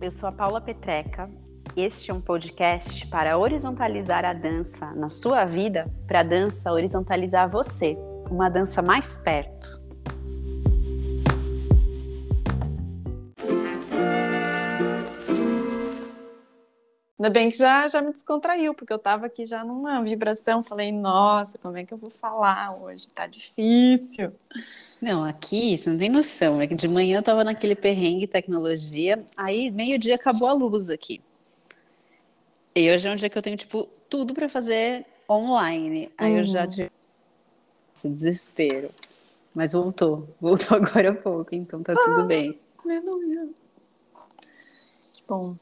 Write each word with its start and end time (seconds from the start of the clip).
Eu 0.00 0.10
sou 0.10 0.28
a 0.28 0.32
Paula 0.32 0.60
Petreca. 0.60 1.28
Este 1.76 2.10
é 2.10 2.14
um 2.14 2.20
podcast 2.20 3.06
para 3.08 3.36
horizontalizar 3.36 4.24
a 4.24 4.32
dança 4.32 4.92
na 4.94 5.08
sua 5.08 5.44
vida, 5.44 5.90
para 6.06 6.20
a 6.20 6.24
dança 6.24 6.72
horizontalizar 6.72 7.50
você, 7.50 7.96
uma 8.30 8.48
dança 8.48 8.80
mais 8.80 9.18
perto. 9.18 9.77
Ainda 17.18 17.30
bem 17.30 17.50
que 17.50 17.56
já, 17.56 17.88
já 17.88 18.00
me 18.00 18.12
descontraiu, 18.12 18.72
porque 18.72 18.92
eu 18.92 18.96
estava 18.96 19.26
aqui 19.26 19.44
já 19.44 19.64
numa 19.64 20.00
vibração, 20.04 20.62
falei, 20.62 20.92
nossa, 20.92 21.58
como 21.58 21.76
é 21.76 21.84
que 21.84 21.92
eu 21.92 21.98
vou 21.98 22.10
falar 22.10 22.80
hoje? 22.80 23.08
Tá 23.08 23.26
difícil. 23.26 24.32
Não, 25.02 25.24
aqui 25.24 25.76
você 25.76 25.90
não 25.90 25.98
tem 25.98 26.08
noção, 26.08 26.60
é 26.60 26.66
que 26.68 26.76
de 26.76 26.86
manhã 26.86 27.18
eu 27.18 27.22
tava 27.22 27.42
naquele 27.42 27.74
perrengue 27.74 28.28
tecnologia, 28.28 29.24
aí 29.36 29.68
meio-dia 29.68 30.14
acabou 30.14 30.46
a 30.46 30.52
luz 30.52 30.90
aqui. 30.90 31.20
E 32.72 32.94
hoje 32.94 33.08
é 33.08 33.10
um 33.10 33.16
dia 33.16 33.28
que 33.28 33.36
eu 33.36 33.42
tenho, 33.42 33.56
tipo, 33.56 33.88
tudo 34.08 34.32
para 34.32 34.48
fazer 34.48 35.04
online. 35.28 36.12
Aí 36.16 36.34
uhum. 36.34 36.38
eu 36.38 36.46
já 36.46 36.64
tive 36.68 36.92
esse 37.92 38.08
desespero. 38.08 38.90
Mas 39.56 39.72
voltou, 39.72 40.28
voltou 40.40 40.76
agora 40.76 41.10
há 41.10 41.14
pouco, 41.14 41.52
então 41.52 41.82
tá 41.82 41.94
ah, 41.94 42.04
tudo 42.04 42.24
bem. 42.26 42.56
Aleluia. 42.84 43.48
Bom, 45.26 45.56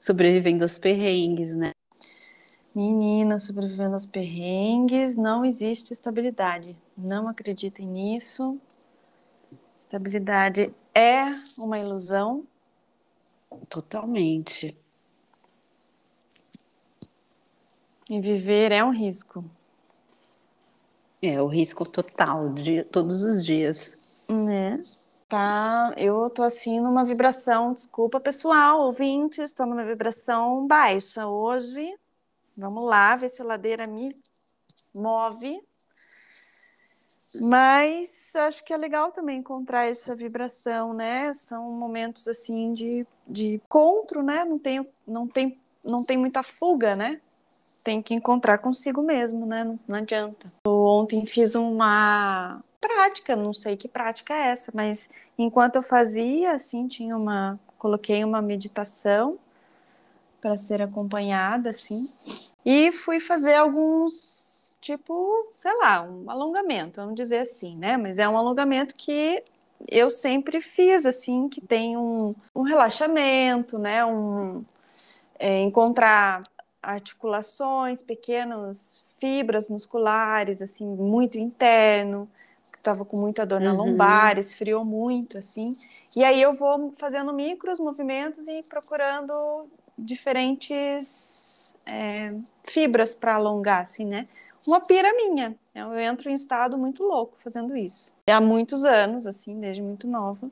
sobrevivendo 0.00 0.64
aos 0.64 0.78
perrengues, 0.78 1.54
né? 1.54 1.72
Menina, 2.74 3.38
sobrevivendo 3.38 3.94
aos 3.94 4.06
perrengues, 4.06 5.16
não 5.16 5.44
existe 5.44 5.92
estabilidade. 5.92 6.76
Não 6.96 7.28
acreditem 7.28 7.86
nisso. 7.86 8.56
Estabilidade 9.80 10.72
é 10.94 11.24
uma 11.58 11.78
ilusão. 11.78 12.46
Totalmente. 13.68 14.76
E 18.08 18.20
viver 18.20 18.72
é 18.72 18.82
um 18.82 18.90
risco. 18.90 19.44
É 21.20 21.42
o 21.42 21.46
risco 21.46 21.84
total 21.84 22.54
de 22.54 22.84
todos 22.84 23.22
os 23.22 23.44
dias. 23.44 24.24
Né? 24.28 24.80
Tá, 25.30 25.94
eu 25.96 26.28
tô 26.28 26.42
assim 26.42 26.80
numa 26.80 27.04
vibração, 27.04 27.72
desculpa 27.72 28.18
pessoal, 28.18 28.80
ouvintes, 28.80 29.38
estou 29.38 29.64
numa 29.64 29.84
vibração 29.84 30.66
baixa 30.66 31.24
hoje. 31.28 31.96
Vamos 32.56 32.84
lá, 32.84 33.14
ver 33.14 33.28
se 33.28 33.40
a 33.40 33.44
ladeira 33.44 33.86
me 33.86 34.12
move. 34.92 35.62
Mas 37.40 38.34
acho 38.34 38.64
que 38.64 38.72
é 38.72 38.76
legal 38.76 39.12
também 39.12 39.38
encontrar 39.38 39.84
essa 39.84 40.16
vibração, 40.16 40.92
né? 40.92 41.32
São 41.32 41.70
momentos 41.70 42.26
assim 42.26 42.74
de, 42.74 43.06
de 43.24 43.54
encontro, 43.54 44.24
né? 44.24 44.44
Não 44.44 44.58
tem, 44.58 44.84
não, 45.06 45.28
tem, 45.28 45.60
não 45.84 46.04
tem 46.04 46.18
muita 46.18 46.42
fuga, 46.42 46.96
né? 46.96 47.20
Tem 47.84 48.02
que 48.02 48.14
encontrar 48.14 48.58
consigo 48.58 49.00
mesmo, 49.00 49.46
né? 49.46 49.62
Não, 49.62 49.78
não 49.86 49.94
adianta. 49.94 50.52
Ontem 50.66 51.24
fiz 51.24 51.54
uma 51.54 52.64
prática, 52.80 53.36
não 53.36 53.52
sei 53.52 53.76
que 53.76 53.88
prática 53.88 54.34
é 54.34 54.48
essa, 54.48 54.72
mas 54.74 55.10
enquanto 55.38 55.76
eu 55.76 55.82
fazia, 55.82 56.52
assim, 56.52 56.88
tinha 56.88 57.16
uma, 57.16 57.60
coloquei 57.78 58.24
uma 58.24 58.40
meditação 58.40 59.38
para 60.40 60.56
ser 60.56 60.80
acompanhada, 60.80 61.70
assim, 61.70 62.08
e 62.64 62.90
fui 62.92 63.20
fazer 63.20 63.54
alguns, 63.54 64.76
tipo, 64.80 65.52
sei 65.54 65.74
lá, 65.76 66.02
um 66.02 66.30
alongamento, 66.30 67.00
vamos 67.00 67.14
dizer 67.14 67.40
assim, 67.40 67.76
né? 67.76 67.96
Mas 67.96 68.18
é 68.18 68.28
um 68.28 68.36
alongamento 68.38 68.94
que 68.94 69.42
eu 69.88 70.10
sempre 70.10 70.60
fiz, 70.60 71.06
assim, 71.06 71.48
que 71.48 71.60
tem 71.60 71.96
um, 71.96 72.34
um 72.54 72.62
relaxamento, 72.62 73.78
né? 73.78 74.04
Um, 74.04 74.64
é, 75.38 75.60
encontrar 75.60 76.42
articulações, 76.82 78.02
pequenas 78.02 79.04
fibras 79.18 79.68
musculares, 79.68 80.62
assim, 80.62 80.86
muito 80.86 81.38
interno, 81.38 82.28
estava 82.80 83.04
com 83.04 83.16
muita 83.16 83.46
dor 83.46 83.60
na 83.60 83.72
uhum. 83.72 83.84
lombar, 83.84 84.38
esfriou 84.38 84.84
muito, 84.84 85.38
assim. 85.38 85.76
E 86.16 86.24
aí 86.24 86.40
eu 86.40 86.54
vou 86.54 86.92
fazendo 86.96 87.32
micros 87.32 87.78
movimentos 87.78 88.48
e 88.48 88.62
procurando 88.62 89.68
diferentes 89.96 91.76
é, 91.86 92.34
fibras 92.64 93.14
para 93.14 93.34
alongar, 93.34 93.82
assim, 93.82 94.04
né? 94.06 94.26
Uma 94.66 94.80
pira 94.80 95.12
minha. 95.14 95.54
Eu 95.74 95.96
entro 95.98 96.30
em 96.30 96.34
estado 96.34 96.76
muito 96.76 97.02
louco 97.02 97.34
fazendo 97.38 97.76
isso. 97.76 98.14
Há 98.26 98.40
muitos 98.40 98.84
anos, 98.84 99.26
assim, 99.26 99.58
desde 99.60 99.82
muito 99.82 100.06
nova. 100.06 100.50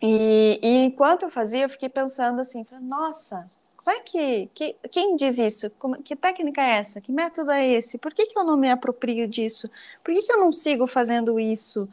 E, 0.00 0.58
e 0.62 0.84
enquanto 0.84 1.24
eu 1.24 1.30
fazia, 1.30 1.64
eu 1.64 1.68
fiquei 1.68 1.88
pensando 1.88 2.40
assim, 2.40 2.64
nossa, 2.80 3.46
como 3.90 3.98
é 3.98 4.00
que, 4.02 4.46
que 4.54 4.76
quem 4.88 5.16
diz 5.16 5.38
isso? 5.38 5.68
Como, 5.70 6.00
que 6.00 6.14
técnica 6.14 6.62
é 6.62 6.78
essa? 6.78 7.00
Que 7.00 7.10
método 7.10 7.50
é 7.50 7.66
esse? 7.66 7.98
Por 7.98 8.14
que, 8.14 8.26
que 8.26 8.38
eu 8.38 8.44
não 8.44 8.56
me 8.56 8.70
aproprio 8.70 9.26
disso? 9.26 9.68
Por 10.04 10.14
que, 10.14 10.22
que 10.22 10.32
eu 10.32 10.38
não 10.38 10.52
sigo 10.52 10.86
fazendo 10.86 11.40
isso 11.40 11.88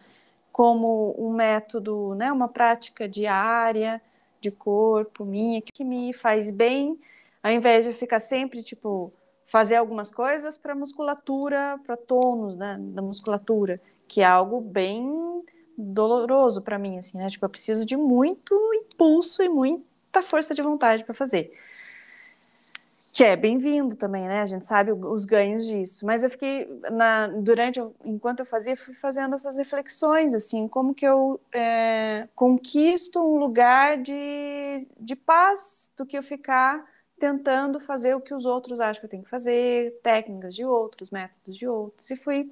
como 0.52 1.16
um 1.18 1.34
método, 1.34 2.14
né, 2.16 2.32
uma 2.32 2.48
prática 2.48 3.08
diária 3.08 4.02
de 4.40 4.52
corpo 4.52 5.26
minha 5.26 5.62
que 5.62 5.84
me 5.84 6.14
faz 6.14 6.52
bem, 6.52 7.00
ao 7.42 7.52
invés 7.52 7.86
de 7.86 7.94
ficar 7.94 8.20
sempre 8.20 8.62
tipo 8.64 9.12
fazer 9.48 9.76
algumas 9.76 10.12
coisas 10.12 10.58
para 10.58 10.76
musculatura, 10.76 11.80
para 11.86 11.98
tônus 11.98 12.56
né, 12.56 12.78
da 12.80 13.02
musculatura, 13.02 13.82
que 14.08 14.22
é 14.22 14.26
algo 14.26 14.62
bem 14.62 15.42
doloroso 15.78 16.62
para 16.62 16.78
mim 16.78 16.98
assim, 17.00 17.18
né? 17.18 17.30
Tipo, 17.30 17.46
eu 17.46 17.50
preciso 17.50 17.86
de 17.86 17.98
muito 17.98 18.54
impulso 18.74 19.42
e 19.42 19.50
muita 19.50 20.22
força 20.22 20.54
de 20.54 20.62
vontade 20.62 21.04
para 21.04 21.14
fazer 21.14 21.52
que 23.18 23.24
é 23.24 23.36
bem-vindo 23.36 23.96
também, 23.96 24.28
né? 24.28 24.42
A 24.42 24.46
gente 24.46 24.64
sabe 24.68 24.92
os 24.92 25.26
ganhos 25.26 25.66
disso. 25.66 26.06
Mas 26.06 26.24
eu 26.24 26.30
fiquei 26.30 26.68
na, 26.92 27.26
durante, 27.26 27.80
enquanto 28.06 28.42
eu 28.42 28.46
fazia, 28.46 28.78
fui 28.78 28.94
fazendo 28.94 29.34
essas 29.34 29.58
reflexões, 29.58 30.36
assim, 30.36 30.68
como 30.68 30.94
que 30.94 31.04
eu 31.04 31.42
é, 31.52 32.28
conquisto 32.36 33.20
um 33.20 33.40
lugar 33.40 33.98
de, 33.98 34.88
de 35.00 35.16
paz 35.16 35.92
do 35.98 36.06
que 36.06 36.16
eu 36.16 36.22
ficar 36.22 36.86
tentando 37.20 37.80
fazer 37.80 38.14
o 38.14 38.22
que 38.22 38.36
os 38.36 38.46
outros 38.46 38.80
acham 38.80 39.00
que 39.00 39.08
eu 39.08 39.10
tenho 39.10 39.24
que 39.24 39.32
fazer, 39.32 40.00
técnicas 40.04 40.54
de 40.54 40.64
outros, 40.64 41.10
métodos 41.10 41.58
de 41.58 41.68
outros. 41.68 42.12
E 42.12 42.16
fui 42.16 42.52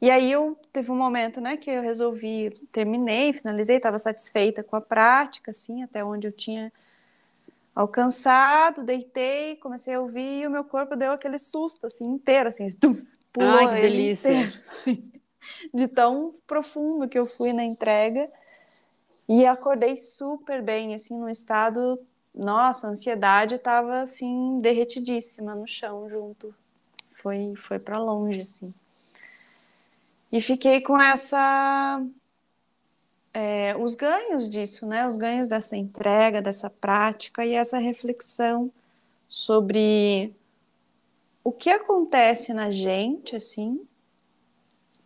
e 0.00 0.08
aí 0.12 0.30
eu 0.30 0.56
teve 0.72 0.92
um 0.92 0.96
momento, 0.96 1.40
né, 1.40 1.56
que 1.56 1.70
eu 1.70 1.82
resolvi, 1.82 2.50
terminei, 2.70 3.32
finalizei, 3.32 3.78
estava 3.78 3.98
satisfeita 3.98 4.62
com 4.62 4.76
a 4.76 4.80
prática, 4.80 5.50
assim, 5.50 5.82
até 5.82 6.04
onde 6.04 6.28
eu 6.28 6.32
tinha 6.32 6.72
alcançado, 7.76 8.82
deitei, 8.82 9.56
comecei 9.56 9.92
a 9.92 10.00
ouvir 10.00 10.40
e 10.40 10.46
o 10.46 10.50
meu 10.50 10.64
corpo 10.64 10.96
deu 10.96 11.12
aquele 11.12 11.38
susto 11.38 11.86
assim 11.86 12.06
inteiro, 12.06 12.48
assim, 12.48 12.64
estuf, 12.64 13.06
pulou 13.30 13.50
Ai, 13.50 13.66
que 13.66 13.80
delícia. 13.82 14.30
Inteiro, 14.30 14.62
assim, 14.66 15.12
de 15.74 15.86
tão 15.86 16.34
profundo 16.46 17.06
que 17.06 17.18
eu 17.18 17.26
fui 17.26 17.52
na 17.52 17.62
entrega. 17.62 18.26
E 19.28 19.44
acordei 19.44 19.96
super 19.98 20.62
bem, 20.62 20.94
assim, 20.94 21.18
num 21.18 21.28
estado, 21.28 22.00
nossa, 22.34 22.86
a 22.86 22.90
ansiedade 22.90 23.56
estava 23.56 24.00
assim 24.00 24.58
derretidíssima 24.60 25.54
no 25.54 25.66
chão 25.66 26.08
junto. 26.08 26.54
Foi 27.12 27.54
foi 27.56 27.78
para 27.78 27.98
longe 27.98 28.40
assim. 28.40 28.72
E 30.32 30.40
fiquei 30.40 30.80
com 30.80 30.98
essa 31.00 32.02
é, 33.38 33.76
os 33.76 33.94
ganhos 33.94 34.48
disso, 34.48 34.86
né? 34.86 35.06
Os 35.06 35.14
ganhos 35.18 35.46
dessa 35.50 35.76
entrega, 35.76 36.40
dessa 36.40 36.70
prática 36.70 37.44
e 37.44 37.52
essa 37.52 37.76
reflexão 37.76 38.72
sobre 39.28 40.32
o 41.44 41.52
que 41.52 41.68
acontece 41.68 42.54
na 42.54 42.70
gente, 42.70 43.36
assim, 43.36 43.86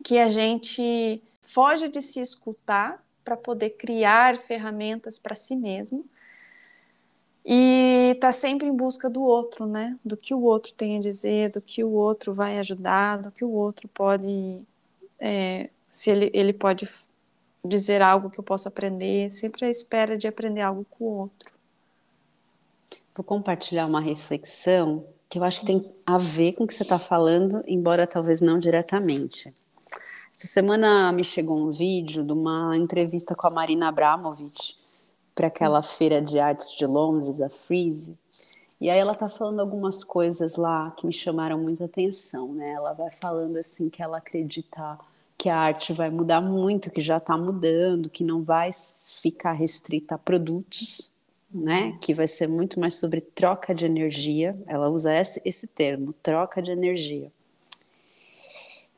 que 0.05 0.17
a 0.17 0.29
gente 0.29 1.21
foge 1.43 1.89
de 1.89 2.01
se 2.01 2.21
escutar 2.21 3.05
para 3.25 3.37
poder 3.37 3.71
criar 3.71 4.39
ferramentas 4.39 5.19
para 5.19 5.35
si 5.35 5.57
mesmo. 5.57 6.05
e 7.45 8.17
tá 8.21 8.33
sempre 8.33 8.69
em 8.69 8.77
busca 8.77 9.11
do 9.11 9.23
outro, 9.23 9.67
né? 9.67 9.99
Do 10.05 10.17
que 10.17 10.35
o 10.35 10.43
outro 10.43 10.73
tem 10.75 10.99
a 10.99 11.01
dizer, 11.01 11.51
do 11.51 11.61
que 11.61 11.83
o 11.83 11.91
outro 11.91 12.35
vai 12.35 12.59
ajudar, 12.59 13.19
do 13.19 13.33
que 13.33 13.45
o 13.45 13.51
outro 13.51 13.89
pode, 13.89 14.63
é, 15.19 15.71
se 15.91 16.11
ele, 16.11 16.31
ele 16.35 16.53
pode 16.53 16.87
dizer 17.65 18.03
algo 18.03 18.31
que 18.31 18.41
eu 18.41 18.45
possa 18.45 18.69
aprender, 18.69 19.33
sempre 19.33 19.67
à 19.67 19.71
espera 19.71 20.17
de 20.17 20.27
aprender 20.27 20.61
algo 20.61 20.87
com 20.91 21.05
o 21.05 21.19
outro. 21.19 21.53
Vou 23.15 23.25
compartilhar 23.25 23.87
uma 23.87 24.01
reflexão 24.01 25.05
que 25.29 25.39
eu 25.39 25.45
acho 25.45 25.61
que 25.61 25.67
tem 25.67 25.93
a 26.05 26.19
ver 26.19 26.55
com 26.55 26.65
o 26.65 26.67
que 26.67 26.75
você 26.75 26.83
está 26.83 26.99
falando, 26.99 27.63
embora 27.67 28.07
talvez 28.07 28.41
não 28.41 28.59
diretamente. 28.59 29.55
Essa 30.35 30.47
semana 30.47 31.13
me 31.13 31.23
chegou 31.23 31.59
um 31.59 31.71
vídeo 31.71 32.25
de 32.25 32.33
uma 32.33 32.77
entrevista 32.77 33.35
com 33.35 33.47
a 33.47 33.51
Marina 33.51 33.89
Abramovic 33.89 34.77
para 35.35 35.49
aquela 35.49 35.83
feira 35.83 36.21
de 36.21 36.39
arte 36.39 36.77
de 36.77 36.87
Londres, 36.87 37.41
a 37.41 37.49
Freeze. 37.49 38.19
E 38.81 38.89
aí 38.89 38.99
ela 38.99 39.15
tá 39.15 39.29
falando 39.29 39.61
algumas 39.61 40.03
coisas 40.03 40.57
lá 40.57 40.91
que 40.93 41.07
me 41.07 41.13
chamaram 41.13 41.59
muita 41.59 41.85
atenção, 41.85 42.55
né? 42.55 42.71
Ela 42.71 42.95
vai 42.95 43.11
falando 43.21 43.57
assim 43.59 43.91
que 43.91 44.03
ela 44.03 44.17
acredita 44.17 44.99
que 45.41 45.49
a 45.49 45.57
arte 45.57 45.95
vai 45.95 46.11
mudar 46.11 46.43
muito, 46.43 46.91
que 46.91 47.01
já 47.01 47.17
está 47.17 47.35
mudando, 47.35 48.11
que 48.11 48.23
não 48.23 48.43
vai 48.43 48.69
ficar 49.23 49.53
restrita 49.53 50.17
a 50.17 50.19
produtos, 50.19 51.11
né? 51.51 51.97
Que 51.99 52.13
vai 52.13 52.27
ser 52.27 52.47
muito 52.47 52.79
mais 52.79 52.97
sobre 52.97 53.23
troca 53.23 53.75
de 53.75 53.87
energia. 53.87 54.55
Ela 54.67 54.91
usa 54.91 55.19
esse, 55.19 55.41
esse 55.43 55.67
termo, 55.67 56.13
troca 56.23 56.61
de 56.61 56.71
energia 56.71 57.33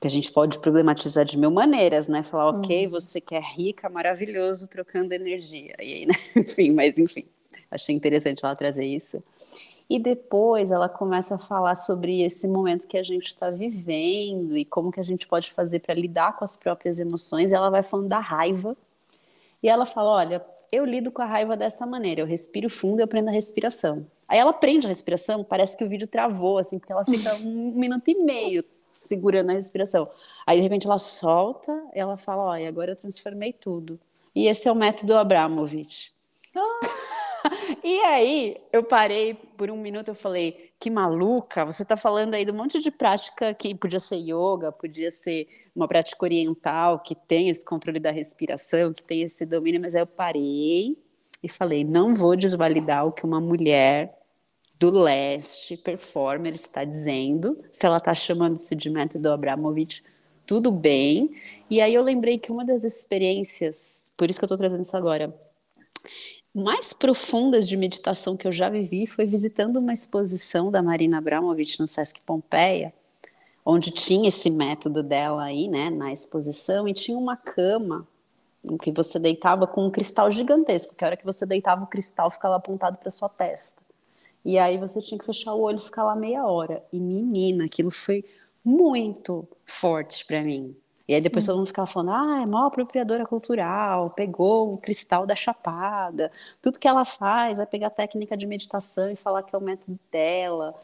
que 0.01 0.09
a 0.09 0.11
gente 0.11 0.33
pode 0.33 0.59
problematizar 0.59 1.25
de 1.25 1.39
mil 1.39 1.53
maneiras, 1.53 2.09
né? 2.09 2.25
Falar, 2.25 2.49
ok, 2.49 2.87
uhum. 2.87 2.91
você 2.91 3.21
que 3.21 3.37
é 3.37 3.41
rica, 3.41 3.89
maravilhoso, 3.89 4.67
trocando 4.67 5.15
energia. 5.15 5.77
E 5.79 5.93
aí, 5.95 6.07
né? 6.07 6.15
enfim, 6.35 6.73
mas 6.73 6.99
enfim, 6.99 7.25
achei 7.71 7.95
interessante 7.95 8.45
ela 8.45 8.57
trazer 8.57 8.85
isso. 8.85 9.23
E 9.93 9.99
depois 9.99 10.71
ela 10.71 10.89
começa 10.89 11.35
a 11.35 11.39
falar 11.39 11.75
sobre 11.75 12.23
esse 12.23 12.49
momento 12.49 12.87
que 12.87 12.97
a 12.97 13.03
gente 13.03 13.27
está 13.27 13.51
vivendo 13.51 14.57
e 14.57 14.65
como 14.65 14.91
que 14.91 14.99
a 14.99 15.03
gente 15.03 15.29
pode 15.29 15.53
fazer 15.53 15.81
para 15.81 15.93
lidar 15.93 16.35
com 16.35 16.43
as 16.43 16.57
próprias 16.57 16.99
emoções. 16.99 17.53
Ela 17.53 17.69
vai 17.69 17.83
falando 17.83 18.09
da 18.09 18.19
raiva. 18.19 18.75
E 19.63 19.69
ela 19.69 19.85
fala, 19.85 20.09
olha, 20.09 20.47
eu 20.73 20.87
lido 20.87 21.13
com 21.13 21.21
a 21.21 21.27
raiva 21.27 21.59
dessa 21.59 21.85
maneira, 21.85 22.23
eu 22.23 22.27
respiro 22.27 22.71
fundo 22.71 23.01
e 23.01 23.03
eu 23.03 23.07
prendo 23.07 23.29
a 23.29 23.33
respiração. 23.33 24.07
Aí 24.27 24.39
ela 24.39 24.55
prende 24.55 24.87
a 24.87 24.89
respiração, 24.89 25.45
parece 25.45 25.77
que 25.77 25.85
o 25.85 25.89
vídeo 25.91 26.09
travou, 26.09 26.57
assim, 26.57 26.79
porque 26.79 26.91
ela 26.91 27.05
fica 27.05 27.35
um 27.45 27.73
minuto 27.73 28.09
e 28.09 28.15
meio 28.15 28.65
segurando 28.91 29.51
a 29.51 29.53
respiração. 29.53 30.09
Aí, 30.47 30.57
de 30.57 30.63
repente, 30.63 30.87
ela 30.87 30.97
solta, 30.97 31.71
ela 31.93 32.17
fala, 32.17 32.45
olha, 32.45 32.67
agora 32.67 32.93
eu 32.93 32.97
transformei 32.97 33.53
tudo. 33.53 34.01
E 34.35 34.47
esse 34.47 34.67
é 34.67 34.73
o 34.73 34.75
método 34.75 35.15
Abramovich. 35.15 36.11
Ah. 36.55 37.22
e 37.83 38.01
aí, 38.01 38.57
eu 38.73 38.85
parei 38.85 39.35
por 39.35 39.71
um 39.71 39.77
minuto, 39.77 40.09
eu 40.09 40.15
falei, 40.15 40.73
que 40.79 40.91
maluca, 40.91 41.65
você 41.65 41.83
está 41.83 41.97
falando 41.97 42.35
aí 42.35 42.45
de 42.45 42.51
um 42.51 42.55
monte 42.55 42.81
de 42.81 42.91
prática 42.91 43.55
que 43.55 43.75
podia 43.75 44.01
ser 44.01 44.17
yoga, 44.17 44.73
podia 44.73 45.11
ser 45.11 45.49
uma 45.75 45.89
prática 45.89 46.25
oriental, 46.25 46.99
que 47.01 47.15
tem 47.15 47.49
esse 47.49 47.65
controle 47.65 48.01
da 48.01 48.11
respiração, 48.11 48.93
que 48.93 49.03
tem 49.03 49.23
esse 49.23 49.47
domínio, 49.47 49.81
mas 49.81 49.95
aí 49.95 50.03
eu 50.03 50.07
parei 50.07 50.97
e 51.43 51.49
falei, 51.49 51.85
não 51.85 52.15
vou 52.15 52.37
desvalidar 52.37 53.07
o 53.07 53.13
que 53.13 53.25
uma 53.25 53.41
mulher 53.41 54.19
do 54.79 54.91
leste, 54.91 55.77
performer, 55.77 56.55
está 56.55 56.85
dizendo, 56.85 57.57
se 57.71 57.87
ela 57.87 57.99
está 57.99 58.15
chamando-se 58.15 58.75
de 58.75 58.91
método 58.91 59.31
Abramovich, 59.31 60.03
tudo 60.45 60.73
bem. 60.73 61.31
E 61.71 61.81
aí 61.81 61.95
eu 61.95 62.03
lembrei 62.03 62.39
que 62.39 62.51
uma 62.51 62.65
das 62.65 62.83
experiências, 62.83 64.13
por 64.17 64.29
isso 64.29 64.39
que 64.39 64.45
eu 64.45 64.47
estou 64.47 64.59
trazendo 64.59 64.83
isso 64.83 64.97
agora, 64.97 65.33
mais 66.55 66.93
profundas 66.93 67.67
de 67.67 67.77
meditação 67.77 68.37
que 68.37 68.47
eu 68.47 68.53
já 68.53 68.69
vivi 68.69 69.07
foi 69.07 69.25
visitando 69.25 69.79
uma 69.79 69.93
exposição 69.93 70.71
da 70.71 70.83
Marina 70.83 71.19
Abramovic 71.19 71.81
no 71.81 71.89
Sesc 71.89 72.21
Pompeia, 72.21 72.93
onde 73.65 73.91
tinha 73.91 74.29
esse 74.29 74.51
método 74.51 75.03
dela 75.03 75.45
aí, 75.45 75.69
né, 75.69 75.89
na 75.89 76.13
exposição, 76.13 76.87
e 76.87 76.93
tinha 76.93 77.17
uma 77.17 77.37
cama 77.37 78.07
em 78.65 78.77
que 78.77 78.93
você 78.93 79.19
deitava 79.19 79.67
com 79.67 79.87
um 79.87 79.91
cristal 79.91 80.31
gigantesco, 80.31 80.95
que 80.95 81.05
a 81.05 81.09
hora 81.09 81.17
que 81.17 81.25
você 81.25 81.47
deitava 81.47 81.85
o 81.85 81.87
cristal 81.87 82.31
ficava 82.31 82.57
apontado 82.57 82.99
para 82.99 83.11
sua 83.11 83.29
testa. 83.29 83.83
E 84.45 84.59
aí 84.59 84.77
você 84.79 85.01
tinha 85.01 85.19
que 85.19 85.25
fechar 85.25 85.55
o 85.55 85.61
olho 85.61 85.79
e 85.79 85.83
ficar 85.83 86.05
lá 86.05 86.15
meia 86.15 86.45
hora. 86.45 86.85
E 86.93 86.99
menina, 86.99 87.65
aquilo 87.65 87.91
foi 87.91 88.25
muito 88.65 89.49
forte 89.65 90.25
para 90.27 90.43
mim. 90.43 90.77
E 91.07 91.15
aí 91.15 91.21
depois 91.21 91.45
hum. 91.45 91.49
todo 91.49 91.59
mundo 91.59 91.67
ficava 91.67 91.87
falando, 91.87 92.13
ah, 92.13 92.43
é 92.43 92.47
maior 92.47 92.67
apropriadora 92.67 93.27
cultural, 93.27 94.11
pegou 94.11 94.75
o 94.75 94.79
cristal 94.79 95.27
da 95.27 95.35
chapada. 95.35 96.31
Tudo 96.61 96.79
que 96.79 96.89
ela 96.89 97.05
faz 97.05 97.59
é 97.59 97.67
pegar 97.67 97.89
a 97.89 97.91
técnica 97.91 98.37
de 98.37 98.47
meditação 98.47 99.11
e 99.11 99.17
falar 99.17 99.43
que 99.43 99.55
é 99.55 99.59
o 99.59 99.63
método 99.63 99.99
dela. 100.11 100.75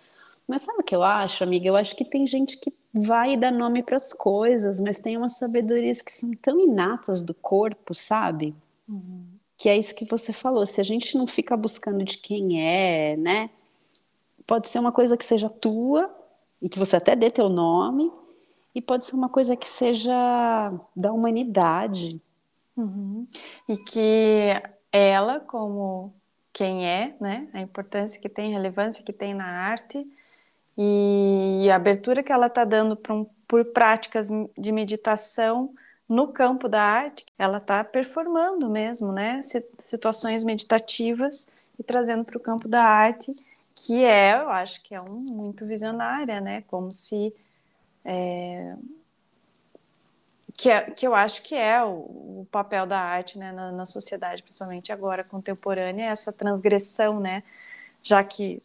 Mas 0.46 0.62
sabe 0.62 0.80
o 0.80 0.84
que 0.84 0.96
eu 0.96 1.02
acho, 1.02 1.44
amiga? 1.44 1.68
Eu 1.68 1.76
acho 1.76 1.94
que 1.94 2.04
tem 2.04 2.26
gente 2.26 2.56
que 2.56 2.72
vai 2.92 3.36
dar 3.36 3.52
nome 3.52 3.82
para 3.82 3.96
as 3.96 4.12
coisas, 4.12 4.80
mas 4.80 4.98
tem 4.98 5.16
umas 5.16 5.36
sabedorias 5.36 6.00
que 6.00 6.10
são 6.10 6.30
tão 6.32 6.58
inatas 6.58 7.22
do 7.22 7.34
corpo, 7.34 7.94
sabe? 7.94 8.54
Uhum 8.88 9.38
que 9.58 9.68
é 9.68 9.76
isso 9.76 9.94
que 9.94 10.04
você 10.04 10.32
falou. 10.32 10.64
Se 10.64 10.80
a 10.80 10.84
gente 10.84 11.18
não 11.18 11.26
fica 11.26 11.56
buscando 11.56 12.04
de 12.04 12.16
quem 12.16 12.64
é, 12.64 13.16
né? 13.16 13.50
Pode 14.46 14.68
ser 14.68 14.78
uma 14.78 14.92
coisa 14.92 15.16
que 15.16 15.24
seja 15.24 15.50
tua 15.50 16.08
e 16.62 16.68
que 16.68 16.78
você 16.78 16.96
até 16.96 17.16
dê 17.16 17.28
teu 17.28 17.48
nome, 17.48 18.10
e 18.78 18.80
pode 18.80 19.04
ser 19.06 19.16
uma 19.16 19.28
coisa 19.28 19.56
que 19.56 19.66
seja 19.66 20.72
da 20.94 21.12
humanidade. 21.12 22.20
Uhum. 22.76 23.26
E 23.68 23.76
que 23.76 24.50
ela, 24.92 25.40
como 25.40 26.14
quem 26.52 26.86
é, 26.88 27.16
né? 27.20 27.48
A 27.52 27.60
importância 27.60 28.20
que 28.20 28.28
tem, 28.28 28.54
a 28.54 28.56
relevância 28.56 29.02
que 29.02 29.12
tem 29.12 29.34
na 29.34 29.46
arte 29.46 30.06
e 30.76 31.68
a 31.68 31.74
abertura 31.74 32.22
que 32.22 32.30
ela 32.30 32.46
está 32.46 32.64
dando 32.64 32.96
um, 33.10 33.26
por 33.48 33.64
práticas 33.64 34.28
de 34.56 34.70
meditação 34.70 35.74
no 36.08 36.28
campo 36.28 36.68
da 36.68 36.80
arte, 36.80 37.26
ela 37.36 37.58
está 37.58 37.82
performando 37.82 38.70
mesmo, 38.70 39.10
né? 39.10 39.42
Situações 39.76 40.44
meditativas 40.44 41.48
e 41.76 41.82
trazendo 41.82 42.24
para 42.24 42.36
o 42.36 42.40
campo 42.40 42.68
da 42.68 42.84
arte, 42.84 43.32
que 43.74 44.04
é, 44.04 44.40
eu 44.40 44.48
acho 44.50 44.80
que 44.84 44.94
é 44.94 45.00
um 45.00 45.18
muito 45.18 45.66
visionária, 45.66 46.40
né? 46.40 46.62
Como 46.68 46.92
se 46.92 47.34
é, 48.10 48.74
que, 50.56 50.70
é, 50.70 50.90
que 50.90 51.06
eu 51.06 51.14
acho 51.14 51.42
que 51.42 51.54
é 51.54 51.84
o, 51.84 51.90
o 52.40 52.48
papel 52.50 52.86
da 52.86 52.98
arte 52.98 53.38
né, 53.38 53.52
na, 53.52 53.70
na, 53.70 53.84
sociedade, 53.84 54.42
principalmente 54.42 54.90
agora 54.90 55.22
contemporânea, 55.22 56.06
essa 56.06 56.32
transgressão, 56.32 57.20
né? 57.20 57.42
Já 58.02 58.24
que 58.24 58.62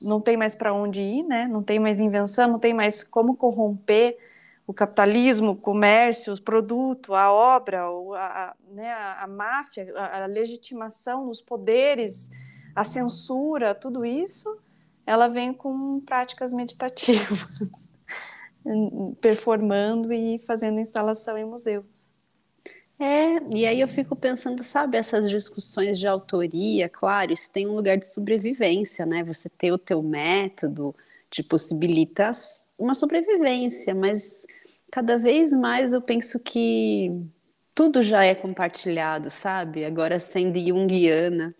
não 0.00 0.20
tem 0.20 0.36
mais 0.36 0.54
para 0.54 0.74
onde 0.74 1.00
ir, 1.00 1.22
né? 1.22 1.48
Não 1.48 1.62
tem 1.62 1.78
mais 1.78 2.00
invenção, 2.00 2.48
não 2.48 2.58
tem 2.58 2.74
mais 2.74 3.02
como 3.02 3.34
corromper 3.34 4.18
o 4.66 4.74
capitalismo, 4.74 5.52
o 5.52 5.56
comércio, 5.56 6.34
o 6.34 6.40
produto, 6.40 7.14
a 7.14 7.32
obra, 7.32 7.82
a, 7.82 8.54
né, 8.70 8.92
a, 8.92 9.24
a 9.24 9.26
máfia, 9.26 9.90
a, 9.96 10.24
a, 10.24 10.26
legitimação, 10.26 11.28
os 11.30 11.40
poderes, 11.40 12.30
a 12.76 12.84
censura, 12.84 13.74
tudo 13.74 14.04
isso, 14.04 14.56
ela 15.06 15.28
vem 15.28 15.52
com 15.52 15.98
práticas 16.00 16.52
meditativas, 16.52 17.62
performando 19.20 20.12
e 20.12 20.38
fazendo 20.40 20.80
instalação 20.80 21.36
em 21.36 21.44
museus. 21.44 22.14
É, 22.98 23.40
e 23.52 23.66
aí 23.66 23.80
eu 23.80 23.88
fico 23.88 24.14
pensando, 24.14 24.62
sabe, 24.62 24.96
essas 24.96 25.28
discussões 25.28 25.98
de 25.98 26.06
autoria, 26.06 26.88
claro, 26.88 27.32
isso 27.32 27.52
tem 27.52 27.66
um 27.66 27.74
lugar 27.74 27.96
de 27.96 28.06
sobrevivência, 28.06 29.04
né? 29.04 29.24
Você 29.24 29.48
ter 29.48 29.72
o 29.72 29.78
teu 29.78 30.00
método, 30.02 30.94
te 31.28 31.42
possibilita 31.42 32.30
uma 32.78 32.94
sobrevivência, 32.94 33.94
mas 33.94 34.46
cada 34.90 35.18
vez 35.18 35.52
mais 35.52 35.92
eu 35.92 36.00
penso 36.00 36.38
que 36.38 37.10
tudo 37.74 38.02
já 38.02 38.24
é 38.24 38.34
compartilhado, 38.34 39.30
sabe? 39.30 39.84
Agora 39.84 40.18
sendo 40.18 40.60
junguiana, 40.60 41.54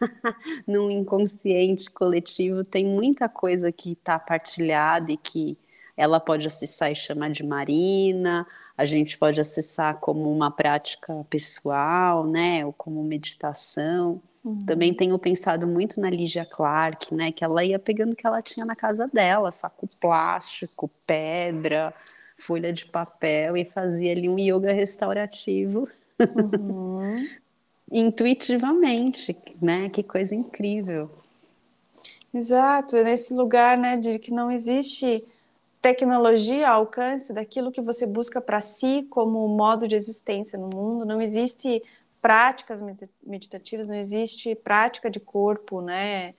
num 0.66 0.90
inconsciente 0.90 1.90
coletivo, 1.90 2.64
tem 2.64 2.84
muita 2.84 3.28
coisa 3.28 3.70
que 3.70 3.92
está 3.92 4.18
partilhada 4.18 5.12
e 5.12 5.16
que 5.16 5.58
ela 5.96 6.18
pode 6.18 6.46
acessar 6.46 6.90
e 6.90 6.94
chamar 6.94 7.30
de 7.30 7.42
marina, 7.42 8.46
a 8.76 8.84
gente 8.84 9.18
pode 9.18 9.40
acessar 9.40 9.96
como 9.98 10.32
uma 10.32 10.50
prática 10.50 11.24
pessoal, 11.28 12.26
né, 12.26 12.64
ou 12.64 12.72
como 12.72 13.02
meditação. 13.04 14.20
Uhum. 14.44 14.58
Também 14.60 14.92
tenho 14.92 15.18
pensado 15.18 15.66
muito 15.66 16.00
na 16.00 16.10
Lígia 16.10 16.44
Clark, 16.44 17.14
né, 17.14 17.30
que 17.30 17.44
ela 17.44 17.64
ia 17.64 17.78
pegando 17.78 18.12
o 18.12 18.16
que 18.16 18.26
ela 18.26 18.42
tinha 18.42 18.66
na 18.66 18.74
casa 18.74 19.08
dela, 19.12 19.50
saco 19.50 19.88
plástico, 20.00 20.90
pedra, 21.06 21.94
folha 22.38 22.72
de 22.72 22.86
papel 22.86 23.56
e 23.56 23.64
fazia 23.64 24.12
ali 24.12 24.28
um 24.28 24.38
yoga 24.38 24.72
restaurativo 24.72 25.88
uhum. 26.18 27.28
intuitivamente, 27.90 29.36
né? 29.60 29.88
Que 29.90 30.02
coisa 30.02 30.34
incrível. 30.34 31.10
Exato, 32.34 32.96
é 32.96 33.04
nesse 33.04 33.34
lugar, 33.34 33.76
né, 33.76 33.96
de 33.96 34.18
que 34.18 34.32
não 34.32 34.50
existe 34.50 35.22
tecnologia 35.82 36.68
ao 36.70 36.82
alcance 36.82 37.32
daquilo 37.32 37.72
que 37.72 37.82
você 37.82 38.06
busca 38.06 38.40
para 38.40 38.60
si 38.60 39.04
como 39.10 39.46
modo 39.48 39.88
de 39.88 39.96
existência 39.96 40.56
no 40.56 40.70
mundo, 40.72 41.04
não 41.04 41.20
existe 41.20 41.82
práticas 42.22 42.80
meditativas, 43.26 43.88
não 43.88 43.96
existe 43.96 44.54
prática 44.54 45.10
de 45.10 45.18
corpo, 45.18 45.82
né? 45.82 46.34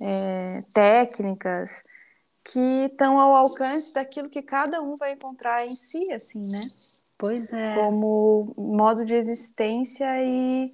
É, 0.00 0.62
técnicas 0.72 1.82
que 2.42 2.86
estão 2.86 3.20
ao 3.20 3.34
alcance 3.34 3.92
daquilo 3.92 4.30
que 4.30 4.40
cada 4.40 4.80
um 4.80 4.96
vai 4.96 5.12
encontrar 5.12 5.66
em 5.66 5.74
si, 5.74 6.10
assim, 6.10 6.40
né? 6.40 6.60
Pois 7.18 7.52
é. 7.52 7.74
Como 7.74 8.54
modo 8.56 9.04
de 9.04 9.14
existência 9.14 10.06
e 10.24 10.72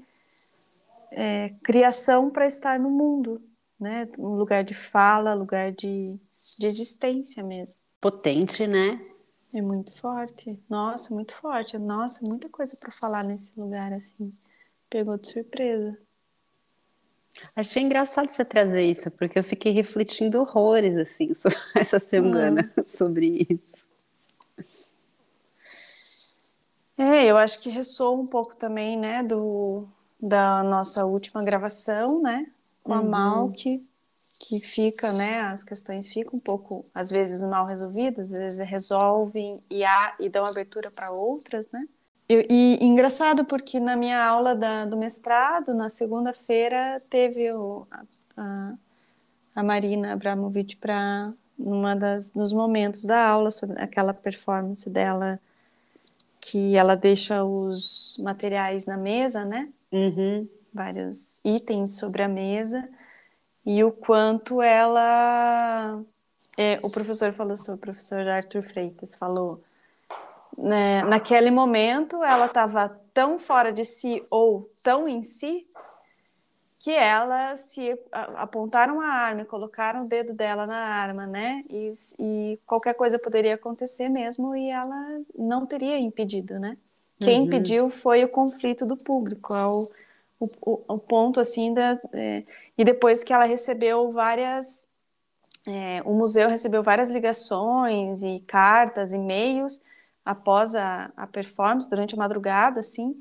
é, 1.11 1.53
criação 1.65 2.31
para 2.31 2.47
estar 2.47 2.79
no 2.79 2.91
mundo, 2.91 3.43
né? 3.81 4.09
Um 4.17 4.37
lugar 4.37 4.63
de 4.63 4.75
fala, 4.75 5.35
lugar 5.35 5.73
de, 5.73 6.15
de 6.59 6.67
existência 6.67 7.43
mesmo. 7.43 7.75
Potente, 8.05 8.67
né? 8.67 9.01
É 9.51 9.63
muito 9.63 9.99
forte. 9.99 10.63
Nossa, 10.69 11.15
muito 11.15 11.33
forte. 11.33 11.79
Nossa, 11.79 12.23
muita 12.23 12.51
coisa 12.51 12.77
para 12.77 12.93
falar 12.93 13.25
nesse 13.25 13.59
lugar 13.59 13.95
assim. 13.95 14.31
Pegou 14.91 15.17
de 15.17 15.27
surpresa. 15.27 15.99
Achei 17.57 17.83
engraçado 17.83 18.29
você 18.29 18.45
trazer 18.45 18.83
isso, 18.83 19.11
porque 19.13 19.39
eu 19.39 19.43
fiquei 19.43 19.73
refletindo 19.73 20.39
horrores, 20.39 20.99
assim, 20.99 21.33
essa 21.75 21.99
semana 21.99 22.71
hum. 22.77 22.83
sobre 22.85 23.47
isso. 23.49 23.87
É, 26.99 27.25
eu 27.25 27.39
acho 27.39 27.59
que 27.59 27.71
ressoa 27.71 28.21
um 28.21 28.27
pouco 28.27 28.55
também, 28.55 28.99
né, 28.99 29.23
do, 29.23 29.89
da 30.21 30.63
nossa 30.63 31.07
última 31.07 31.43
gravação, 31.43 32.21
né, 32.21 32.53
com 32.83 32.93
a 32.93 33.01
uhum. 33.01 33.09
Mal, 33.09 33.53
que, 34.47 34.61
fica, 34.61 35.11
né, 35.11 35.41
as 35.41 35.65
questões 35.65 36.07
ficam 36.07 36.37
um 36.37 36.41
pouco, 36.41 36.85
às 36.95 37.11
vezes, 37.11 37.41
mal 37.43 37.67
resolvidas, 37.67 38.35
às 38.35 38.39
vezes 38.39 38.69
resolvem 38.69 39.63
e, 39.71 39.83
há, 39.83 40.15
e 40.21 40.29
dão 40.29 40.45
abertura 40.45 40.91
para 40.91 41.11
outras, 41.11 41.71
né. 41.71 41.87
E, 42.29 42.47
e, 42.51 42.85
engraçado 42.85 43.45
porque 43.45 43.81
na 43.81 43.97
minha 43.97 44.23
aula 44.23 44.55
da, 44.55 44.85
do 44.85 44.97
mestrado, 44.97 45.73
na 45.73 45.89
segunda-feira, 45.89 47.01
teve 47.09 47.51
o, 47.53 47.87
a, 48.37 48.75
a 49.55 49.63
Marina 49.63 50.13
Abramovic 50.13 50.77
para 50.77 51.33
numa 51.57 51.95
das 51.95 52.35
nos 52.35 52.53
momentos 52.53 53.05
da 53.05 53.25
aula 53.25 53.51
sobre 53.51 53.81
aquela 53.81 54.13
performance 54.13 54.91
dela 54.91 55.39
que 56.41 56.77
ela 56.77 56.97
deixa 56.97 57.45
os 57.45 58.19
materiais 58.23 58.87
na 58.87 58.97
mesa, 58.97 59.45
né? 59.45 59.69
Uhum. 59.93 60.49
Vários 60.73 61.41
itens 61.45 61.97
sobre 61.97 62.23
a 62.23 62.29
mesa 62.29 62.89
e 63.65 63.83
o 63.83 63.93
quanto 63.93 64.61
ela 64.61 66.03
é, 66.57 66.79
o 66.83 66.91
professor 66.91 67.33
falou 67.33 67.57
sobre 67.57 67.75
o 67.75 67.83
professor 67.83 68.27
Arthur 68.29 68.63
Freitas 68.63 69.15
falou 69.15 69.63
né, 70.57 71.03
naquele 71.05 71.51
momento 71.51 72.23
ela 72.23 72.47
estava 72.47 72.89
tão 73.13 73.39
fora 73.39 73.73
de 73.73 73.85
si 73.85 74.25
ou 74.31 74.71
tão 74.83 75.09
em 75.09 75.23
si 75.23 75.67
que 76.85 76.91
ela 76.91 77.57
se 77.57 77.99
apontaram 78.13 79.01
a 79.01 79.07
arma 79.07 79.41
e 79.41 79.47
colocaram 79.47 80.05
o 80.05 80.07
dedo 80.07 80.35
dela 80.35 80.67
na 80.67 80.77
arma, 80.77 81.27
né? 81.27 81.65
E, 81.71 81.91
e, 82.19 82.61
qualquer 82.67 82.93
coisa 82.93 83.19
poderia 83.19 83.55
acontecer 83.55 84.11
mesmo 84.11 84.55
e 84.55 84.69
ela 84.69 85.19
não 85.35 85.65
teria 85.65 85.99
impedido, 85.99 86.59
né? 86.59 86.77
Quem 87.19 87.41
uhum. 87.41 87.47
impediu 87.47 87.89
foi 87.89 88.23
o 88.23 88.29
conflito 88.29 88.85
do 88.85 88.99
público, 88.99 89.55
é 89.55 89.65
o, 90.39 90.49
o, 90.61 90.95
o 90.95 90.99
ponto 90.99 91.41
assim 91.41 91.73
da 91.73 91.99
é, 92.13 92.45
e 92.77 92.85
depois 92.85 93.23
que 93.23 93.33
ela 93.33 93.45
recebeu 93.45 94.13
várias, 94.13 94.89
é, 95.67 96.03
o 96.05 96.13
museu 96.15 96.49
recebeu 96.49 96.83
várias 96.83 97.11
ligações 97.11 98.23
e 98.23 98.41
cartas, 98.41 99.13
e-mails 99.13 99.81
após 100.25 100.75
a, 100.75 101.13
a 101.17 101.27
performance, 101.27 101.89
durante 101.89 102.15
a 102.15 102.19
madrugada, 102.19 102.81
assim, 102.81 103.15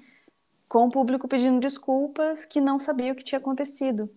com 0.67 0.85
o 0.85 0.89
público 0.89 1.27
pedindo 1.27 1.59
desculpas 1.59 2.45
que 2.45 2.61
não 2.61 2.79
sabia 2.79 3.11
o 3.11 3.15
que 3.15 3.23
tinha 3.23 3.39
acontecido. 3.39 4.09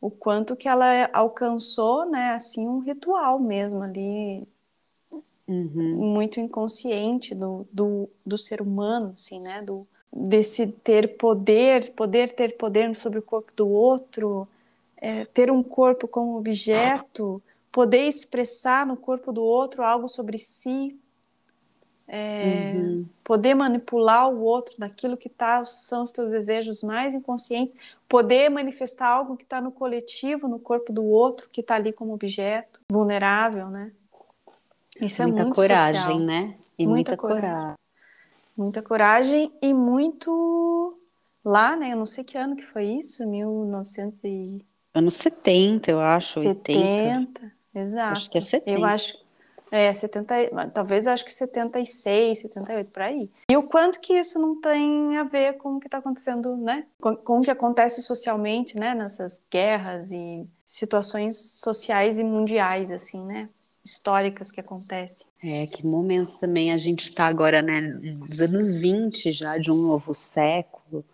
O 0.00 0.10
quanto 0.10 0.56
que 0.56 0.68
ela 0.68 1.08
alcançou, 1.12 2.04
né, 2.04 2.32
assim, 2.32 2.66
um 2.66 2.80
ritual 2.80 3.38
mesmo 3.38 3.82
ali, 3.82 4.46
uhum. 5.46 6.12
muito 6.12 6.40
inconsciente 6.40 7.34
do, 7.34 7.66
do, 7.72 8.10
do 8.26 8.36
ser 8.36 8.60
humano, 8.60 9.12
assim, 9.14 9.38
né, 9.38 9.62
do, 9.62 9.86
desse 10.12 10.66
ter 10.66 11.16
poder, 11.16 11.90
poder 11.92 12.30
ter 12.30 12.56
poder 12.56 12.94
sobre 12.96 13.18
o 13.18 13.22
corpo 13.22 13.50
do 13.56 13.68
outro, 13.68 14.46
é, 14.96 15.24
ter 15.24 15.50
um 15.50 15.62
corpo 15.62 16.06
como 16.06 16.36
objeto, 16.36 17.42
poder 17.70 18.06
expressar 18.06 18.86
no 18.86 18.96
corpo 18.96 19.32
do 19.32 19.42
outro 19.42 19.82
algo 19.82 20.08
sobre 20.08 20.38
si, 20.38 20.96
é, 22.06 22.72
uhum. 22.74 23.06
poder 23.24 23.54
manipular 23.54 24.28
o 24.28 24.42
outro 24.42 24.74
naquilo 24.78 25.16
que 25.16 25.30
tá, 25.30 25.64
são 25.64 26.02
os 26.02 26.12
teus 26.12 26.30
desejos 26.30 26.82
mais 26.82 27.14
inconscientes, 27.14 27.74
poder 28.06 28.50
manifestar 28.50 29.06
algo 29.06 29.34
que 29.34 29.44
está 29.44 29.62
no 29.62 29.72
coletivo, 29.72 30.46
no 30.46 30.58
corpo 30.58 30.92
do 30.92 31.04
outro, 31.04 31.48
que 31.50 31.62
está 31.62 31.76
ali 31.76 31.90
como 31.90 32.12
objeto, 32.12 32.82
vulnerável, 32.90 33.70
né? 33.70 33.92
Isso 35.00 35.22
é 35.22 35.26
muita 35.26 35.40
é 35.40 35.44
muito 35.44 35.56
coragem, 35.56 36.00
social. 36.00 36.18
né? 36.20 36.54
E 36.78 36.86
muita, 36.86 37.12
muita 37.12 37.16
coragem. 37.16 37.50
coragem. 37.50 37.81
Muita 38.56 38.82
coragem 38.82 39.52
e 39.62 39.72
muito 39.72 40.98
lá, 41.44 41.76
né? 41.76 41.92
Eu 41.92 41.96
não 41.96 42.06
sei 42.06 42.24
que 42.24 42.36
ano 42.36 42.56
que 42.56 42.66
foi 42.66 42.84
isso, 42.84 43.26
1900 43.26 44.24
e... 44.24 44.64
Anos 44.94 45.14
70, 45.14 45.90
eu 45.90 46.00
acho, 46.00 46.42
70, 46.42 47.40
80. 47.42 47.52
exato. 47.74 48.12
Acho 48.12 48.30
que 48.30 48.38
é 48.38 48.40
70. 48.40 48.78
Eu 48.78 48.84
acho, 48.84 49.16
é, 49.72 49.94
70, 49.94 50.70
talvez 50.74 51.06
acho 51.06 51.24
que 51.24 51.32
76, 51.32 52.40
78, 52.40 52.92
por 52.92 53.02
aí. 53.02 53.30
E 53.50 53.56
o 53.56 53.62
quanto 53.62 54.00
que 54.00 54.12
isso 54.12 54.38
não 54.38 54.60
tem 54.60 55.16
a 55.16 55.24
ver 55.24 55.54
com 55.54 55.76
o 55.76 55.80
que 55.80 55.86
está 55.86 55.96
acontecendo, 55.96 56.58
né? 56.58 56.84
Com, 57.00 57.16
com, 57.16 57.38
o 57.38 57.42
que 57.42 57.50
acontece 57.50 58.02
socialmente, 58.02 58.78
né? 58.78 58.94
Nessas 58.94 59.42
guerras 59.50 60.12
e 60.12 60.46
situações 60.62 61.36
sociais 61.58 62.18
e 62.18 62.24
mundiais, 62.24 62.90
assim, 62.90 63.24
né? 63.24 63.48
Históricas 63.84 64.50
que 64.50 64.60
acontecem. 64.60 65.26
É, 65.42 65.66
que 65.66 65.84
momentos 65.84 66.36
também 66.36 66.72
a 66.72 66.78
gente 66.78 67.04
está 67.04 67.26
agora, 67.26 67.60
né? 67.60 67.80
Nos 67.80 68.40
anos 68.40 68.70
20 68.70 69.32
já 69.32 69.58
de 69.58 69.70
um 69.70 69.82
novo 69.82 70.14
século. 70.14 71.04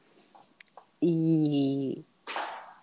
E 1.00 2.04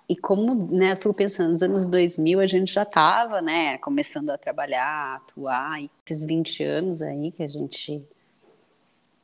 e 0.07 0.15
como, 0.15 0.53
né, 0.71 0.91
eu 0.91 0.97
fico 0.97 1.13
pensando, 1.13 1.51
nos 1.53 1.63
anos 1.63 1.85
2000 1.87 2.39
a 2.39 2.45
gente 2.45 2.71
já 2.71 2.83
estava, 2.83 3.41
né, 3.41 3.77
começando 3.79 4.29
a 4.29 4.37
trabalhar, 4.37 5.15
atuar, 5.15 5.81
e 5.81 5.89
esses 6.05 6.23
20 6.23 6.63
anos 6.63 7.01
aí 7.01 7.31
que 7.31 7.41
a 7.41 7.47
gente 7.47 8.03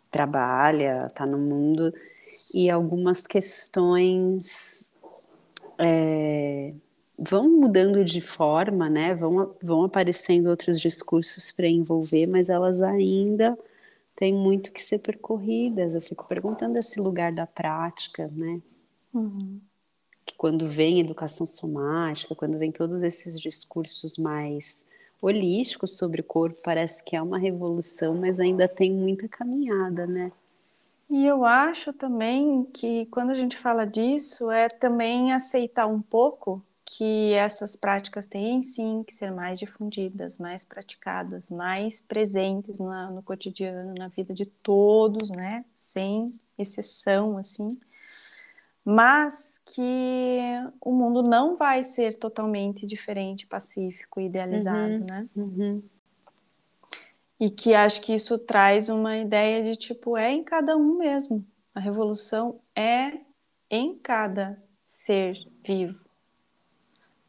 trabalha, 0.10 1.06
está 1.06 1.26
no 1.26 1.38
mundo, 1.38 1.94
e 2.54 2.70
algumas 2.70 3.28
questões 3.28 4.92
é, 5.78 6.74
vão 7.18 7.50
mudando 7.50 8.04
de 8.04 8.22
forma, 8.22 8.90
né, 8.90 9.14
vão, 9.14 9.56
vão 9.62 9.84
aparecendo 9.84 10.48
outros 10.48 10.80
discursos 10.80 11.52
para 11.52 11.68
envolver, 11.68 12.28
mas 12.28 12.50
elas 12.50 12.82
ainda 12.82 13.58
têm 14.16 14.34
muito 14.34 14.72
que 14.72 14.82
ser 14.82 15.00
percorridas. 15.00 15.94
Eu 15.94 16.02
fico 16.02 16.28
perguntando 16.28 16.78
esse 16.78 17.00
lugar 17.00 17.32
da 17.32 17.48
prática, 17.48 18.28
né? 18.34 18.62
Uhum 19.14 19.60
que 20.26 20.36
quando 20.36 20.68
vem 20.68 21.00
educação 21.00 21.46
somática, 21.46 22.36
quando 22.36 22.58
vem 22.58 22.72
todos 22.72 23.02
esses 23.04 23.40
discursos 23.40 24.18
mais 24.18 24.86
holísticos 25.22 25.98
sobre 25.98 26.22
o 26.22 26.24
corpo, 26.24 26.62
parece 26.64 27.04
que 27.04 27.16
é 27.16 27.22
uma 27.22 27.38
revolução, 27.38 28.16
mas 28.16 28.40
ainda 28.40 28.68
tem 28.68 28.92
muita 28.92 29.28
caminhada, 29.28 30.08
né? 30.08 30.32
E 31.10 31.26
eu 31.26 31.44
acho 31.44 31.92
também 31.92 32.64
que 32.74 33.06
quando 33.08 33.32
a 33.32 33.34
gente 33.34 33.58
fala 33.58 33.86
disso, 33.86 34.50
é 34.50 34.68
também 34.68 35.34
aceitar 35.34 35.86
um 35.86 36.02
pouco 36.02 36.64
que 36.98 37.34
essas 37.34 37.76
práticas 37.76 38.26
têm 38.26 38.62
sim 38.64 39.04
que 39.04 39.14
ser 39.14 39.32
mais 39.32 39.60
difundidas, 39.60 40.38
mais 40.38 40.66
praticadas, 40.66 41.50
mais 41.50 42.02
presentes 42.02 42.80
na, 42.80 43.10
no 43.10 43.24
cotidiano, 43.24 43.94
na 43.98 44.08
vida 44.08 44.34
de 44.34 44.46
todos, 44.46 45.30
né? 45.30 45.64
Sem 45.76 46.40
exceção, 46.58 47.38
assim 47.38 47.80
mas 48.84 49.60
que 49.60 50.40
o 50.82 50.92
mundo 50.92 51.22
não 51.22 51.56
vai 51.56 51.84
ser 51.84 52.18
totalmente 52.18 52.86
diferente, 52.86 53.46
pacífico, 53.46 54.20
idealizado, 54.20 54.94
uhum, 54.94 55.06
né? 55.06 55.30
Uhum. 55.36 55.84
E 57.40 57.50
que 57.50 57.74
acho 57.74 58.02
que 58.02 58.14
isso 58.14 58.38
traz 58.38 58.90
uma 58.90 59.18
ideia 59.18 59.64
de 59.64 59.76
tipo, 59.78 60.18
é 60.18 60.32
em 60.32 60.44
cada 60.44 60.76
um 60.78 60.98
mesmo. 60.98 61.46
A 61.74 61.80
revolução 61.80 62.60
é 62.76 63.20
em 63.70 63.98
cada 63.98 64.62
ser 64.86 65.38
vivo. 65.64 66.00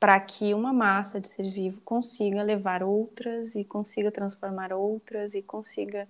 Para 0.02 0.18
que 0.18 0.52
uma 0.52 0.72
massa 0.72 1.20
de 1.20 1.28
ser 1.28 1.48
vivo 1.48 1.80
consiga 1.82 2.42
levar 2.42 2.82
outras 2.82 3.54
e 3.54 3.62
consiga 3.62 4.10
transformar 4.10 4.72
outras 4.72 5.32
e 5.32 5.40
consiga 5.40 6.08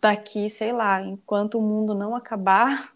daqui, 0.00 0.50
sei 0.50 0.72
lá, 0.72 1.00
enquanto 1.00 1.60
o 1.60 1.62
mundo 1.62 1.94
não 1.94 2.16
acabar, 2.16 2.92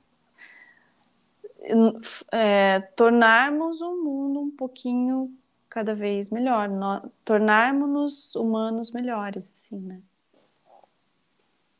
é, 2.32 2.80
tornarmos 2.96 3.80
o 3.80 4.02
mundo 4.02 4.40
um 4.40 4.50
pouquinho 4.50 5.32
cada 5.68 5.94
vez 5.94 6.30
melhor, 6.30 6.68
no, 6.68 7.08
tornarmos-nos 7.24 8.34
humanos 8.34 8.90
melhores, 8.90 9.52
assim, 9.54 9.78
né? 9.78 10.02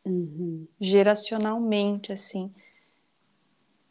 Uhum. 0.05 0.69
Geracionalmente, 0.81 2.13
assim. 2.13 2.55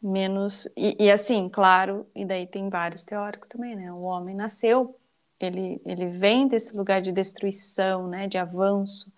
Menos 0.02 0.68
e, 0.76 0.96
e, 0.98 1.10
assim, 1.10 1.48
claro, 1.48 2.06
e 2.14 2.24
daí 2.24 2.46
tem 2.46 2.68
vários 2.68 3.04
teóricos 3.04 3.48
também, 3.48 3.76
né? 3.76 3.92
O 3.92 4.02
homem 4.02 4.34
nasceu, 4.34 4.96
ele 5.38 5.80
ele 5.84 6.08
vem 6.08 6.48
desse 6.48 6.76
lugar 6.76 7.00
de 7.00 7.12
destruição, 7.12 8.08
né? 8.08 8.26
De 8.26 8.38
avanço. 8.38 9.12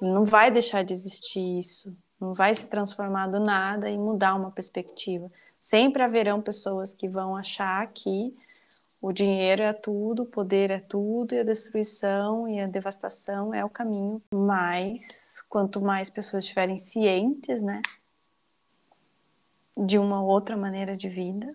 Ele 0.00 0.12
não 0.12 0.24
vai 0.24 0.50
deixar 0.50 0.82
de 0.82 0.92
existir 0.92 1.58
isso, 1.58 1.96
não 2.20 2.34
vai 2.34 2.54
se 2.54 2.66
transformar 2.66 3.26
do 3.28 3.40
nada 3.40 3.88
e 3.90 3.98
mudar 3.98 4.34
uma 4.34 4.50
perspectiva. 4.50 5.30
Sempre 5.60 6.02
haverão 6.02 6.40
pessoas 6.40 6.94
que 6.94 7.08
vão 7.08 7.36
achar 7.36 7.86
que 7.88 8.34
o 9.00 9.12
dinheiro 9.12 9.62
é 9.62 9.72
tudo, 9.72 10.22
o 10.22 10.26
poder 10.26 10.70
é 10.70 10.80
tudo, 10.80 11.34
e 11.34 11.40
a 11.40 11.44
destruição 11.44 12.48
e 12.48 12.60
a 12.60 12.66
devastação 12.66 13.52
é 13.54 13.64
o 13.64 13.70
caminho. 13.70 14.22
Mas 14.32 15.42
quanto 15.48 15.80
mais 15.80 16.10
pessoas 16.10 16.44
estiverem 16.44 16.76
cientes, 16.76 17.62
né, 17.62 17.82
de 19.76 19.98
uma 19.98 20.22
outra 20.22 20.56
maneira 20.56 20.96
de 20.96 21.08
vida. 21.08 21.54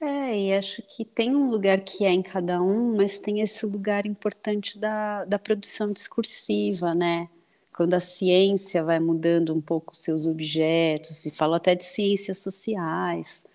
É, 0.00 0.38
e 0.38 0.54
acho 0.54 0.82
que 0.82 1.04
tem 1.04 1.36
um 1.36 1.48
lugar 1.50 1.80
que 1.80 2.04
é 2.04 2.10
em 2.10 2.22
cada 2.22 2.62
um, 2.62 2.96
mas 2.96 3.18
tem 3.18 3.40
esse 3.40 3.66
lugar 3.66 4.06
importante 4.06 4.78
da, 4.78 5.26
da 5.26 5.38
produção 5.38 5.92
discursiva, 5.92 6.94
né? 6.94 7.28
Quando 7.72 7.94
a 7.94 8.00
ciência 8.00 8.82
vai 8.82 8.98
mudando 8.98 9.54
um 9.54 9.60
pouco 9.60 9.94
seus 9.94 10.26
objetos, 10.26 11.18
se 11.18 11.30
fala 11.30 11.58
até 11.58 11.74
de 11.74 11.84
ciências 11.84 12.38
sociais, 12.38 13.46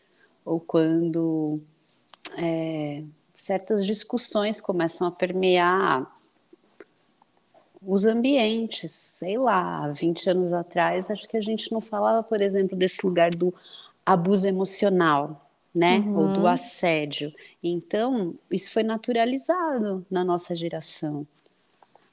ou 0.43 0.59
quando 0.59 1.59
é, 2.37 3.03
certas 3.33 3.85
discussões 3.85 4.61
começam 4.61 5.07
a 5.07 5.11
permear 5.11 6.11
os 7.85 8.05
ambientes, 8.05 8.91
sei 8.91 9.37
lá, 9.37 9.87
20 9.89 10.29
anos 10.29 10.53
atrás, 10.53 11.11
acho 11.11 11.27
que 11.27 11.37
a 11.37 11.41
gente 11.41 11.71
não 11.71 11.81
falava, 11.81 12.23
por 12.23 12.41
exemplo, 12.41 12.77
desse 12.77 13.05
lugar 13.05 13.31
do 13.31 13.53
abuso 14.05 14.47
emocional, 14.47 15.49
né? 15.73 15.99
Uhum. 15.99 16.17
Ou 16.17 16.33
do 16.33 16.47
assédio. 16.47 17.33
Então, 17.63 18.33
isso 18.49 18.71
foi 18.71 18.83
naturalizado 18.83 20.05
na 20.09 20.23
nossa 20.23 20.55
geração. 20.55 21.27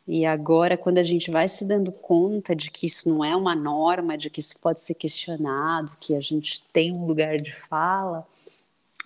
E 0.07 0.27
agora, 0.27 0.77
quando 0.77 0.99
a 0.99 1.05
gente 1.05 1.31
vai 1.31 1.47
se 1.47 1.65
dando 1.65 1.93
conta 1.93 2.57
de 2.57 2.71
que 2.71 2.87
isso 2.87 3.09
não 3.09 3.25
é 3.25 3.37
uma 3.37 3.55
norma, 3.55 4.19
de 4.19 4.29
que 4.29 4.41
isso 4.41 4.59
pode 4.59 4.81
ser 4.81 4.95
questionado, 4.95 5.93
que 6.01 6.15
a 6.15 6.21
gente 6.21 6.63
tem 6.73 6.93
um 6.97 7.07
lugar 7.07 7.37
de 7.37 7.55
fala, 7.55 8.27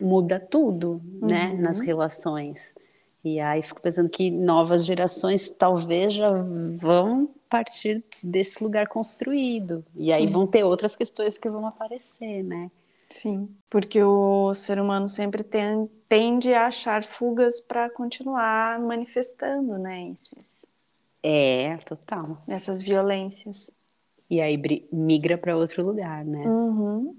muda 0.01 0.41
tudo, 0.41 1.01
né, 1.21 1.51
uhum. 1.51 1.61
nas 1.61 1.79
relações. 1.79 2.75
E 3.27 3.41
aí 3.41 3.61
fico 3.61 3.81
pensando 3.81 4.09
que 4.09 4.31
novas 4.31 4.87
gerações 4.87 5.51
talvez 5.51 6.13
já 6.13 6.31
vão 6.79 7.29
partir 7.51 8.05
desse 8.23 8.63
lugar 8.63 8.87
construído. 8.87 9.85
E 9.97 10.13
aí 10.13 10.29
vão 10.29 10.47
ter 10.47 10.63
outras 10.63 10.95
questões 10.95 11.37
que 11.37 11.51
vão 11.51 11.67
aparecer, 11.67 12.45
né? 12.45 12.71
Sim, 13.11 13.49
porque 13.69 14.01
o 14.01 14.55
ser 14.55 14.81
humano 14.81 15.09
sempre 15.09 15.43
tem, 15.43 15.91
tende 16.09 16.55
a 16.55 16.67
achar 16.69 17.03
fugas 17.03 17.61
para 17.61 17.91
continuar 17.91 18.79
manifestando, 18.79 19.77
né? 19.77 20.09
Esses, 20.11 20.71
é, 21.21 21.77
total. 21.79 22.41
Essas 22.47 22.81
violências. 22.81 23.73
E 24.31 24.41
aí 24.41 24.57
migra 24.93 25.37
para 25.37 25.57
outro 25.57 25.85
lugar, 25.85 26.25
né? 26.25 26.45
Uhum. 26.47 27.17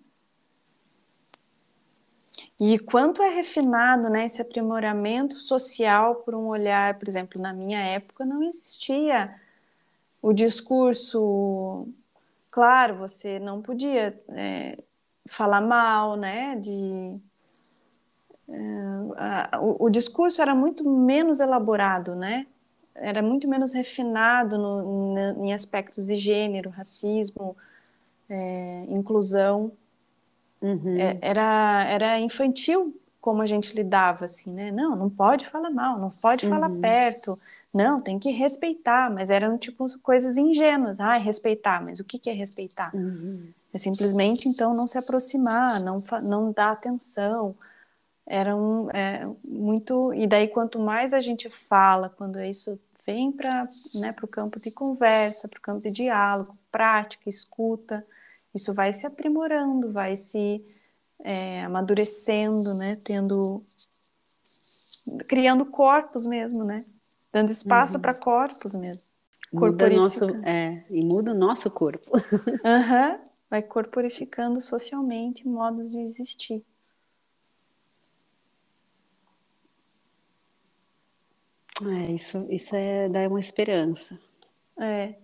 E 2.59 2.79
quanto 2.79 3.21
é 3.21 3.29
refinado 3.29 4.09
né, 4.09 4.25
esse 4.25 4.41
aprimoramento 4.41 5.35
social 5.35 6.15
por 6.17 6.33
um 6.33 6.47
olhar, 6.47 6.97
por 6.97 7.07
exemplo, 7.07 7.39
na 7.41 7.53
minha 7.53 7.79
época 7.79 8.25
não 8.25 8.41
existia 8.41 9.35
o 10.21 10.33
discurso. 10.33 11.87
Claro, 12.49 12.97
você 12.97 13.39
não 13.39 13.61
podia 13.61 14.19
é, 14.29 14.77
falar 15.27 15.61
mal, 15.61 16.15
né? 16.15 16.55
De, 16.55 17.19
é, 18.49 18.59
a, 19.17 19.59
o, 19.61 19.85
o, 19.85 19.89
discurso 19.89 20.41
era 20.41 20.55
muito 20.55 20.89
menos 20.89 21.39
elaborado, 21.39 22.15
né? 22.15 22.47
Era 22.95 23.21
muito 23.21 23.47
menos 23.47 23.73
refinado 23.73 24.57
no, 24.57 25.13
no, 25.13 25.45
em 25.45 25.53
aspectos 25.53 26.07
de 26.07 26.15
gênero, 26.15 26.71
racismo, 26.71 27.55
é, 28.29 28.85
inclusão. 28.89 29.71
Uhum. 30.61 30.99
É, 30.99 31.17
era, 31.21 31.85
era 31.89 32.19
infantil 32.19 32.95
como 33.19 33.41
a 33.41 33.45
gente 33.45 33.75
lidava, 33.75 34.25
assim, 34.25 34.51
né? 34.51 34.71
Não, 34.71 34.95
não 34.95 35.09
pode 35.09 35.45
falar 35.47 35.69
mal, 35.69 35.99
não 35.99 36.09
pode 36.09 36.45
uhum. 36.45 36.51
falar 36.51 36.69
perto, 36.79 37.37
não, 37.73 38.01
tem 38.01 38.17
que 38.17 38.31
respeitar, 38.31 39.11
mas 39.11 39.29
eram 39.29 39.57
tipo 39.57 39.85
coisas 40.01 40.37
ingênuas. 40.37 40.99
Ah, 40.99 41.17
respeitar, 41.17 41.83
mas 41.83 41.99
o 41.99 42.03
que, 42.03 42.17
que 42.17 42.29
é 42.29 42.33
respeitar? 42.33 42.95
Uhum. 42.95 43.49
É 43.73 43.77
simplesmente, 43.77 44.47
então, 44.47 44.73
não 44.73 44.87
se 44.87 44.97
aproximar, 44.97 45.79
não, 45.79 46.03
não 46.23 46.51
dar 46.51 46.71
atenção. 46.71 47.55
Era 48.25 48.55
um, 48.55 48.89
é, 48.91 49.27
muito. 49.43 50.13
E 50.13 50.25
daí, 50.25 50.47
quanto 50.47 50.79
mais 50.79 51.13
a 51.13 51.21
gente 51.21 51.49
fala, 51.49 52.09
quando 52.09 52.41
isso 52.41 52.79
vem 53.05 53.31
para 53.31 53.69
né, 53.95 54.15
o 54.21 54.27
campo 54.27 54.59
de 54.59 54.71
conversa, 54.71 55.47
para 55.47 55.59
o 55.59 55.61
campo 55.61 55.81
de 55.81 55.91
diálogo, 55.91 56.57
prática, 56.71 57.29
escuta, 57.29 58.05
isso 58.57 58.73
vai 58.73 58.91
se 58.91 59.05
aprimorando, 59.05 59.91
vai 59.91 60.15
se 60.15 60.63
é, 61.23 61.63
amadurecendo, 61.63 62.73
né? 62.73 62.99
Tendo, 63.03 63.63
criando 65.27 65.65
corpos 65.65 66.25
mesmo, 66.25 66.63
né? 66.63 66.83
Dando 67.31 67.51
espaço 67.51 67.95
uhum. 67.95 68.01
para 68.01 68.13
corpos 68.13 68.73
mesmo. 68.73 69.07
Muda 69.53 69.89
nosso, 69.89 70.25
é, 70.45 70.83
e 70.89 71.01
muda 71.03 71.31
o 71.31 71.37
nosso 71.37 71.71
corpo. 71.71 72.11
uhum. 72.65 73.19
Vai 73.49 73.61
corporificando 73.61 74.59
socialmente 74.59 75.47
modos 75.47 75.89
de 75.89 75.99
existir. 75.99 76.65
É, 81.85 82.11
isso, 82.11 82.45
isso 82.49 82.75
é, 82.75 83.07
dá 83.07 83.27
uma 83.27 83.39
esperança. 83.39 84.19
É. 84.79 85.15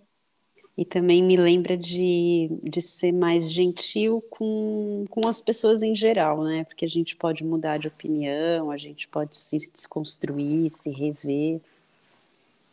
E 0.75 0.83
também 0.83 1.21
me 1.21 1.37
lembra 1.37 1.77
de, 1.77 2.49
de 2.63 2.81
ser 2.81 3.11
mais 3.11 3.51
gentil 3.51 4.23
com, 4.29 5.05
com 5.09 5.27
as 5.27 5.39
pessoas 5.39 5.83
em 5.83 5.95
geral, 5.95 6.43
né? 6.43 6.63
Porque 6.63 6.83
a 6.83 6.89
gente 6.89 7.15
pode 7.15 7.43
mudar 7.43 7.77
de 7.77 7.87
opinião, 7.87 8.71
a 8.71 8.77
gente 8.77 9.07
pode 9.07 9.37
se 9.37 9.59
desconstruir, 9.71 10.69
se 10.69 10.89
rever. 10.89 11.61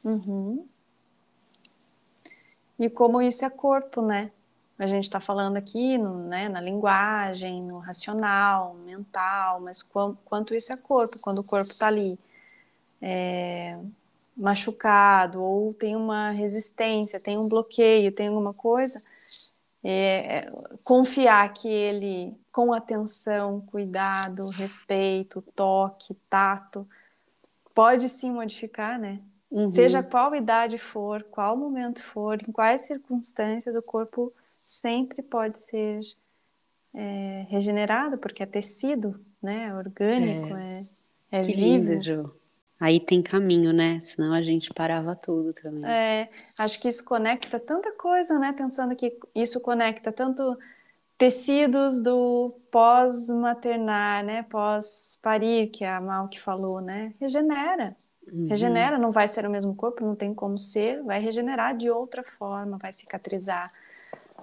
Uhum. 0.03 0.65
E 2.79 2.89
como 2.89 3.21
isso 3.21 3.45
é 3.45 3.51
corpo, 3.51 4.01
né? 4.01 4.31
A 4.79 4.87
gente 4.87 5.05
está 5.05 5.21
falando 5.21 5.59
aqui 5.59 5.99
no, 5.99 6.27
né, 6.27 6.49
na 6.49 6.59
linguagem, 6.59 7.63
no 7.63 7.79
racional, 7.81 8.75
mental, 8.77 9.61
mas 9.61 9.83
quanto, 9.83 10.19
quanto 10.25 10.55
isso 10.55 10.73
é 10.73 10.77
corpo, 10.79 11.19
quando 11.21 11.41
o 11.41 11.45
corpo 11.45 11.71
está 11.71 11.89
ali. 11.89 12.19
É, 13.03 13.79
machucado 14.41 15.43
ou 15.43 15.75
tem 15.75 15.95
uma 15.95 16.31
resistência, 16.31 17.21
tem 17.21 17.39
um 17.39 17.49
bloqueio, 17.49 18.11
tem 18.11 18.29
alguma 18.29 18.55
coisa, 18.55 19.03
é, 19.85 20.51
confiar 20.83 21.53
que 21.53 21.69
ele, 21.69 22.35
com 22.51 22.73
atenção, 22.73 23.61
cuidado, 23.61 24.49
respeito, 24.49 25.43
toque, 25.55 26.15
tato, 26.29 26.89
pode 27.75 28.09
sim 28.09 28.33
modificar, 28.33 28.99
né? 28.99 29.21
Uhum. 29.51 29.69
Seja 29.69 30.03
qual 30.03 30.35
idade 30.35 30.79
for, 30.79 31.23
qual 31.25 31.57
momento 31.57 32.03
for, 32.03 32.41
em 32.41 32.53
quais 32.53 32.83
circunstâncias, 32.83 33.75
o 33.75 33.83
corpo 33.83 34.33
sempre 34.61 35.23
pode 35.23 35.59
ser 35.59 36.01
é, 36.95 37.47
regenerado, 37.49 38.17
porque 38.17 38.43
é 38.43 38.47
tecido, 38.47 39.21
né? 39.43 39.75
Orgânico, 39.75 40.55
é, 40.55 40.83
é, 41.33 41.41
é 41.41 41.43
que 41.43 41.55
vivo. 41.55 41.91
Lindo, 41.93 42.01
Ju. 42.01 42.40
Aí 42.81 42.99
tem 42.99 43.21
caminho, 43.21 43.75
né? 43.75 44.01
Senão 44.01 44.33
a 44.33 44.43
gente 44.43 44.73
parava 44.73 45.15
tudo 45.15 45.53
também. 45.53 45.85
É, 45.85 46.31
acho 46.59 46.81
que 46.81 46.89
isso 46.89 47.05
conecta 47.05 47.61
tanta 47.61 47.93
coisa, 47.93 48.39
né? 48.39 48.55
Pensando 48.55 48.97
que 48.97 49.19
isso 49.35 49.61
conecta 49.61 50.11
tanto 50.11 50.59
tecidos 51.19 52.01
do 52.01 52.55
pós-maternar, 52.71 54.25
né? 54.25 54.45
Pós-parir, 54.45 55.69
que 55.69 55.85
a 55.85 56.01
Mal 56.01 56.29
que 56.29 56.41
falou, 56.41 56.81
né? 56.81 57.13
Regenera. 57.21 57.95
Uhum. 58.33 58.49
Regenera, 58.49 58.97
não 58.97 59.13
vai 59.13 59.29
ser 59.29 59.45
o 59.45 59.51
mesmo 59.51 59.75
corpo, 59.75 60.03
não 60.03 60.17
tem 60.17 60.33
como 60.33 60.59
ser, 60.59 61.03
vai 61.03 61.21
regenerar 61.21 61.77
de 61.77 61.91
outra 61.91 62.23
forma, 62.23 62.79
vai 62.79 62.93
cicatrizar, 62.93 63.71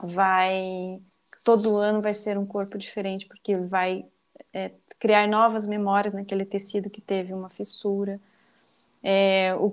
vai. 0.04 1.02
Todo 1.44 1.76
ano 1.78 2.04
vai 2.04 2.14
ser 2.14 2.38
um 2.38 2.46
corpo 2.46 2.78
diferente, 2.78 3.26
porque 3.26 3.58
vai 3.58 4.06
é, 4.54 4.72
criar 5.00 5.28
novas 5.28 5.66
memórias 5.66 6.14
naquele 6.14 6.46
tecido 6.46 6.90
que 6.90 7.02
teve 7.02 7.34
uma 7.34 7.50
fissura. 7.50 8.20
É, 9.10 9.56
o, 9.56 9.68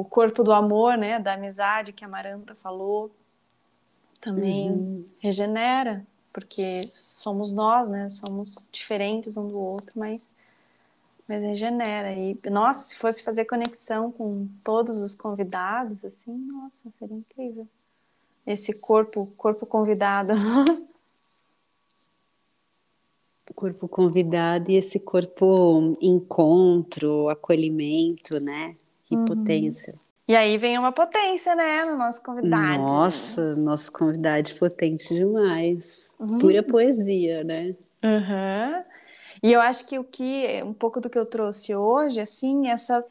o, 0.00 0.04
corpo 0.08 0.42
do 0.42 0.50
amor, 0.50 0.96
né, 0.96 1.18
da 1.18 1.34
amizade 1.34 1.92
que 1.92 2.06
a 2.06 2.08
Maranta 2.08 2.54
falou, 2.54 3.10
também 4.18 4.70
uhum. 4.70 5.04
regenera, 5.18 6.06
porque 6.32 6.82
somos 6.84 7.52
nós, 7.52 7.86
né, 7.86 8.08
somos 8.08 8.66
diferentes 8.72 9.36
um 9.36 9.46
do 9.46 9.58
outro, 9.58 9.92
mas, 9.94 10.32
mas 11.28 11.42
regenera. 11.42 12.14
E, 12.14 12.40
nossa, 12.50 12.84
se 12.84 12.96
fosse 12.96 13.22
fazer 13.22 13.44
conexão 13.44 14.10
com 14.10 14.48
todos 14.64 15.02
os 15.02 15.14
convidados, 15.14 16.02
assim, 16.02 16.32
nossa, 16.32 16.84
seria 16.98 17.18
incrível. 17.18 17.68
Esse 18.46 18.72
corpo, 18.72 19.26
corpo 19.36 19.66
convidado. 19.66 20.32
Corpo 23.54 23.88
convidado 23.88 24.70
e 24.70 24.76
esse 24.76 25.00
corpo 25.00 25.96
encontro, 26.00 27.28
acolhimento, 27.28 28.38
né? 28.40 28.76
Que 29.04 29.16
uhum. 29.16 29.24
potência. 29.24 29.94
E 30.28 30.36
aí 30.36 30.58
vem 30.58 30.78
uma 30.78 30.92
potência, 30.92 31.56
né, 31.56 31.86
no 31.86 31.96
nosso 31.96 32.22
convidado. 32.22 32.82
Nossa, 32.82 33.56
nosso 33.56 33.90
convidado 33.90 34.54
potente 34.56 35.14
demais. 35.14 36.02
Uhum. 36.20 36.38
Pura 36.38 36.62
poesia, 36.62 37.42
né? 37.42 37.74
Uhum. 38.04 38.84
E 39.42 39.52
eu 39.52 39.60
acho 39.60 39.86
que 39.86 39.98
o 39.98 40.04
que, 40.04 40.62
um 40.62 40.74
pouco 40.74 41.00
do 41.00 41.08
que 41.08 41.18
eu 41.18 41.24
trouxe 41.24 41.74
hoje, 41.74 42.20
assim, 42.20 42.68
essa, 42.68 43.02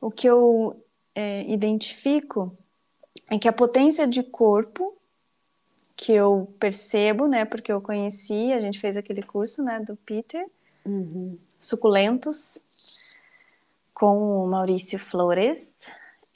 o 0.00 0.10
que 0.10 0.26
eu 0.26 0.76
é, 1.14 1.48
identifico 1.48 2.52
é 3.30 3.38
que 3.38 3.46
a 3.46 3.52
potência 3.52 4.06
de 4.06 4.24
corpo 4.24 4.95
que 5.96 6.12
eu 6.12 6.52
percebo, 6.60 7.26
né, 7.26 7.44
porque 7.44 7.72
eu 7.72 7.80
conheci, 7.80 8.52
a 8.52 8.58
gente 8.58 8.78
fez 8.78 8.96
aquele 8.96 9.22
curso, 9.22 9.62
né, 9.62 9.80
do 9.80 9.96
Peter, 9.96 10.46
uhum. 10.84 11.38
Suculentos, 11.58 12.62
com 13.94 14.44
o 14.44 14.46
Maurício 14.46 14.98
Flores, 14.98 15.70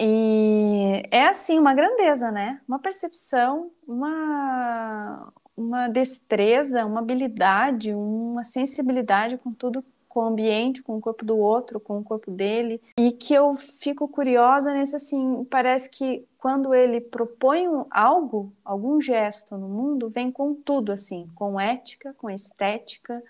e 0.03 1.03
é 1.11 1.27
assim, 1.27 1.59
uma 1.59 1.75
grandeza, 1.75 2.33
né? 2.33 2.59
Uma 2.67 2.79
percepção, 2.79 3.71
uma, 3.87 5.31
uma 5.55 5.89
destreza, 5.89 6.87
uma 6.87 7.01
habilidade, 7.01 7.93
uma 7.93 8.43
sensibilidade 8.43 9.37
com 9.37 9.53
tudo, 9.53 9.85
com 10.09 10.21
o 10.21 10.25
ambiente, 10.25 10.83
com 10.83 10.97
o 10.97 11.01
corpo 11.03 11.23
do 11.23 11.37
outro, 11.37 11.79
com 11.79 11.99
o 11.99 12.03
corpo 12.03 12.31
dele. 12.31 12.81
E 12.99 13.13
que 13.13 13.35
eu 13.35 13.59
fico 13.79 14.09
curiosa 14.09 14.73
nesse 14.73 14.97
assim, 14.97 15.45
parece 15.51 15.91
que 15.91 16.25
quando 16.41 16.75
ele 16.75 17.03
propõe 17.03 17.67
algo, 17.91 18.51
algum 18.65 18.99
gesto 18.99 19.59
no 19.59 19.69
mundo, 19.69 20.09
vem 20.09 20.33
com 20.33 20.55
tudo 20.55 20.91
assim, 20.91 21.29
com 21.35 21.61
ética, 21.61 22.15
com 22.17 22.31
estética, 22.31 23.23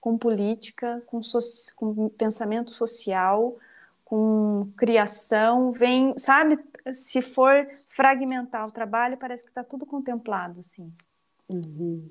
com 0.00 0.16
política, 0.16 1.02
com, 1.04 1.22
so, 1.22 1.38
com 1.76 2.08
pensamento 2.08 2.70
social, 2.70 3.54
com 4.02 4.72
criação, 4.78 5.72
vem, 5.72 6.14
sabe, 6.16 6.58
se 6.94 7.20
for 7.20 7.66
fragmentar 7.86 8.66
o 8.66 8.72
trabalho, 8.72 9.18
parece 9.18 9.44
que 9.44 9.50
está 9.50 9.62
tudo 9.62 9.84
contemplado, 9.84 10.60
assim. 10.60 10.90
Uhum. 11.52 12.08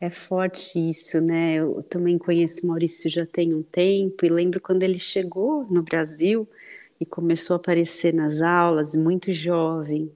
É 0.00 0.10
forte 0.10 0.78
isso, 0.78 1.20
né? 1.20 1.54
Eu 1.54 1.82
também 1.82 2.18
conheço 2.18 2.64
Maurício 2.68 3.10
já 3.10 3.26
tem 3.26 3.52
um 3.52 3.64
tempo 3.64 4.24
e 4.24 4.28
lembro 4.28 4.60
quando 4.60 4.84
ele 4.84 5.00
chegou 5.00 5.64
no 5.64 5.82
Brasil 5.82 6.48
e 7.00 7.06
começou 7.06 7.54
a 7.54 7.56
aparecer 7.56 8.12
nas 8.12 8.40
aulas, 8.40 8.94
muito 8.94 9.32
jovem. 9.32 10.10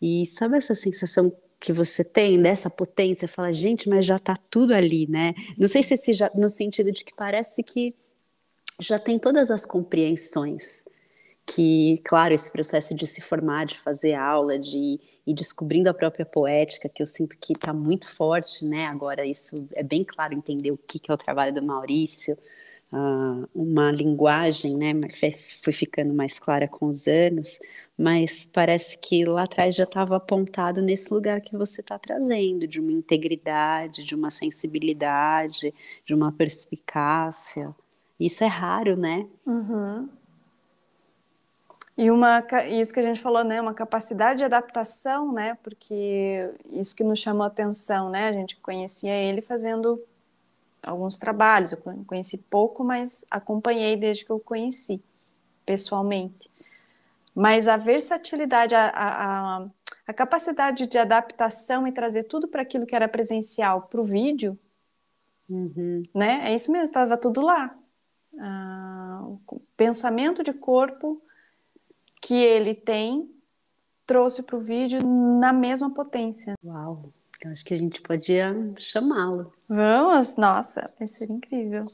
E 0.00 0.26
sabe 0.26 0.56
essa 0.56 0.74
sensação 0.74 1.32
que 1.58 1.72
você 1.72 2.04
tem 2.04 2.40
dessa 2.40 2.68
potência? 2.68 3.26
Fala, 3.26 3.52
gente, 3.52 3.88
mas 3.88 4.04
já 4.04 4.16
está 4.16 4.36
tudo 4.50 4.74
ali, 4.74 5.06
né? 5.08 5.34
Não 5.56 5.68
sei 5.68 5.82
se 5.82 6.12
já, 6.12 6.30
no 6.34 6.48
sentido 6.48 6.92
de 6.92 7.04
que 7.04 7.14
parece 7.14 7.62
que 7.62 7.94
já 8.78 8.98
tem 8.98 9.18
todas 9.18 9.50
as 9.50 9.64
compreensões 9.64 10.84
que, 11.46 12.00
claro, 12.04 12.34
esse 12.34 12.50
processo 12.50 12.94
de 12.94 13.06
se 13.06 13.20
formar, 13.20 13.66
de 13.66 13.78
fazer 13.78 14.14
aula, 14.14 14.58
de 14.58 15.00
ir 15.26 15.34
descobrindo 15.34 15.88
a 15.88 15.94
própria 15.94 16.26
poética, 16.26 16.88
que 16.88 17.00
eu 17.00 17.06
sinto 17.06 17.36
que 17.40 17.52
está 17.52 17.72
muito 17.72 18.08
forte, 18.08 18.64
né? 18.64 18.86
Agora 18.86 19.24
isso 19.24 19.68
é 19.72 19.82
bem 19.82 20.04
claro 20.04 20.34
entender 20.34 20.72
o 20.72 20.76
que, 20.76 20.98
que 20.98 21.10
é 21.10 21.14
o 21.14 21.18
trabalho 21.18 21.54
do 21.54 21.62
Maurício, 21.62 22.36
uh, 22.92 23.48
uma 23.54 23.90
linguagem, 23.90 24.76
né? 24.76 24.92
Foi 25.62 25.72
ficando 25.72 26.14
mais 26.14 26.38
clara 26.38 26.68
com 26.68 26.86
os 26.86 27.06
anos, 27.06 27.58
mas 27.98 28.44
parece 28.44 28.98
que 28.98 29.24
lá 29.24 29.44
atrás 29.44 29.74
já 29.74 29.84
estava 29.84 30.16
apontado 30.16 30.82
nesse 30.82 31.12
lugar 31.12 31.40
que 31.40 31.56
você 31.56 31.80
está 31.80 31.98
trazendo, 31.98 32.66
de 32.66 32.80
uma 32.80 32.92
integridade, 32.92 34.04
de 34.04 34.14
uma 34.14 34.30
sensibilidade, 34.30 35.72
de 36.04 36.14
uma 36.14 36.32
perspicácia. 36.32 37.74
Isso 38.18 38.44
é 38.44 38.48
raro, 38.48 38.96
né? 38.96 39.26
Uhum. 39.46 40.08
E 41.98 42.10
uma, 42.10 42.44
isso 42.68 42.92
que 42.92 43.00
a 43.00 43.02
gente 43.02 43.20
falou, 43.20 43.42
né, 43.42 43.58
uma 43.58 43.72
capacidade 43.72 44.40
de 44.40 44.44
adaptação, 44.44 45.32
né, 45.32 45.56
porque 45.62 46.50
isso 46.70 46.94
que 46.94 47.02
nos 47.02 47.18
chamou 47.18 47.44
a 47.44 47.46
atenção, 47.46 48.10
né, 48.10 48.28
a 48.28 48.32
gente 48.32 48.54
conhecia 48.56 49.14
ele 49.14 49.40
fazendo 49.40 49.98
alguns 50.82 51.18
trabalhos, 51.18 51.72
eu 51.72 51.78
conheci 52.06 52.38
pouco, 52.38 52.84
mas 52.84 53.24
acompanhei 53.30 53.96
desde 53.96 54.24
que 54.24 54.30
eu 54.30 54.38
conheci, 54.38 55.02
pessoalmente. 55.64 56.50
Mas 57.34 57.68
a 57.68 57.76
versatilidade, 57.76 58.74
a, 58.74 58.90
a, 58.94 59.66
a 60.06 60.14
capacidade 60.14 60.86
de 60.86 60.96
adaptação 60.96 61.86
e 61.86 61.92
trazer 61.92 62.24
tudo 62.24 62.48
para 62.48 62.62
aquilo 62.62 62.86
que 62.86 62.96
era 62.96 63.08
presencial 63.08 63.82
para 63.82 64.00
o 64.00 64.04
vídeo, 64.04 64.58
uhum. 65.48 66.02
né, 66.14 66.50
é 66.50 66.54
isso 66.54 66.72
mesmo, 66.72 66.84
estava 66.84 67.16
tudo 67.16 67.40
lá, 67.40 67.76
ah, 68.38 69.22
o 69.46 69.60
pensamento 69.76 70.42
de 70.42 70.52
corpo 70.52 71.20
que 72.22 72.34
ele 72.34 72.74
tem 72.74 73.30
trouxe 74.06 74.42
para 74.42 74.56
o 74.56 74.60
vídeo 74.60 75.00
na 75.04 75.52
mesma 75.52 75.92
potência. 75.92 76.54
Uau! 76.64 77.12
Eu 77.44 77.50
acho 77.52 77.64
que 77.64 77.74
a 77.74 77.78
gente 77.78 78.00
podia 78.00 78.54
chamá-lo. 78.78 79.52
Vamos? 79.68 80.36
Nossa, 80.36 80.90
vai 80.98 81.06
ser 81.06 81.30
incrível. 81.30 81.84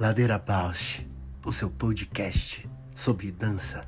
Ladeira 0.00 0.38
Bausch, 0.38 1.04
o 1.44 1.52
seu 1.52 1.68
podcast 1.70 2.66
sobre 2.96 3.32
dança. 3.32 3.84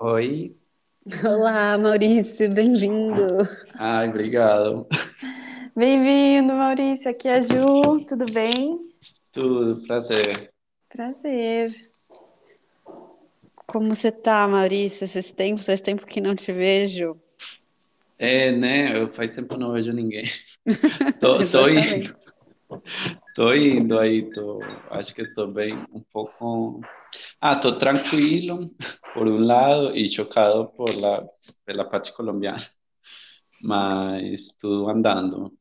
Oi. 0.00 0.56
Olá, 1.24 1.78
Maurício, 1.78 2.52
bem-vindo. 2.52 3.48
Ai, 3.74 4.08
obrigado. 4.08 4.86
Bem-vindo, 5.76 6.54
Maurício. 6.54 7.10
Aqui 7.10 7.28
é 7.28 7.36
a 7.36 7.40
Ju, 7.40 8.04
tudo 8.06 8.26
bem? 8.32 8.91
Tudo, 9.32 9.80
prazer. 9.86 10.52
Prazer. 10.90 11.70
Como 13.66 13.94
você 13.94 14.12
tá, 14.12 14.46
Maurício? 14.46 15.08
Faz 15.08 15.32
tempo, 15.32 15.62
faz 15.62 15.80
tempo 15.80 16.04
que 16.04 16.20
não 16.20 16.34
te 16.34 16.52
vejo. 16.52 17.18
É, 18.18 18.52
né? 18.52 18.94
Eu 18.94 19.08
faz 19.08 19.34
tempo 19.34 19.56
não 19.56 19.72
vejo 19.72 19.90
ninguém. 19.92 20.24
tô, 21.18 21.38
tô, 21.38 21.68
indo, 21.70 22.12
tô 23.34 23.54
indo 23.54 23.98
aí, 23.98 24.30
tô, 24.30 24.60
acho 24.90 25.14
que 25.14 25.26
tô 25.32 25.46
bem 25.46 25.74
um 25.92 26.02
pouco 26.12 26.80
Ah, 27.40 27.56
tô 27.56 27.72
tranquilo, 27.72 28.70
por 29.14 29.26
um 29.26 29.38
lado, 29.38 29.96
e 29.96 30.06
chocado 30.06 30.68
por 30.68 30.94
la, 31.00 31.26
pela 31.64 31.84
parte 31.84 32.12
colombiana, 32.12 32.58
mas 33.62 34.54
tudo 34.60 34.90
andando. 34.90 35.56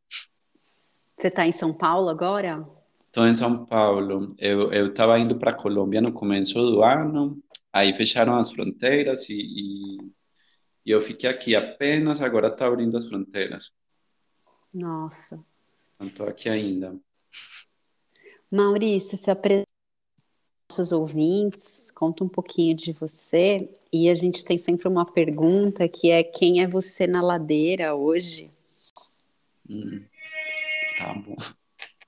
Você 1.18 1.30
está 1.30 1.48
em 1.48 1.52
São 1.52 1.74
Paulo 1.74 2.10
agora? 2.10 2.68
Estou 3.12 3.28
em 3.28 3.34
São 3.34 3.66
Paulo. 3.66 4.30
Eu 4.38 4.88
estava 4.88 5.20
indo 5.20 5.38
para 5.38 5.52
a 5.52 5.54
Colômbia 5.54 6.00
no 6.00 6.14
começo 6.14 6.54
do 6.54 6.82
ano, 6.82 7.44
aí 7.72 7.94
fecharam 7.94 8.38
as 8.38 8.50
fronteiras 8.50 9.28
e, 9.28 9.36
e, 9.36 9.98
e 10.86 10.92
eu 10.92 11.02
fiquei 11.02 11.30
aqui 11.30 11.54
apenas, 11.54 12.22
agora 12.22 12.48
está 12.48 12.68
abrindo 12.68 12.96
as 12.96 13.06
fronteiras. 13.10 13.74
Nossa. 14.74 15.44
Não 16.00 16.08
estou 16.08 16.26
aqui 16.26 16.48
ainda. 16.48 16.98
Maurício, 18.50 19.18
se 19.18 19.30
apresenta 19.30 19.68
nossos 20.70 20.94
ouvintes, 20.94 21.92
conta 21.92 22.24
um 22.24 22.30
pouquinho 22.30 22.74
de 22.78 22.94
você. 22.94 23.78
E 23.92 24.10
a 24.10 24.16
gente 24.16 24.46
tem 24.46 24.58
sempre 24.58 24.88
uma 24.88 25.06
pergunta 25.06 25.86
que 25.90 26.10
é 26.10 26.24
quem 26.24 26.62
é 26.62 26.68
você 26.68 27.06
na 27.06 27.22
ladeira 27.22 27.94
hoje? 27.94 28.50
Hum, 29.70 30.02
tá 30.98 31.14
bom. 31.14 31.36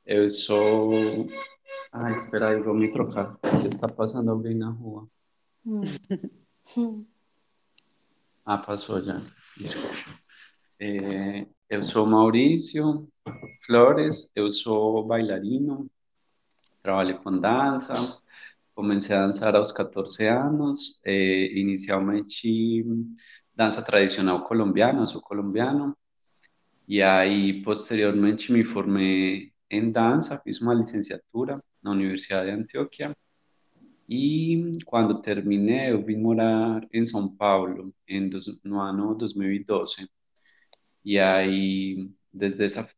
Eu 0.05 0.27
sou. 0.27 1.27
Ah, 1.91 2.11
espera 2.11 2.49
aí, 2.49 2.59
vou 2.59 2.73
me 2.73 2.91
trocar. 2.91 3.37
Está 3.65 3.87
passando 3.87 4.31
alguém 4.31 4.55
na 4.55 4.69
rua. 4.69 5.07
Hum. 5.65 5.81
ah, 8.45 8.57
passou 8.57 9.01
já. 9.01 9.21
Desculpa. 9.57 9.95
É, 10.79 11.45
eu 11.69 11.83
sou 11.83 12.05
Maurício 12.05 13.07
Flores, 13.65 14.31
eu 14.35 14.51
sou 14.51 15.05
bailarino, 15.05 15.89
trabalho 16.81 17.21
com 17.21 17.39
dança, 17.39 17.93
Comecei 18.75 19.15
a 19.15 19.27
dançar 19.27 19.55
aos 19.55 19.71
14 19.71 20.25
anos, 20.27 20.99
eh, 21.05 21.59
inicialmente 21.59 22.83
dança 23.55 23.83
tradicional 23.83 24.43
colombiana, 24.45 25.05
sou 25.05 25.21
colombiano, 25.21 25.95
e 26.87 27.01
aí 27.03 27.61
posteriormente 27.63 28.51
me 28.51 28.63
formei 28.63 29.52
em 29.73 29.91
dança, 29.91 30.39
fiz 30.39 30.62
uma 30.62 30.73
licenciatura 30.73 31.63
na 31.81 31.91
Universidade 31.91 32.49
de 32.49 32.62
Antioquia, 32.62 33.15
e 34.07 34.77
quando 34.86 35.21
terminei 35.21 35.91
eu 35.91 36.03
vim 36.03 36.17
morar 36.17 36.88
em 36.93 37.05
São 37.05 37.36
Paulo 37.36 37.93
em 38.07 38.29
dos, 38.29 38.62
no 38.63 38.79
ano 38.79 39.15
2012. 39.15 40.09
E 41.03 41.19
aí, 41.19 42.12
desde 42.31 42.63
essa 42.65 42.89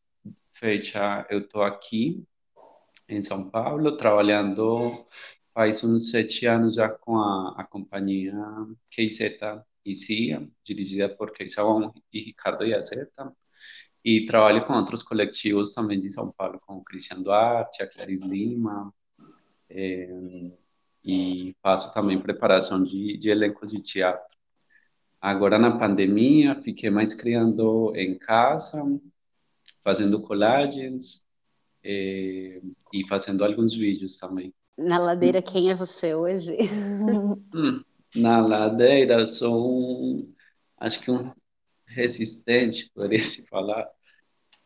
fecha, 0.53 1.25
eu 1.29 1.39
estou 1.39 1.63
aqui 1.63 2.25
em 3.07 3.21
São 3.21 3.49
Paulo, 3.49 3.97
trabalhando 3.97 5.05
faz 5.53 5.83
uns 5.83 6.11
sete 6.11 6.45
anos 6.45 6.75
já 6.75 6.89
com 6.89 7.17
a, 7.17 7.55
a 7.57 7.63
companhia 7.63 8.33
KZ 8.91 9.63
e 9.85 9.95
CIA, 9.95 10.49
dirigida 10.63 11.09
por 11.15 11.31
Keisawon 11.31 11.93
e 12.11 12.21
Ricardo 12.21 12.65
Iaceta, 12.65 13.33
e 14.05 14.27
trabalho 14.27 14.63
com 14.67 14.73
outros 14.73 15.01
coletivos 15.01 15.73
também 15.73 15.99
de 15.99 16.11
São 16.11 16.31
Paulo, 16.31 16.61
como 16.63 16.79
o 16.79 16.83
Cristian 16.83 17.23
Duarte, 17.23 17.81
a 17.81 17.89
Clarice 17.89 18.27
Lima, 18.27 18.93
é, 19.67 20.07
e 21.03 21.55
faço 21.59 21.91
também 21.91 22.21
preparação 22.21 22.83
de, 22.83 23.17
de 23.17 23.31
elencos 23.31 23.71
de 23.71 23.81
teatro. 23.81 24.37
Agora, 25.19 25.57
na 25.57 25.75
pandemia, 25.75 26.53
fiquei 26.61 26.91
mais 26.91 27.15
criando 27.15 27.91
em 27.95 28.15
casa, 28.15 28.83
fazendo 29.83 30.21
collagens 30.21 31.23
é, 31.83 32.61
e 32.93 33.07
fazendo 33.09 33.43
alguns 33.43 33.73
vídeos 33.73 34.19
também. 34.19 34.53
Na 34.77 34.99
ladeira, 34.99 35.41
quem 35.41 35.71
é 35.71 35.75
você 35.75 36.13
hoje? 36.13 36.55
Hum, 37.55 37.81
na 38.15 38.45
ladeira, 38.45 39.25
sou 39.25 39.65
um, 39.65 40.33
acho 40.77 40.99
que 40.99 41.09
um 41.09 41.31
resistente, 41.95 42.91
poderia 42.93 43.19
se 43.19 43.47
falar. 43.47 43.89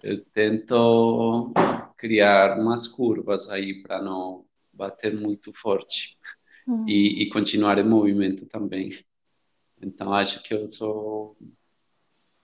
Eu 0.02 0.24
tento 0.34 1.54
criar 1.98 2.58
umas 2.58 2.88
curvas 2.88 3.50
aí 3.50 3.82
para 3.84 4.02
não 4.02 4.46
bater 4.74 5.14
muito 5.14 5.54
forte 5.54 6.18
hum. 6.68 6.86
e, 6.88 7.24
e, 7.24 7.30
continuar 7.30 7.78
em 7.78 7.88
movimento 7.88 8.46
também. 8.46 8.90
Então 9.82 10.14
acho 10.14 10.42
que 10.42 10.54
eu 10.54 10.66
sou, 10.66 11.38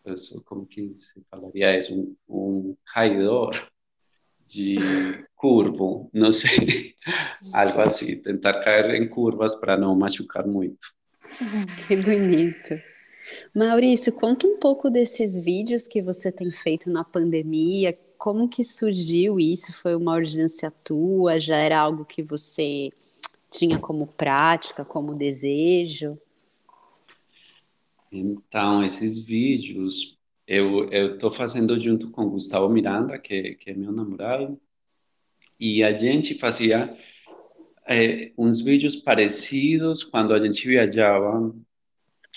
eu 0.03 0.17
sou 0.17 0.43
como 0.43 0.65
que 0.65 0.95
se 0.97 1.23
falaria 1.31 1.77
é 1.77 1.79
um, 1.91 2.15
um 2.27 2.77
caidor 2.93 3.51
de 4.45 4.77
curvo, 5.33 6.09
não 6.13 6.31
sei, 6.31 6.93
algo 7.53 7.81
assim, 7.81 8.21
tentar 8.21 8.59
cair 8.59 9.01
em 9.01 9.07
curvas 9.07 9.55
para 9.55 9.77
não 9.77 9.95
machucar 9.95 10.45
muito. 10.45 10.93
Que 11.87 11.95
bonito. 11.97 12.75
Maurício, 13.53 14.11
conta 14.13 14.47
um 14.47 14.57
pouco 14.57 14.89
desses 14.89 15.39
vídeos 15.39 15.87
que 15.87 16.01
você 16.01 16.31
tem 16.31 16.51
feito 16.51 16.89
na 16.89 17.03
pandemia, 17.03 17.97
como 18.17 18.49
que 18.49 18.63
surgiu 18.63 19.39
isso? 19.39 19.73
Foi 19.73 19.95
uma 19.95 20.15
urgência 20.15 20.71
tua? 20.71 21.39
Já 21.39 21.57
era 21.57 21.79
algo 21.79 22.05
que 22.05 22.23
você 22.23 22.89
tinha 23.51 23.79
como 23.79 24.07
prática, 24.07 24.83
como 24.83 25.15
desejo? 25.15 26.17
Então, 28.11 28.83
esses 28.83 29.19
vídeos 29.19 30.17
eu 30.47 30.89
estou 31.13 31.31
fazendo 31.31 31.79
junto 31.79 32.11
com 32.11 32.29
Gustavo 32.29 32.69
Miranda, 32.69 33.17
que, 33.17 33.55
que 33.55 33.71
é 33.71 33.73
meu 33.73 33.91
namorado, 33.91 34.59
e 35.59 35.83
a 35.83 35.91
gente 35.91 36.35
fazia 36.35 36.95
é, 37.87 38.31
uns 38.37 38.61
vídeos 38.61 38.95
parecidos 38.95 40.03
quando 40.03 40.33
a 40.33 40.39
gente 40.39 40.67
viajava, 40.67 41.53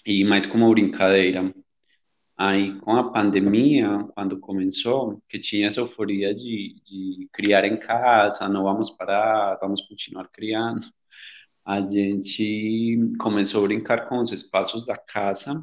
e 0.06 0.24
mais 0.24 0.46
como 0.46 0.70
brincadeira. 0.70 1.52
Aí, 2.36 2.78
com 2.80 2.92
a 2.96 3.10
pandemia, 3.12 4.04
quando 4.14 4.38
começou, 4.38 5.20
que 5.28 5.38
tinha 5.38 5.66
essa 5.66 5.80
euforia 5.80 6.32
de, 6.32 6.80
de 6.84 7.28
criar 7.32 7.64
em 7.64 7.76
casa, 7.76 8.48
não 8.48 8.62
vamos 8.62 8.90
parar, 8.90 9.58
vamos 9.60 9.82
continuar 9.82 10.28
criando, 10.28 10.86
a 11.64 11.80
gente 11.82 13.12
começou 13.18 13.64
a 13.64 13.66
brincar 13.66 14.08
com 14.08 14.20
os 14.20 14.32
espaços 14.32 14.86
da 14.86 14.96
casa 14.96 15.62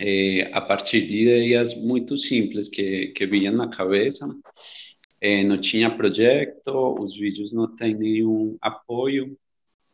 é, 0.00 0.50
a 0.52 0.60
partir 0.60 1.06
de 1.06 1.22
ideias 1.22 1.74
muito 1.74 2.16
simples 2.16 2.68
que, 2.68 3.08
que 3.08 3.26
vinham 3.26 3.54
na 3.54 3.68
cabeça. 3.68 4.26
É, 5.20 5.42
não 5.44 5.56
tinha 5.58 5.96
projeto, 5.96 6.96
os 7.00 7.16
vídeos 7.16 7.52
não 7.52 7.74
têm 7.74 7.94
nenhum 7.94 8.56
apoio, 8.60 9.36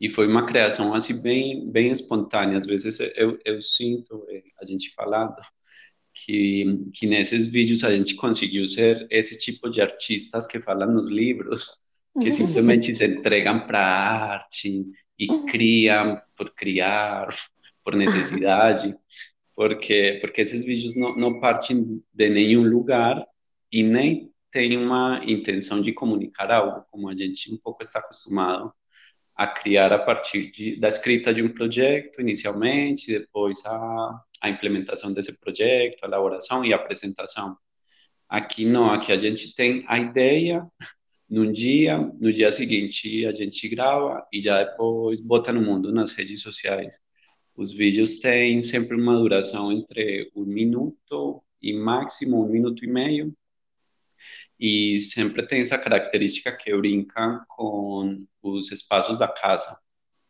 e 0.00 0.08
foi 0.08 0.26
uma 0.26 0.44
criação 0.44 0.94
assim 0.94 1.20
bem 1.20 1.70
bem 1.70 1.90
espontânea. 1.90 2.56
Às 2.56 2.66
vezes 2.66 2.98
eu, 3.16 3.38
eu 3.44 3.62
sinto 3.62 4.26
é, 4.28 4.42
a 4.60 4.64
gente 4.64 4.92
falando 4.94 5.36
que 6.12 6.90
que 6.92 7.06
nesses 7.06 7.46
vídeos 7.46 7.84
a 7.84 7.94
gente 7.94 8.14
conseguiu 8.14 8.66
ser 8.66 9.06
esse 9.10 9.38
tipo 9.38 9.68
de 9.68 9.80
artistas 9.80 10.46
que 10.46 10.60
falam 10.60 10.92
nos 10.92 11.10
livros 11.10 11.80
que 12.20 12.32
simplesmente 12.32 12.94
se 12.94 13.04
entregam 13.04 13.66
para 13.66 13.80
a 13.80 14.32
arte 14.34 14.84
e 15.18 15.26
criam 15.50 16.20
por 16.36 16.54
criar 16.54 17.28
por 17.82 17.96
necessidade 17.96 18.96
porque 19.56 20.18
porque 20.20 20.40
esses 20.40 20.64
vídeos 20.64 20.94
não, 20.94 21.16
não 21.16 21.40
partem 21.40 22.02
de 22.12 22.30
nenhum 22.30 22.62
lugar 22.62 23.26
e 23.72 23.82
nem 23.82 24.32
tem 24.52 24.76
uma 24.76 25.20
intenção 25.26 25.82
de 25.82 25.92
comunicar 25.92 26.52
algo 26.52 26.84
como 26.90 27.08
a 27.08 27.14
gente 27.14 27.52
um 27.52 27.56
pouco 27.56 27.82
está 27.82 27.98
acostumado 27.98 28.72
a 29.36 29.46
criar 29.46 29.92
a 29.92 29.98
partir 29.98 30.50
de, 30.50 30.76
da 30.76 30.88
escrita 30.88 31.34
de 31.34 31.42
um 31.42 31.48
projeto 31.48 32.20
inicialmente, 32.20 33.18
depois 33.18 33.64
a, 33.66 34.22
a 34.40 34.48
implementação 34.48 35.12
desse 35.12 35.38
projeto, 35.40 36.02
a 36.02 36.06
elaboração 36.06 36.64
e 36.64 36.72
a 36.72 36.76
apresentação. 36.76 37.56
Aqui 38.28 38.64
não, 38.64 38.90
aqui 38.90 39.12
a 39.12 39.18
gente 39.18 39.54
tem 39.54 39.84
a 39.88 39.98
ideia 39.98 40.66
num 41.28 41.50
dia, 41.50 41.98
no 41.98 42.32
dia 42.32 42.52
seguinte 42.52 43.26
a 43.26 43.32
gente 43.32 43.68
grava 43.68 44.26
e 44.32 44.40
já 44.40 44.62
depois 44.62 45.20
bota 45.20 45.52
no 45.52 45.60
mundo 45.60 45.92
nas 45.92 46.12
redes 46.12 46.40
sociais. 46.40 47.00
Os 47.56 47.72
vídeos 47.72 48.18
têm 48.18 48.62
sempre 48.62 48.96
uma 48.96 49.16
duração 49.16 49.72
entre 49.72 50.30
um 50.34 50.44
minuto 50.44 51.42
e 51.60 51.72
máximo 51.72 52.44
um 52.44 52.48
minuto 52.48 52.84
e 52.84 52.88
meio, 52.88 53.34
e 54.58 55.00
sempre 55.00 55.46
tem 55.46 55.60
essa 55.60 55.78
característica 55.78 56.56
que 56.56 56.76
brinca 56.76 57.44
com 57.48 58.26
os 58.42 58.70
espaços 58.72 59.18
da 59.18 59.28
casa, 59.28 59.78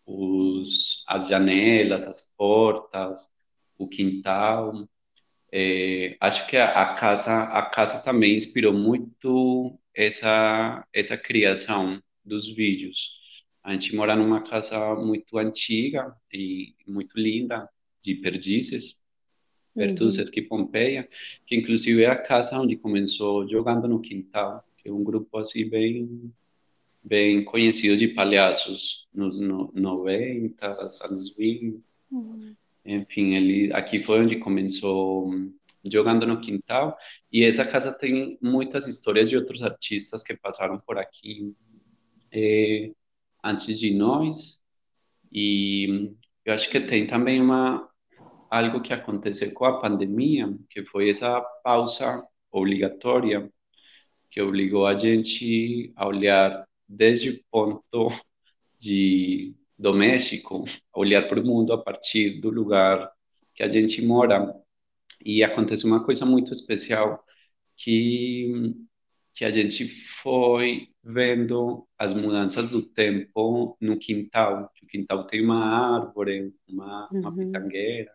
os, 0.07 1.04
as 1.07 1.28
janelas, 1.28 2.07
as 2.07 2.33
portas, 2.37 3.30
o 3.78 3.88
quintal. 3.88 4.88
É, 5.52 6.16
acho 6.20 6.46
que 6.48 6.57
a, 6.57 6.83
a, 6.83 6.94
casa 6.94 7.44
a 7.44 7.62
casa 7.62 8.02
também 8.02 8.37
inspirou 8.37 8.72
muito 8.72 9.78
essa 9.94 10.87
essa 10.92 11.16
criação 11.16 12.02
dos 12.24 12.48
vídeos. 12.54 13.12
A 13.62 13.72
gente 13.72 13.94
mora 13.96 14.16
numa 14.16 14.42
casa 14.42 14.94
muito 14.96 15.38
antiga 15.38 16.14
e 16.33 16.74
muito 16.87 17.18
linda, 17.18 17.68
de 18.02 18.14
Perdizes, 18.16 19.00
perto 19.74 20.02
uhum. 20.02 20.06
do 20.08 20.12
Cerque 20.12 20.42
Pompeia, 20.42 21.08
que 21.44 21.56
inclusive 21.56 22.02
é 22.02 22.06
a 22.06 22.16
casa 22.16 22.60
onde 22.60 22.76
começou 22.76 23.48
jogando 23.48 23.88
no 23.88 24.00
quintal, 24.00 24.64
que 24.76 24.88
é 24.88 24.92
um 24.92 25.02
grupo 25.02 25.38
assim 25.38 25.68
bem 25.68 26.32
bem 27.02 27.44
conhecido 27.44 27.98
de 27.98 28.08
palhaços 28.08 29.06
nos 29.12 29.38
no, 29.38 29.70
90, 29.74 30.66
anos 30.66 31.37
20. 31.37 31.78
Uhum. 32.10 32.56
Enfim, 32.84 33.34
ele 33.34 33.72
aqui 33.74 34.02
foi 34.02 34.20
onde 34.20 34.37
começou 34.37 35.30
jogando 35.84 36.26
no 36.26 36.40
quintal 36.40 36.96
e 37.30 37.44
essa 37.44 37.64
casa 37.64 37.92
tem 37.92 38.38
muitas 38.40 38.87
histórias 38.87 39.28
de 39.28 39.37
outros 39.37 39.62
artistas 39.62 40.22
que 40.22 40.34
passaram 40.34 40.80
por 40.80 40.98
aqui 40.98 41.54
é, 42.32 42.90
antes 43.42 43.78
de 43.78 43.92
nós 43.92 44.62
e 45.30 46.14
eu 46.44 46.54
acho 46.54 46.70
que 46.70 46.80
tem 46.80 47.06
também 47.06 47.40
uma 47.40 47.87
algo 48.54 48.80
que 48.80 48.92
aconteceu 48.92 49.52
com 49.52 49.64
a 49.64 49.80
pandemia, 49.80 50.56
que 50.70 50.84
foi 50.84 51.10
essa 51.10 51.40
pausa 51.64 52.22
obrigatória 52.52 53.50
que 54.30 54.40
obrigou 54.40 54.86
a 54.86 54.94
gente 54.94 55.92
a 55.96 56.06
olhar 56.06 56.64
desde 56.88 57.30
o 57.30 57.44
ponto 57.50 58.10
de 58.78 59.56
doméstico, 59.76 60.64
a 60.92 61.00
olhar 61.00 61.28
para 61.28 61.40
o 61.40 61.44
mundo 61.44 61.72
a 61.72 61.82
partir 61.82 62.40
do 62.40 62.48
lugar 62.48 63.10
que 63.54 63.64
a 63.64 63.68
gente 63.68 64.00
mora. 64.00 64.54
E 65.24 65.42
aconteceu 65.42 65.90
uma 65.90 66.04
coisa 66.04 66.24
muito 66.24 66.52
especial 66.52 67.24
que 67.76 68.74
que 69.36 69.44
a 69.44 69.50
gente 69.50 69.88
foi 69.88 70.90
vendo 71.02 71.88
as 71.98 72.14
mudanças 72.14 72.70
do 72.70 72.80
tempo 72.82 73.76
no 73.80 73.98
quintal. 73.98 74.70
O 74.80 74.86
quintal 74.86 75.26
tem 75.26 75.42
uma 75.42 75.96
árvore, 75.96 76.54
uma, 76.68 77.08
uhum. 77.10 77.18
uma 77.18 77.34
pitangueira, 77.34 78.12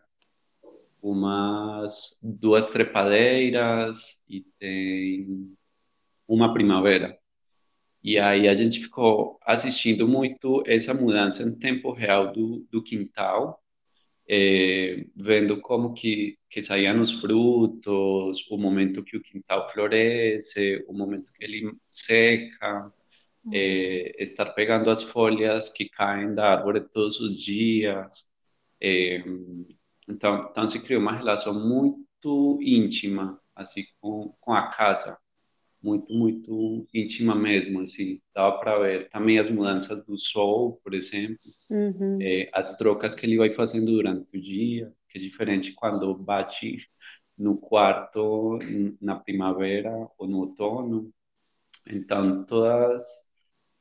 umas 1.02 2.18
duas 2.22 2.72
trepadeiras 2.72 4.20
e 4.28 4.42
tem 4.60 5.56
uma 6.28 6.54
primavera. 6.54 7.18
E 8.04 8.18
aí 8.20 8.48
a 8.48 8.54
gente 8.54 8.80
ficou 8.80 9.40
assistindo 9.46 10.08
muito 10.08 10.64
essa 10.66 10.94
mudança 10.94 11.44
em 11.44 11.58
tempo 11.60 11.92
real 11.92 12.32
do, 12.32 12.66
do 12.72 12.84
quintal, 12.84 13.62
é, 14.30 15.06
vendo 15.16 15.60
como 15.62 15.94
que, 15.94 16.38
que 16.50 16.62
saíam 16.62 17.02
os 17.02 17.12
frutos, 17.14 18.48
o 18.50 18.58
momento 18.58 19.04
que 19.04 19.18
o 19.18 19.22
quintal 19.22 19.70
floresce, 19.70 20.84
o 20.88 20.94
momento 20.94 21.32
que 21.34 21.44
ele 21.44 21.74
seca, 21.88 22.94
é, 23.52 24.22
estar 24.22 24.48
pegando 24.54 24.90
as 24.90 25.04
folhas 25.04 25.70
que 25.70 25.90
caem 25.90 26.36
da 26.36 26.54
árvore 26.54 26.82
todos 26.82 27.20
os 27.20 27.42
dias. 27.42 28.30
É, 28.82 29.24
então, 30.10 30.48
então 30.52 30.68
se 30.68 30.82
criou 30.82 31.02
uma 31.02 31.14
relação 31.14 31.54
muito 31.54 32.60
íntima 32.62 33.40
assim 33.56 33.84
com, 34.02 34.34
com 34.40 34.54
a 34.54 34.70
casa. 34.70 35.18
muito, 35.82 36.14
muito 36.14 36.88
íntima 36.94 37.36
mesmo, 37.36 37.82
assim, 37.82 38.22
dava 38.34 38.60
para 38.60 38.80
ver 38.80 39.10
também 39.10 39.40
as 39.40 39.50
mudanças 39.50 40.04
do 40.06 40.18
sol, 40.18 40.80
por 40.84 40.94
exemplo, 40.94 41.38
uhum. 41.72 42.20
é, 42.22 42.50
as 42.54 42.78
trocas 42.78 43.16
que 43.16 43.26
ele 43.26 43.38
vai 43.38 43.52
fazendo 43.52 43.92
durante 43.92 44.38
o 44.38 44.42
dia, 44.42 44.94
que 45.10 45.18
é 45.18 45.22
diferente 45.22 45.74
quando 45.74 46.14
bate 46.16 46.76
no 47.38 47.58
quarto 47.58 48.60
na 49.02 49.16
primavera 49.18 49.92
ou 50.18 50.28
no 50.28 50.40
outono. 50.40 51.14
Então, 51.88 52.46
todas 52.46 53.29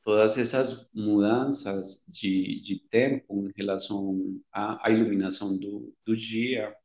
todas 0.09 0.39
essas 0.39 0.89
mudanças 0.91 2.03
de, 2.07 2.59
de 2.61 2.79
tempo 2.89 3.47
em 3.47 3.51
relação 3.55 4.41
à, 4.51 4.87
à 4.87 4.89
iluminação 4.89 5.55
do, 5.55 5.93
do 6.03 6.15
dia, 6.17 6.75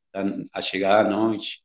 a 0.53 0.61
chegada 0.61 1.09
da 1.09 1.17
noite, 1.17 1.63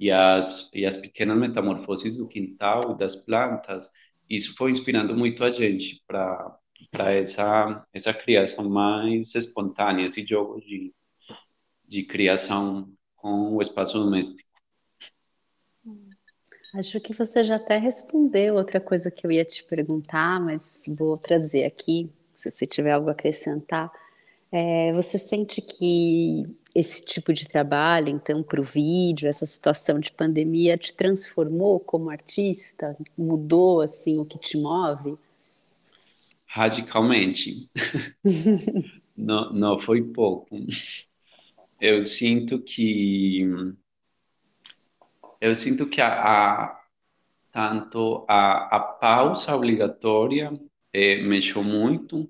e 0.00 0.10
as, 0.10 0.70
e 0.72 0.86
as 0.86 0.96
pequenas 0.96 1.36
metamorfoses 1.36 2.16
do 2.16 2.26
quintal 2.26 2.96
das 2.96 3.14
plantas, 3.14 3.90
isso 4.26 4.54
foi 4.56 4.70
inspirando 4.70 5.14
muito 5.14 5.44
a 5.44 5.50
gente 5.50 6.02
para 6.06 6.58
essa, 7.12 7.86
essa 7.92 8.14
criação 8.14 8.66
mais 8.66 9.34
espontânea, 9.34 10.06
esse 10.06 10.24
jogo 10.26 10.62
de, 10.62 10.94
de 11.86 12.04
criação 12.04 12.90
com 13.16 13.54
o 13.54 13.60
espaço 13.60 13.98
doméstico. 13.98 14.45
Acho 16.78 17.00
que 17.00 17.14
você 17.14 17.42
já 17.42 17.56
até 17.56 17.78
respondeu 17.78 18.56
outra 18.56 18.78
coisa 18.78 19.10
que 19.10 19.26
eu 19.26 19.32
ia 19.32 19.46
te 19.46 19.64
perguntar, 19.64 20.38
mas 20.38 20.82
vou 20.86 21.16
trazer 21.16 21.64
aqui, 21.64 22.10
se 22.34 22.50
você 22.50 22.66
tiver 22.66 22.92
algo 22.92 23.08
a 23.08 23.12
acrescentar. 23.12 23.90
É, 24.52 24.92
você 24.92 25.16
sente 25.16 25.62
que 25.62 26.46
esse 26.74 27.02
tipo 27.02 27.32
de 27.32 27.48
trabalho, 27.48 28.10
então, 28.10 28.42
para 28.42 28.60
o 28.60 28.64
vídeo, 28.64 29.26
essa 29.26 29.46
situação 29.46 29.98
de 29.98 30.12
pandemia, 30.12 30.76
te 30.76 30.94
transformou 30.94 31.80
como 31.80 32.10
artista? 32.10 32.94
Mudou, 33.16 33.80
assim, 33.80 34.18
o 34.18 34.26
que 34.26 34.38
te 34.38 34.58
move? 34.58 35.16
Radicalmente. 36.46 37.70
não, 39.16 39.50
não 39.50 39.78
foi 39.78 40.02
pouco. 40.02 40.54
Eu 41.80 42.02
sinto 42.02 42.58
que 42.58 43.74
eu 45.40 45.54
sinto 45.54 45.88
que 45.88 46.00
a, 46.00 46.64
a 46.64 46.80
tanto 47.52 48.26
a, 48.28 48.76
a, 48.76 48.80
pausa 48.80 49.54
obrigatória 49.56 50.52
eh, 50.92 51.22
mexeu 51.22 51.64
muito, 51.64 52.28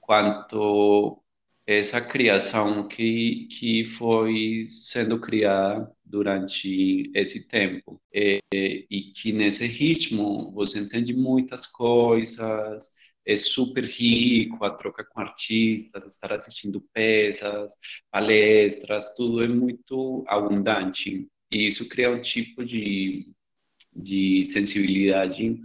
quanto 0.00 1.22
essa 1.66 2.00
criação 2.00 2.88
que, 2.88 3.48
que 3.50 3.84
foi 3.86 4.66
sendo 4.70 5.20
criada 5.20 5.92
durante 6.04 7.10
esse 7.14 7.48
tempo. 7.48 8.00
E, 8.12 8.42
e 8.90 9.12
que 9.14 9.32
nesse 9.32 9.66
ritmo 9.66 10.50
você 10.52 10.80
entende 10.80 11.14
muitas 11.14 11.66
coisas, 11.66 12.88
é 13.26 13.36
super 13.36 13.84
rico 13.84 14.64
a 14.64 14.70
troca 14.70 15.04
com 15.04 15.20
artistas, 15.20 16.06
estar 16.06 16.32
assistindo 16.32 16.80
peças, 16.92 17.74
palestras, 18.10 19.14
tudo 19.14 19.42
é 19.44 19.48
muito 19.48 20.24
abundante. 20.26 21.28
E 21.50 21.66
isso 21.66 21.88
cria 21.88 22.10
um 22.10 22.20
tipo 22.20 22.64
de, 22.64 23.32
de 23.94 24.44
sensibilidade 24.44 25.60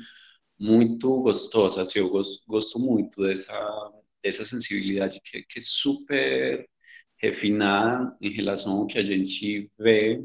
muito 0.59 1.21
gostosa. 1.21 1.81
Assim, 1.81 1.99
eu 1.99 2.09
gosto, 2.09 2.43
gosto 2.47 2.79
muito 2.79 3.21
dessa 3.21 3.53
essa 4.23 4.45
sensibilidade 4.45 5.19
que, 5.21 5.43
que 5.43 5.59
é 5.59 5.61
super 5.61 6.67
refinada 7.17 8.15
em 8.21 8.31
relação 8.31 8.77
ao 8.77 8.87
que 8.87 8.97
a 8.97 9.03
gente 9.03 9.69
vê 9.77 10.23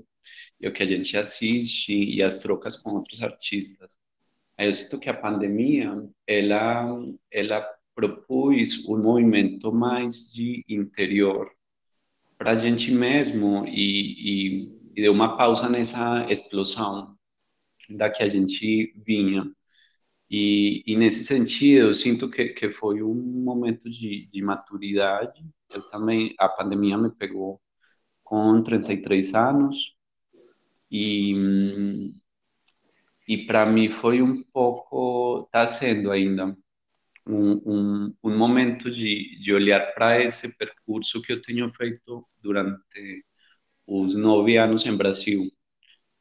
e 0.61 0.67
ao 0.67 0.73
que 0.73 0.83
a 0.83 0.87
gente 0.87 1.17
assiste 1.17 1.93
e 1.93 2.23
as 2.23 2.39
trocas 2.39 2.77
com 2.77 2.95
outros 2.95 3.23
artistas. 3.23 3.99
Eu 4.59 4.73
sinto 4.75 4.99
que 4.99 5.09
a 5.09 5.15
pandemia, 5.15 5.93
ela, 6.27 7.05
ela 7.31 7.61
propôs 7.95 8.85
um 8.89 9.01
movimento 9.01 9.73
mais 9.73 10.33
de 10.33 10.65
interior 10.69 11.53
para 12.37 12.53
a 12.53 12.55
gente 12.55 12.91
mesmo 12.91 13.65
e, 13.67 14.63
e, 14.63 14.78
e 14.99 15.03
deu 15.03 15.13
uma 15.13 15.37
pausa 15.37 15.69
nessa 15.69 16.27
explosão 16.29 17.17
da 17.89 18.11
que 18.11 18.21
a 18.21 18.27
gente 18.27 18.93
vinha. 19.07 19.49
E, 20.29 20.83
e, 20.85 20.97
nesse 20.97 21.23
sentido, 21.23 21.87
eu 21.87 21.95
sinto 21.95 22.29
que, 22.29 22.49
que 22.49 22.73
foi 22.73 23.01
um 23.01 23.15
momento 23.15 23.89
de, 23.89 24.27
de 24.27 24.43
maturidade. 24.43 25.47
Eu 25.71 25.83
também, 25.89 26.35
a 26.37 26.49
pandemia 26.49 26.99
me 26.99 27.11
pegou 27.13 27.61
com 28.25 28.61
33 28.61 29.35
anos 29.35 29.97
e, 30.91 32.13
e 33.29 33.47
para 33.47 33.65
mim 33.67 33.91
foi 33.93 34.21
um 34.21 34.43
pouco, 34.53 35.45
está 35.47 35.65
sendo 35.69 36.11
ainda, 36.11 36.57
um, 37.25 37.53
um, 37.65 38.15
um 38.25 38.37
momento 38.37 38.91
de, 38.91 39.39
de 39.39 39.55
olhar 39.55 39.95
para 39.95 40.21
esse 40.21 40.59
percurso 40.59 41.23
que 41.23 41.33
eu 41.33 41.41
tenho 41.41 41.73
feito 41.73 42.27
durante 42.43 43.25
os 43.89 44.15
nove 44.15 44.59
anos 44.59 44.85
em 44.85 44.95
Brasil 44.95 45.51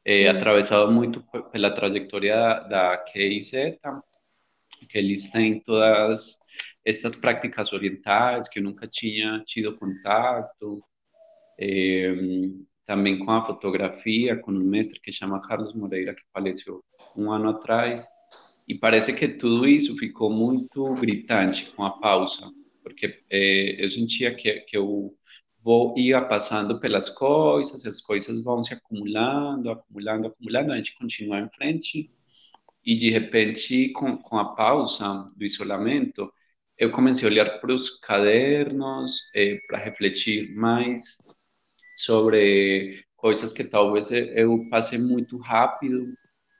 é, 0.04 0.26
atravessado 0.26 0.90
muito 0.90 1.22
pela 1.52 1.70
trajetória 1.70 2.60
da 2.60 2.96
QIZ, 2.96 3.76
que 4.88 4.96
eles 4.96 5.30
têm 5.30 5.60
todas 5.60 6.38
estas 6.82 7.14
práticas 7.14 7.74
orientais 7.74 8.48
que 8.48 8.58
eu 8.58 8.62
nunca 8.62 8.86
tinha 8.86 9.42
tido 9.44 9.76
contato, 9.76 10.82
é, 11.60 12.14
também 12.86 13.18
com 13.18 13.30
a 13.32 13.44
fotografia, 13.44 14.34
com 14.34 14.50
um 14.50 14.64
mestre 14.64 14.98
que 14.98 15.12
chama 15.12 15.42
Carlos 15.46 15.74
Moreira, 15.74 16.14
que 16.14 16.22
faleceu 16.32 16.82
um 17.14 17.30
ano 17.30 17.50
atrás, 17.50 18.06
e 18.66 18.74
parece 18.74 19.14
que 19.14 19.28
tudo 19.28 19.68
isso 19.68 19.94
ficou 19.98 20.30
muito 20.30 20.94
gritante 20.94 21.70
com 21.72 21.84
a 21.84 21.90
pausa, 21.98 22.50
porque 22.82 23.22
é, 23.28 23.84
eu 23.84 23.90
sentia 23.90 24.34
que, 24.34 24.60
que 24.60 24.76
eu 24.76 25.14
vou 25.68 25.92
ia 25.98 26.22
passando 26.22 26.80
pelas 26.80 27.10
coisas, 27.10 27.84
as 27.84 28.00
coisas 28.00 28.42
vão 28.42 28.64
se 28.64 28.72
acumulando, 28.72 29.70
acumulando, 29.70 30.28
acumulando, 30.28 30.72
a 30.72 30.76
gente 30.76 30.96
continua 30.96 31.40
em 31.40 31.50
frente. 31.50 32.10
E 32.82 32.94
de 32.96 33.10
repente 33.10 33.92
com, 33.92 34.16
com 34.16 34.38
a 34.38 34.54
pausa 34.54 35.30
do 35.36 35.44
isolamento 35.44 36.32
eu 36.78 36.90
comecei 36.90 37.28
a 37.28 37.30
olhar 37.30 37.60
para 37.60 37.74
os 37.74 37.90
cadernos 37.98 39.30
eh, 39.34 39.58
para 39.66 39.78
refletir 39.78 40.54
mais 40.54 41.18
sobre 41.96 43.04
coisas 43.14 43.52
que 43.52 43.64
talvez 43.64 44.10
eu 44.10 44.66
passei 44.70 44.98
muito 44.98 45.36
rápido. 45.36 46.14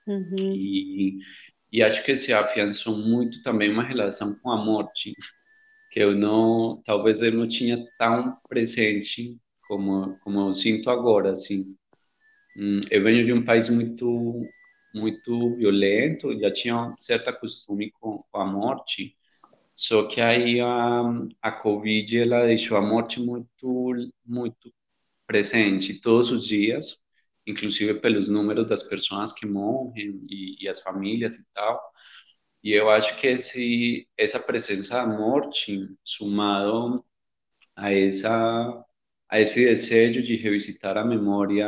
Uhum. 0.07 0.53
e, 0.55 1.19
e 1.71 1.83
acho 1.83 2.03
que 2.03 2.15
se 2.15 2.33
afiançou 2.33 2.97
muito 2.97 3.41
também 3.43 3.71
uma 3.71 3.83
relação 3.83 4.35
com 4.39 4.51
a 4.51 4.57
morte 4.57 5.13
que 5.89 5.99
eu 6.01 6.15
não, 6.15 6.81
talvez 6.85 7.21
eu 7.21 7.31
não 7.33 7.47
tinha 7.47 7.85
tão 7.97 8.37
presente 8.49 9.37
como 9.67 10.17
como 10.19 10.39
eu 10.41 10.53
sinto 10.53 10.89
agora, 10.89 11.31
assim. 11.31 11.75
Hum, 12.55 12.79
eu 12.91 13.03
venho 13.03 13.25
de 13.25 13.33
um 13.33 13.43
país 13.45 13.69
muito 13.69 14.53
muito 14.93 15.55
violento, 15.57 16.37
já 16.39 16.51
tinha 16.51 16.75
um 16.77 16.95
certo 16.97 17.31
costume 17.39 17.91
com, 17.91 18.23
com 18.31 18.39
a 18.39 18.45
morte, 18.45 19.15
só 19.75 20.07
que 20.07 20.21
aí 20.21 20.61
a, 20.61 21.01
a 21.41 21.51
Covid 21.51 22.19
ela 22.19 22.45
deixou 22.47 22.77
a 22.77 22.81
morte 22.81 23.19
muito 23.21 23.95
muito 24.25 24.73
presente 25.27 25.99
todos 26.01 26.31
os 26.31 26.47
dias, 26.47 26.99
inclusive 27.47 27.95
pelos 28.01 28.29
números 28.29 28.67
das 28.67 28.83
pessoas 28.83 29.33
que 29.33 29.45
morrem 29.47 30.21
e, 30.29 30.57
e 30.65 30.69
as 30.69 30.81
famílias 30.81 31.35
e 31.35 31.45
tal. 31.53 31.81
E 32.63 32.71
eu 32.73 32.89
acho 32.89 33.15
que 33.17 33.27
esse, 33.27 34.07
essa 34.17 34.39
presença 34.39 34.95
da 34.95 35.07
morte, 35.07 35.89
somado 36.03 37.05
a, 37.75 37.93
essa, 37.93 38.85
a 39.29 39.39
esse 39.39 39.65
desejo 39.65 40.21
de 40.21 40.35
revisitar 40.35 40.97
a 40.97 41.05
memória 41.05 41.67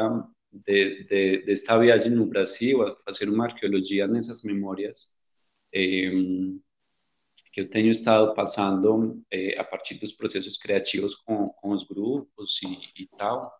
de, 0.51 1.03
de, 1.05 1.45
desta 1.45 1.77
viagem 1.79 2.11
no 2.11 2.25
Brasil, 2.27 2.79
fazer 3.05 3.29
uma 3.29 3.45
arqueologia 3.45 4.07
nessas 4.07 4.43
memórias, 4.43 5.15
que 7.53 7.61
eu 7.61 7.69
tenho 7.69 7.91
estado 7.91 8.33
passando 8.33 9.21
eh, 9.31 9.57
a 9.59 9.63
partir 9.63 9.95
dos 9.95 10.11
processos 10.11 10.57
criativos 10.57 11.15
com, 11.15 11.49
com 11.49 11.71
os 11.71 11.83
grupos 11.83 12.59
e, 12.63 13.03
e 13.03 13.07
tal, 13.17 13.51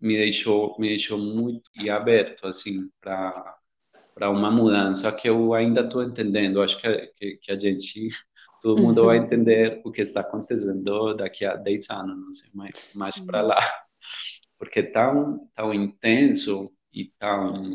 me 0.00 0.16
deixou 0.16 0.76
me 0.78 0.88
deixou 0.88 1.18
muito 1.18 1.70
aberto 1.90 2.46
assim 2.46 2.90
para 3.00 3.56
para 4.22 4.30
uma 4.30 4.52
mudança 4.52 5.10
que 5.10 5.28
eu 5.28 5.52
ainda 5.52 5.80
estou 5.80 6.04
entendendo. 6.04 6.62
Acho 6.62 6.80
que, 6.80 7.06
que, 7.16 7.36
que, 7.38 7.50
a 7.50 7.58
gente, 7.58 8.08
todo 8.60 8.80
mundo 8.80 9.00
uhum. 9.00 9.06
vai 9.06 9.16
entender 9.16 9.82
o 9.84 9.90
que 9.90 10.00
está 10.00 10.20
acontecendo 10.20 11.12
daqui 11.14 11.44
a 11.44 11.56
10 11.56 11.90
anos, 11.90 12.16
não 12.16 12.32
sei, 12.32 12.48
mais, 12.54 12.92
mais 12.94 13.18
para 13.18 13.42
lá. 13.42 13.58
Porque 14.56 14.78
é 14.78 14.84
tão, 14.84 15.48
tão 15.52 15.74
intenso 15.74 16.72
e 16.92 17.06
tão, 17.18 17.72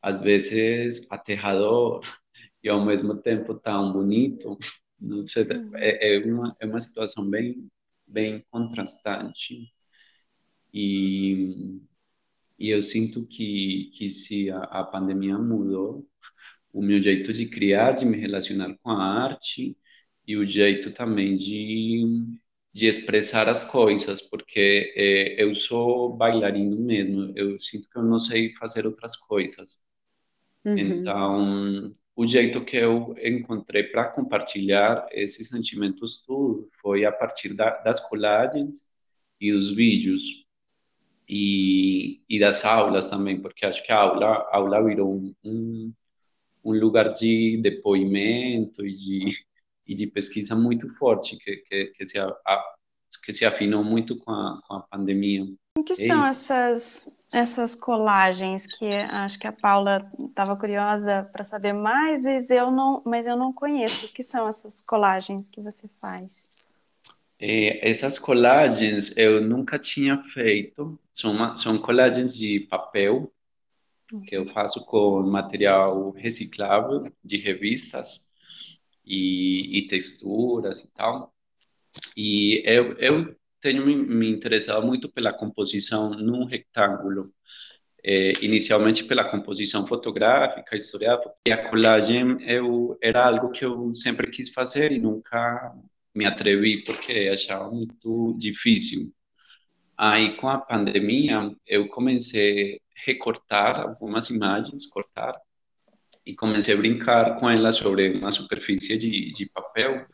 às 0.00 0.16
vezes, 0.16 1.06
aterrador 1.10 2.00
e 2.64 2.70
ao 2.70 2.82
mesmo 2.82 3.20
tempo 3.20 3.52
tão 3.52 3.92
bonito. 3.92 4.56
Não 4.98 5.22
sei, 5.22 5.42
uhum. 5.42 5.76
é, 5.76 6.16
é, 6.16 6.18
uma, 6.24 6.56
é 6.60 6.66
uma 6.66 6.80
situação 6.80 7.28
bem, 7.28 7.70
bem 8.06 8.42
contrastante. 8.50 9.70
E 10.72 11.78
E 12.58 12.70
eu 12.70 12.82
sinto 12.82 13.26
que, 13.26 13.90
que 13.94 14.10
se 14.10 14.50
a, 14.50 14.58
a 14.64 14.84
pandemia 14.84 15.38
mudou 15.38 16.06
o 16.72 16.82
meu 16.82 17.00
jeito 17.02 17.32
de 17.32 17.46
criar, 17.46 17.92
de 17.92 18.04
me 18.04 18.16
relacionar 18.16 18.76
com 18.82 18.90
a 18.90 19.24
arte 19.24 19.76
e 20.26 20.36
o 20.36 20.46
jeito 20.46 20.92
também 20.92 21.36
de, 21.36 22.02
de 22.72 22.86
expressar 22.86 23.48
as 23.48 23.62
coisas, 23.62 24.20
porque 24.22 24.92
é, 24.96 25.42
eu 25.42 25.54
sou 25.54 26.16
bailarino 26.16 26.78
mesmo, 26.80 27.32
eu 27.36 27.58
sinto 27.58 27.88
que 27.88 27.98
eu 27.98 28.02
não 28.02 28.18
sei 28.18 28.52
fazer 28.54 28.86
outras 28.86 29.16
coisas. 29.16 29.80
Uhum. 30.64 30.78
Então, 30.78 31.94
o 32.14 32.26
jeito 32.26 32.64
que 32.64 32.76
eu 32.76 33.14
encontrei 33.22 33.84
para 33.84 34.10
compartilhar 34.10 35.06
esses 35.12 35.48
sentimentos 35.48 36.24
tudo 36.26 36.68
foi 36.82 37.04
a 37.04 37.12
partir 37.12 37.54
da, 37.54 37.70
das 37.82 38.00
colagens 38.08 38.88
e 39.40 39.52
dos 39.52 39.70
vídeos 39.70 40.47
e, 41.28 42.22
e 42.28 42.40
das 42.40 42.64
aulas 42.64 43.10
também, 43.10 43.40
porque 43.40 43.66
acho 43.66 43.84
que 43.84 43.92
a 43.92 44.00
aula, 44.00 44.26
a 44.26 44.56
aula 44.56 44.82
virou 44.82 45.14
um, 45.14 45.34
um, 45.44 45.92
um 46.64 46.72
lugar 46.72 47.12
de 47.12 47.60
depoimento 47.62 48.86
e 48.86 48.94
de, 48.94 49.44
e 49.86 49.94
de 49.94 50.06
pesquisa 50.06 50.56
muito 50.56 50.88
forte 50.96 51.36
que, 51.36 51.56
que, 51.58 51.86
que, 51.86 52.06
se, 52.06 52.18
a, 52.18 52.34
que 53.24 53.32
se 53.32 53.44
afinou 53.44 53.84
muito 53.84 54.16
com 54.16 54.30
a, 54.30 54.60
com 54.66 54.74
a 54.74 54.80
pandemia. 54.80 55.44
O 55.78 55.84
que 55.84 55.94
são 55.94 56.26
essas, 56.26 57.24
essas 57.32 57.74
colagens 57.74 58.66
que 58.66 58.92
acho 58.92 59.38
que 59.38 59.46
a 59.46 59.52
Paula 59.52 60.10
estava 60.28 60.58
curiosa 60.58 61.28
para 61.32 61.44
saber 61.44 61.72
mais, 61.72 62.24
mas 62.24 62.50
eu, 62.50 62.70
não, 62.70 63.00
mas 63.06 63.28
eu 63.28 63.36
não 63.36 63.52
conheço. 63.52 64.06
O 64.06 64.12
que 64.12 64.22
são 64.22 64.48
essas 64.48 64.80
colagens 64.80 65.48
que 65.48 65.60
você 65.60 65.88
faz? 66.00 66.50
É, 67.40 67.88
essas 67.88 68.18
colagens 68.18 69.16
eu 69.16 69.40
nunca 69.40 69.78
tinha 69.78 70.18
feito. 70.18 70.98
São, 71.14 71.32
uma, 71.32 71.56
são 71.56 71.78
colagens 71.78 72.34
de 72.34 72.60
papel 72.60 73.32
que 74.26 74.36
eu 74.36 74.46
faço 74.46 74.84
com 74.86 75.22
material 75.22 76.10
reciclável 76.12 77.12
de 77.22 77.36
revistas 77.36 78.26
e, 79.04 79.78
e 79.78 79.86
texturas 79.86 80.80
e 80.80 80.90
tal. 80.92 81.34
E 82.16 82.62
eu, 82.64 82.94
eu 82.98 83.36
tenho 83.60 83.84
me, 83.84 83.94
me 83.96 84.30
interessado 84.30 84.86
muito 84.86 85.10
pela 85.10 85.32
composição 85.32 86.10
num 86.10 86.44
retângulo. 86.44 87.32
É, 88.04 88.32
inicialmente 88.42 89.04
pela 89.04 89.28
composição 89.28 89.84
fotográfica, 89.86 90.76
historiográfica, 90.76 91.34
e 91.46 91.52
a 91.52 91.68
colagem 91.68 92.40
eu, 92.48 92.96
era 93.02 93.26
algo 93.26 93.50
que 93.50 93.64
eu 93.64 93.92
sempre 93.92 94.30
quis 94.30 94.50
fazer 94.50 94.92
e 94.92 95.00
nunca 95.00 95.74
me 96.18 96.26
atrevi 96.26 96.82
porque 96.84 97.30
achava 97.32 97.70
muito 97.70 98.34
difícil. 98.36 99.12
Aí, 99.96 100.36
com 100.36 100.48
a 100.48 100.58
pandemia, 100.58 101.54
eu 101.64 101.88
comecei 101.88 102.74
a 102.74 102.78
recortar 103.06 103.80
algumas 103.80 104.28
imagens, 104.28 104.86
cortar, 104.86 105.32
e 106.26 106.34
comecei 106.34 106.74
a 106.74 106.76
brincar 106.76 107.36
com 107.36 107.48
elas 107.48 107.76
sobre 107.76 108.18
uma 108.18 108.32
superfície 108.32 108.98
de, 108.98 109.30
de 109.30 109.48
papel. 109.48 110.06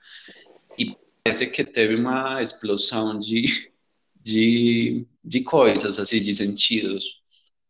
E 0.78 0.94
parece 1.22 1.46
que 1.46 1.64
teve 1.64 1.94
uma 1.94 2.42
explosão 2.42 3.18
de, 3.18 3.72
de, 4.20 5.06
de 5.24 5.42
coisas, 5.42 5.98
assim, 5.98 6.20
de 6.20 6.34
sentidos, 6.34 7.22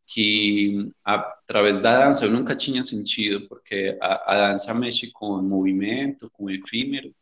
que 0.06 0.90
através 1.04 1.78
da 1.78 2.06
dança 2.06 2.24
eu 2.24 2.32
nunca 2.32 2.56
tinha 2.56 2.82
sentido, 2.82 3.48
porque 3.48 3.96
a, 4.00 4.34
a 4.34 4.50
dança 4.50 4.74
mexe 4.74 5.10
com 5.12 5.40
movimento, 5.40 6.28
com 6.30 6.50
efímero, 6.50 7.14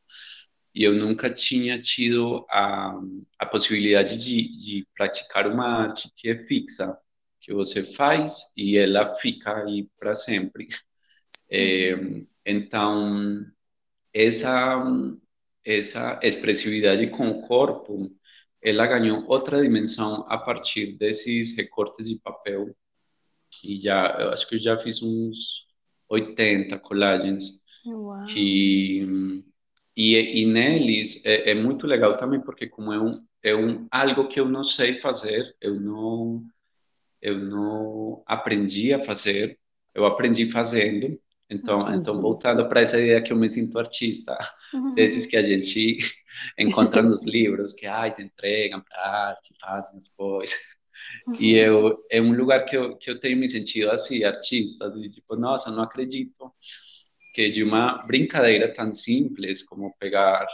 e 0.75 0.85
eu 0.85 0.95
nunca 0.95 1.29
tinha 1.31 1.81
tido 1.81 2.47
a, 2.49 2.99
a 3.39 3.47
possibilidade 3.47 4.23
de, 4.23 4.57
de 4.57 4.87
praticar 4.95 5.47
uma 5.47 5.67
arte 5.67 6.11
que 6.17 6.31
é 6.31 6.39
fixa, 6.39 6.97
que 7.41 7.53
você 7.53 7.83
faz 7.83 8.51
e 8.57 8.79
ela 8.79 9.15
fica 9.17 9.65
aí 9.65 9.89
para 9.99 10.15
sempre. 10.15 10.69
É, 11.51 11.95
então, 12.47 13.45
essa 14.13 14.83
essa 15.65 16.19
expressividade 16.23 17.09
com 17.11 17.29
o 17.29 17.43
corpo, 17.43 18.11
ela 18.61 18.87
ganhou 18.87 19.25
outra 19.29 19.61
dimensão 19.61 20.25
a 20.29 20.39
partir 20.39 20.97
desses 20.97 21.57
recortes 21.57 22.09
de 22.09 22.19
papel. 22.19 22.75
E 23.63 23.79
já, 23.79 24.17
eu 24.19 24.31
acho 24.31 24.49
que 24.49 24.57
eu 24.57 24.61
já 24.61 24.79
fiz 24.79 25.03
uns 25.03 25.67
80 26.09 26.79
colagens. 26.79 27.63
Uau. 27.87 28.25
Que, 28.27 29.45
e, 29.97 30.43
e 30.43 30.47
neles 30.47 31.25
é, 31.25 31.51
é, 31.51 31.55
muito 31.55 31.87
legal 31.87 32.17
também, 32.17 32.41
porque 32.41 32.67
como 32.67 32.93
é, 32.93 33.01
um, 33.01 33.11
é 33.43 33.55
um, 33.55 33.87
algo 33.91 34.29
que 34.29 34.41
eu 34.41 34.49
não 34.49 34.65
sei 34.65 34.99
fazer, 34.99 35.55
eu 35.61 35.79
não, 35.79 36.43
eu 37.21 37.39
não 37.39 38.23
aprendi 38.27 38.95
a 38.95 39.05
fazer, 39.05 39.59
eu 39.95 40.07
aprendi 40.07 40.51
fazendo, 40.51 41.19
então, 41.51 41.81
uhum. 41.83 41.95
então 41.95 42.21
voltando 42.21 42.67
para 42.69 42.81
essa 42.81 42.99
ideia 42.99 43.23
que 43.23 43.33
eu 43.33 43.37
me 43.37 43.49
sinto 43.49 43.79
artista, 43.79 44.37
uhum. 44.73 44.95
desses 44.95 45.27
que 45.27 45.37
a 45.37 45.43
gente 45.47 45.99
encontra 46.59 47.03
nos 47.03 47.23
livros, 47.25 47.75
que 47.75 47.87
ai, 47.87 48.11
se 48.11 48.23
entregam 48.23 48.81
para 48.81 49.29
arte, 49.29 49.55
fazem 49.61 49.99
as 49.99 50.09
coisas. 50.09 50.59
Uhum. 51.27 51.35
E 51.41 51.57
eu, 51.57 51.99
é 52.11 52.21
um 52.21 52.35
lugar 52.35 52.65
que 52.65 52.77
eu, 52.77 52.97
que 52.97 53.11
eu 53.11 53.19
tenho 53.19 53.37
me 53.37 53.49
sentido 53.49 53.91
assim, 53.91 54.25
artista, 54.25 54.87
assim, 54.87 55.09
tipo, 55.09 55.37
nossa, 55.37 55.71
não 55.71 55.83
acredito 55.83 56.53
que 57.33 57.49
de 57.49 57.65
uma 57.65 58.03
brincadeira 58.07 58.73
tão 58.73 58.93
simples 58.95 59.63
como 59.63 59.95
pegar, 59.99 60.47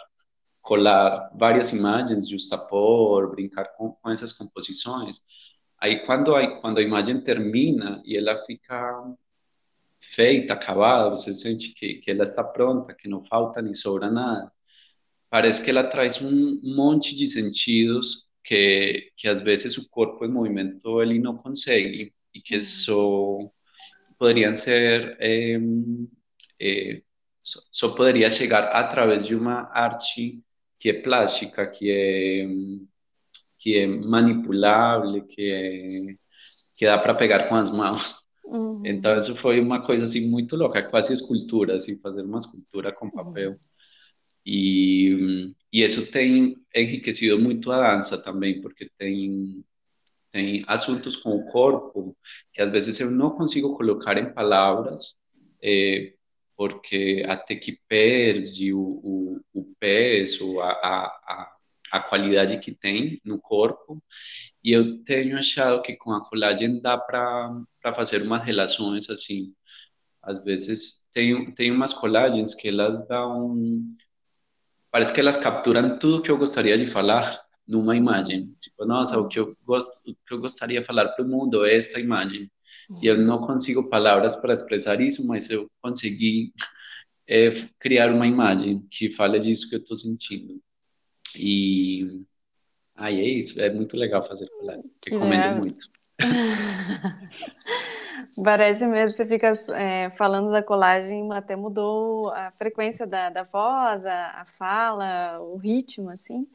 colar 0.62 1.30
várias 1.34 1.70
imagens, 1.72 2.28
de 2.28 2.40
sapor, 2.40 3.30
brincar 3.30 3.64
com, 3.76 3.92
com 3.92 4.10
essas 4.10 4.32
composições, 4.32 5.20
aí 5.78 6.04
quando 6.06 6.34
a, 6.34 6.60
quando 6.60 6.78
a 6.78 6.82
imagem 6.82 7.20
termina 7.20 8.02
e 8.04 8.16
ela 8.16 8.36
fica 8.38 8.94
feita, 10.00 10.54
acabada, 10.54 11.10
você 11.10 11.34
sente 11.34 11.72
que, 11.74 11.94
que 11.94 12.10
ela 12.10 12.22
está 12.22 12.44
pronta, 12.44 12.94
que 12.94 13.08
não 13.08 13.24
falta 13.24 13.60
nem 13.60 13.74
sobra 13.74 14.10
nada. 14.10 14.50
Parece 15.30 15.62
que 15.62 15.70
ela 15.70 15.84
traz 15.84 16.22
um 16.22 16.60
monte 16.62 17.14
de 17.14 17.26
sentidos 17.26 18.28
que, 18.42 19.12
que 19.16 19.28
às 19.28 19.40
vezes 19.42 19.76
o 19.76 19.88
corpo 19.90 20.24
em 20.24 20.32
movimento 20.32 21.02
ele 21.02 21.18
não 21.18 21.36
consegue 21.36 22.14
e 22.34 22.40
que 22.40 22.62
só 22.62 23.38
poderiam 24.18 24.54
ser 24.54 25.16
é, 25.20 25.58
é, 26.60 27.02
só, 27.42 27.60
só 27.70 27.88
poderia 27.94 28.30
chegar 28.30 28.64
através 28.64 29.26
de 29.26 29.34
uma 29.34 29.70
arte 29.72 30.42
que 30.78 30.90
é 30.90 30.92
plástica, 30.92 31.66
que 31.66 31.90
é 31.90 32.46
que 33.58 33.76
é 33.76 33.86
manipulável, 33.86 35.26
que 35.26 35.50
é 35.50 36.16
que 36.74 36.86
dá 36.86 36.96
para 36.96 37.14
pegar 37.14 37.48
com 37.48 37.56
as 37.56 37.72
mãos. 37.72 38.14
Uhum. 38.44 38.82
Então, 38.86 39.18
isso 39.18 39.34
foi 39.36 39.60
uma 39.60 39.82
coisa 39.82 40.04
assim 40.04 40.28
muito 40.28 40.56
louca, 40.56 40.82
quase 40.82 41.12
escultura, 41.12 41.74
assim, 41.74 41.98
fazer 41.98 42.22
uma 42.22 42.38
escultura 42.38 42.92
com 42.92 43.10
papel. 43.10 43.50
Uhum. 43.50 43.58
E, 44.46 45.54
e 45.72 45.82
isso 45.82 46.10
tem 46.10 46.56
enriquecido 46.74 47.38
muito 47.38 47.70
a 47.72 47.94
dança 47.94 48.16
também, 48.22 48.60
porque 48.60 48.88
tem 48.96 49.64
tem 50.30 50.62
assuntos 50.66 51.16
com 51.16 51.30
o 51.36 51.46
corpo 51.46 52.16
que 52.52 52.60
às 52.60 52.70
vezes 52.70 53.00
eu 53.00 53.10
não 53.10 53.30
consigo 53.30 53.74
colocar 53.74 54.18
em 54.18 54.32
palavras, 54.32 55.16
é, 55.62 56.12
porque 56.58 57.24
até 57.28 57.54
que 57.54 57.80
perde 57.86 58.74
o, 58.74 58.80
o, 58.80 59.40
o 59.54 59.74
peso, 59.78 60.60
a, 60.60 60.72
a, 60.72 61.56
a 61.92 62.00
qualidade 62.00 62.58
que 62.58 62.72
tem 62.72 63.20
no 63.24 63.40
corpo. 63.40 64.02
E 64.62 64.72
eu 64.72 65.04
tenho 65.04 65.38
achado 65.38 65.80
que 65.82 65.94
com 65.96 66.12
a 66.12 66.20
colagem 66.28 66.80
dá 66.80 66.98
para 66.98 67.64
fazer 67.94 68.22
umas 68.22 68.44
relações 68.44 69.08
assim. 69.08 69.54
Às 70.20 70.42
vezes 70.42 71.04
tem, 71.12 71.52
tem 71.54 71.70
umas 71.70 71.92
colagens 71.92 72.54
que 72.54 72.66
elas 72.66 73.06
dão. 73.06 73.56
Parece 74.90 75.12
que 75.12 75.20
elas 75.20 75.36
capturam 75.36 75.96
tudo 75.96 76.22
que 76.22 76.30
eu 76.30 76.38
gostaria 76.38 76.76
de 76.76 76.86
falar 76.88 77.40
numa 77.68 77.96
imagem. 77.96 78.52
Tipo, 78.60 78.84
nossa, 78.84 79.16
o 79.16 79.28
que 79.28 79.38
eu, 79.38 79.56
gost, 79.64 80.00
o 80.10 80.16
que 80.26 80.34
eu 80.34 80.40
gostaria 80.40 80.80
de 80.80 80.86
falar 80.86 81.06
para 81.10 81.24
o 81.24 81.28
mundo 81.28 81.64
é 81.64 81.76
esta 81.76 82.00
imagem. 82.00 82.50
E 83.02 83.06
eu 83.06 83.16
não 83.18 83.38
consigo 83.38 83.88
palavras 83.88 84.36
para 84.36 84.52
expressar 84.52 85.00
isso, 85.00 85.26
mas 85.26 85.50
eu 85.50 85.70
consegui 85.82 86.52
é, 87.26 87.50
criar 87.78 88.12
uma 88.12 88.26
imagem 88.26 88.86
que 88.90 89.10
fale 89.10 89.38
disso 89.38 89.68
que 89.68 89.76
eu 89.76 89.80
estou 89.80 89.96
sentindo. 89.96 90.60
E 91.36 92.24
aí 92.94 93.20
é 93.20 93.28
isso, 93.28 93.60
é 93.60 93.70
muito 93.70 93.96
legal 93.96 94.22
fazer 94.22 94.48
colagem. 94.48 94.90
Recomendo 95.04 95.44
é. 95.44 95.54
muito. 95.54 95.88
Parece 98.44 98.86
mesmo, 98.86 99.16
você 99.16 99.26
fica 99.26 99.52
é, 99.74 100.10
falando 100.10 100.50
da 100.50 100.62
colagem, 100.62 101.32
até 101.32 101.56
mudou 101.56 102.30
a 102.30 102.50
frequência 102.50 103.06
da, 103.06 103.30
da 103.30 103.42
voz, 103.42 104.04
a, 104.04 104.42
a 104.42 104.44
fala, 104.58 105.40
o 105.40 105.56
ritmo, 105.56 106.10
assim. 106.10 106.46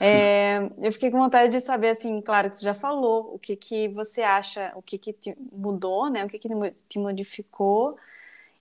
É, 0.00 0.60
eu 0.78 0.92
fiquei 0.92 1.10
com 1.10 1.18
vontade 1.18 1.52
de 1.52 1.60
saber, 1.60 1.90
assim, 1.90 2.20
claro 2.22 2.50
que 2.50 2.56
você 2.56 2.64
já 2.64 2.74
falou, 2.74 3.34
o 3.34 3.38
que, 3.38 3.56
que 3.56 3.88
você 3.90 4.22
acha, 4.22 4.72
o 4.76 4.82
que, 4.82 4.98
que 4.98 5.14
mudou, 5.52 6.10
né? 6.10 6.24
O 6.24 6.28
que, 6.28 6.38
que 6.38 6.48
te 6.88 6.98
modificou. 6.98 7.98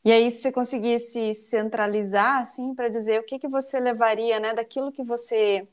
E 0.04 0.12
aí, 0.12 0.32
se 0.32 0.42
você 0.42 0.52
conseguisse 0.52 1.34
centralizar, 1.36 2.42
assim, 2.42 2.74
para 2.76 2.90
dizer 2.90 3.20
o 3.20 3.24
que, 3.24 3.40
que 3.40 3.48
você 3.48 3.80
levaria, 3.80 4.40
né, 4.40 4.54
daquilo 4.54 4.92
que 4.92 5.04
você, 5.04 5.68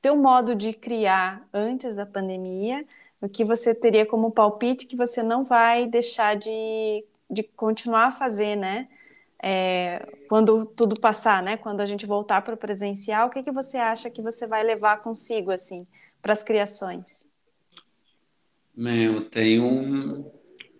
teu 0.00 0.16
modo 0.16 0.54
de 0.54 0.72
criar 0.74 1.48
antes 1.52 1.96
da 1.96 2.06
pandemia, 2.06 2.84
O 3.20 3.28
que 3.28 3.44
você 3.44 3.74
teria 3.74 4.06
como 4.06 4.30
palpite 4.32 4.86
que 4.86 4.96
você 4.96 5.22
não 5.22 5.44
vai 5.44 5.86
deixar 5.86 6.36
de, 6.36 7.04
de 7.30 7.42
continuar 7.44 8.06
a 8.08 8.10
fazer, 8.12 8.56
né? 8.56 8.88
É, 9.44 10.06
quando 10.28 10.64
tudo 10.64 10.98
passar, 11.00 11.42
né? 11.42 11.56
Quando 11.56 11.80
a 11.80 11.86
gente 11.86 12.06
voltar 12.06 12.42
para 12.42 12.54
o 12.54 12.58
presencial, 12.58 13.26
o 13.26 13.30
que, 13.30 13.42
que 13.42 13.50
você 13.50 13.76
acha 13.76 14.08
que 14.08 14.22
você 14.22 14.46
vai 14.46 14.62
levar 14.62 15.02
consigo, 15.02 15.50
assim, 15.50 15.86
para 16.20 16.32
as 16.32 16.42
criações? 16.42 17.26
Meu, 18.74 19.28
tem 19.28 19.60
um, 19.60 20.30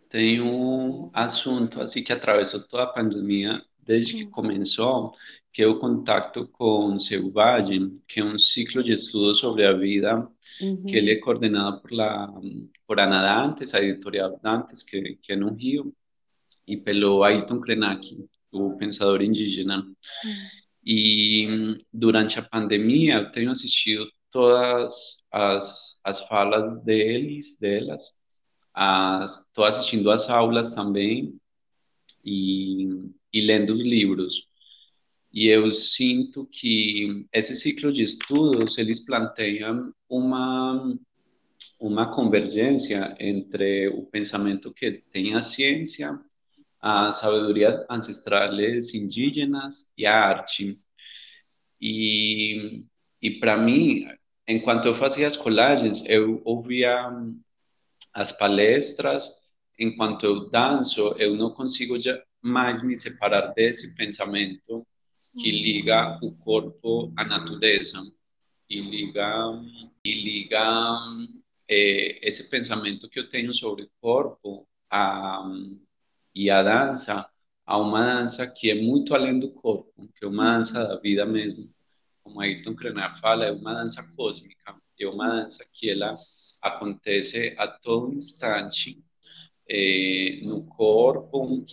tem 0.09 0.41
um 0.41 1.11
assunto 1.13 1.81
assim 1.81 2.03
que 2.03 2.13
atravessou 2.13 2.63
toda 2.63 2.85
a 2.85 2.93
pandemia 2.93 3.61
desde 3.85 4.15
que 4.15 4.27
começou, 4.27 5.13
que 5.53 5.63
é 5.63 5.67
o 5.67 5.79
contato 5.79 6.47
com 6.49 6.99
Selvagem, 6.99 7.93
que 8.07 8.21
é 8.21 8.25
um 8.25 8.39
ciclo 8.39 8.83
de 8.83 8.93
estudos 8.93 9.39
sobre 9.39 9.67
a 9.67 9.73
vida, 9.73 10.29
uhum. 10.61 10.85
que 10.85 10.97
ele 10.97 11.11
é 11.11 11.17
coordenado 11.17 11.81
por, 11.83 11.93
la, 11.93 12.33
por 12.87 13.01
Ana 13.01 13.21
Dantes, 13.21 13.75
a 13.75 13.83
editorial 13.83 14.39
Dantes, 14.43 14.83
que, 14.83 15.19
que 15.21 15.33
é 15.33 15.37
no 15.37 15.53
Rio, 15.53 15.93
e 16.67 16.77
pelo 16.77 17.25
Ailton 17.25 17.61
Krenak, 17.61 18.17
o 18.53 18.77
pensador 18.77 19.23
indígena. 19.23 19.79
Uhum. 19.79 20.33
E 20.85 21.79
durante 21.93 22.39
a 22.39 22.43
pandemia 22.43 23.15
eu 23.15 23.31
tenho 23.31 23.51
assistido 23.51 24.07
todas 24.31 25.23
as, 25.31 26.01
as 26.05 26.27
falas 26.27 26.83
deles, 26.83 27.57
delas, 27.59 28.17
estou 29.25 29.65
assistindo 29.65 30.11
às 30.11 30.29
aulas 30.29 30.75
também 30.75 31.39
e, 32.25 32.89
e 33.33 33.41
lendo 33.41 33.75
os 33.75 33.87
livros. 33.87 34.49
E 35.33 35.47
eu 35.47 35.71
sinto 35.73 36.47
que 36.47 37.27
esse 37.33 37.57
ciclo 37.57 37.93
de 37.93 38.03
estudos, 38.03 38.77
eles 38.77 39.01
planteiam 39.01 39.93
uma, 40.09 40.99
uma 41.81 42.11
convergência 42.11 43.15
entre 43.19 43.89
o 43.89 44.03
pensamento 44.03 44.73
que 44.73 45.03
tem 45.11 45.35
a 45.35 45.41
ciência, 45.41 46.21
a 46.83 47.13
sabedoria 47.13 47.87
ancestrais 47.89 48.93
indígenas 48.93 49.89
e 49.97 50.05
a 50.05 50.21
arte. 50.21 50.77
E, 51.81 52.85
e 53.23 53.31
para 53.39 53.57
mim, 53.57 54.05
enquanto 54.49 54.87
eu 54.87 54.95
fazia 54.95 55.29
as 55.29 55.37
colagens, 55.37 56.05
eu 56.07 56.43
ouvia 56.45 57.09
as 58.13 58.33
palestras, 58.33 59.31
enquanto 59.79 60.25
eu 60.25 60.51
danço, 60.51 61.15
eu 61.19 61.37
não 61.37 61.51
consigo 61.53 61.95
mais 62.43 62.83
me 62.83 62.97
separar 62.97 63.55
desse 63.55 63.95
pensamento 63.97 64.85
que 65.39 65.51
liga 65.51 66.19
o 66.21 66.33
corpo 66.33 67.13
à 67.17 67.25
natureza 67.25 68.03
e 68.69 68.81
liga 68.81 69.33
e 70.05 70.13
liga 70.13 70.99
é, 71.69 72.27
esse 72.27 72.51
pensamento 72.51 73.09
que 73.09 73.21
eu 73.21 73.29
tenho 73.29 73.55
sobre 73.55 73.85
o 73.85 73.91
corpo 74.01 74.67
a, 74.91 75.49
e 76.35 76.51
a 76.51 76.63
dança 76.63 77.29
a 77.65 77.79
uma 77.79 78.17
dança 78.17 78.47
que 78.51 78.71
é 78.71 78.75
muito 78.75 79.15
além 79.15 79.39
do 79.39 79.53
corpo, 79.53 80.09
que 80.17 80.25
é 80.25 80.29
uma 80.29 80.57
dança 80.57 80.85
da 80.85 80.97
vida 80.97 81.25
mesmo. 81.25 81.73
Como 82.23 82.41
Ayrton 82.41 82.75
Krenar 82.75 83.19
fala, 83.21 83.47
é 83.47 83.53
uma 83.53 83.75
dança 83.75 84.03
cósmica, 84.17 84.77
é 84.99 85.07
uma 85.07 85.29
dança 85.29 85.65
que 85.73 85.91
ela 85.91 86.15
acontece 86.63 87.55
a 87.59 87.69
todo 87.69 88.15
instante 88.15 89.03
é, 89.69 90.41
no 90.45 90.65
corpo, 90.67 91.65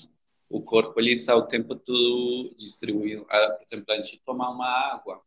o 0.50 0.62
corpo 0.64 1.00
ele 1.00 1.12
está 1.12 1.36
o 1.36 1.48
tempo 1.48 1.76
todo 1.76 2.56
distribuindo. 2.58 3.26
Ah, 3.30 3.56
por 3.58 3.64
exemplo, 3.64 3.94
a 3.94 4.02
gente 4.02 4.22
toma 4.26 4.50
uma 4.50 4.68
água 4.68 5.22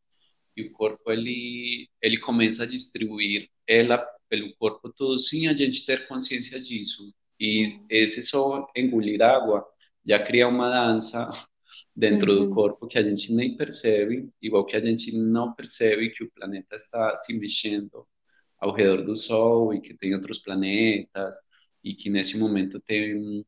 e 0.57 0.63
o 0.63 0.73
corpo 0.73 1.11
ele 1.11 1.89
ele 2.01 2.19
começa 2.19 2.65
a 2.65 2.67
distribuir 2.67 3.49
ela 3.67 3.99
pelo 4.29 4.55
corpo 4.57 4.93
todo 4.93 5.19
sem 5.19 5.49
a 5.49 5.55
gente 5.55 5.87
ter 5.87 6.09
consciência 6.09 6.61
disso. 6.61 7.13
E 7.43 7.81
esse 7.91 8.23
só 8.23 8.71
engolir 8.77 9.21
água 9.21 9.67
já 10.07 10.23
cria 10.23 10.47
uma 10.47 10.71
dança 10.71 11.29
dentro 11.95 12.33
uhum. 12.33 12.49
do 12.49 12.55
corpo 12.55 12.87
que 12.87 12.97
a 12.97 13.03
gente 13.03 13.35
nem 13.35 13.57
percebe, 13.57 14.31
igual 14.41 14.65
que 14.65 14.77
a 14.77 14.81
gente 14.81 15.11
não 15.11 15.53
percebe 15.53 16.11
que 16.11 16.23
o 16.23 16.31
planeta 16.31 16.77
está 16.77 17.17
se 17.17 17.37
mexendo 17.37 18.07
ao 18.61 18.73
redor 18.73 19.03
do 19.03 19.17
Sol 19.17 19.75
e 19.75 19.81
que 19.81 19.93
tem 19.93 20.15
outros 20.15 20.39
planetas 20.39 21.35
e 21.83 21.95
que 21.95 22.09
nesse 22.09 22.39
momento 22.39 22.79
tem 22.79 23.45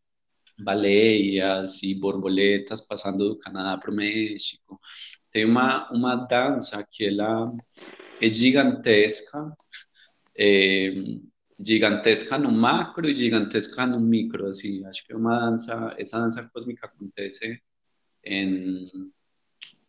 baleias 0.58 1.80
e 1.84 1.94
borboletas 1.94 2.80
passando 2.80 3.28
do 3.28 3.38
Canadá 3.38 3.78
para 3.78 3.92
o 3.92 3.94
México. 3.94 4.80
Tem 5.30 5.44
uma, 5.44 5.88
uma 5.92 6.16
dança 6.16 6.84
que 6.90 7.06
ela 7.06 7.52
é 8.20 8.28
gigantesca, 8.28 9.56
é, 10.36 10.92
gigantesca 11.58 12.38
no 12.38 12.50
macro 12.50 13.08
e 13.08 13.14
gigantesca 13.14 13.86
no 13.86 14.00
micro, 14.00 14.46
assim. 14.46 14.84
Acho 14.86 15.06
que 15.06 15.14
uma 15.14 15.38
dança, 15.38 15.94
essa 15.98 16.18
dança 16.18 16.50
cósmica 16.52 16.86
acontece 16.86 17.62
em, 18.24 18.86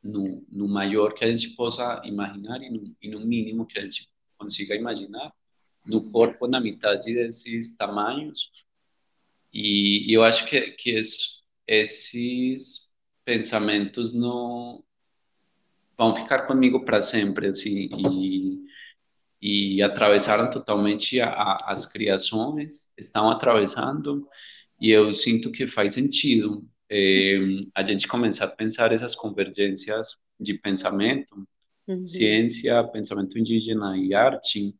no, 0.04 0.46
no 0.50 0.68
maior 0.68 1.14
que 1.14 1.26
a 1.26 1.32
gente 1.32 1.56
possa 1.56 2.02
imaginar 2.06 2.62
e 2.62 2.70
no, 2.70 2.96
e 3.02 3.10
no 3.10 3.20
mínimo 3.20 3.66
que 3.66 3.80
a 3.80 3.84
gente 3.84 4.10
consiga 4.38 4.76
imaginar, 4.76 5.34
no 5.86 6.12
corpo 6.12 6.48
na 6.48 6.60
metade 6.60 7.14
desses 7.14 7.76
tamanhos, 7.76 8.52
e, 9.54 10.12
e 10.12 10.14
eu 10.14 10.24
acho 10.24 10.46
que, 10.48 10.72
que 10.72 10.92
es, 10.98 11.42
esses 11.66 12.94
pensamentos 13.24 14.14
não 14.14 14.84
vão 15.98 16.14
ficar 16.16 16.42
comigo 16.46 16.84
para 16.84 17.02
sempre, 17.02 17.48
assim, 17.48 17.90
e, 17.98 18.66
e 19.42 19.82
atravessaram 19.82 20.50
totalmente 20.50 21.20
a, 21.20 21.30
a, 21.30 21.72
as 21.72 21.86
criações, 21.86 22.92
estão 22.98 23.30
atravessando, 23.30 24.28
e 24.80 24.92
eu 24.92 25.14
sinto 25.14 25.52
que 25.52 25.68
faz 25.68 25.94
sentido 25.94 26.68
é, 26.90 27.38
a 27.74 27.84
gente 27.84 28.08
começar 28.08 28.46
a 28.46 28.50
pensar 28.50 28.92
essas 28.92 29.16
convergências 29.16 30.18
de 30.40 30.54
pensamento, 30.56 31.48
uhum. 31.88 32.06
ciência, 32.06 32.84
pensamento 32.86 33.38
indígena 33.38 33.98
e 33.98 34.14
arte, 34.14 34.76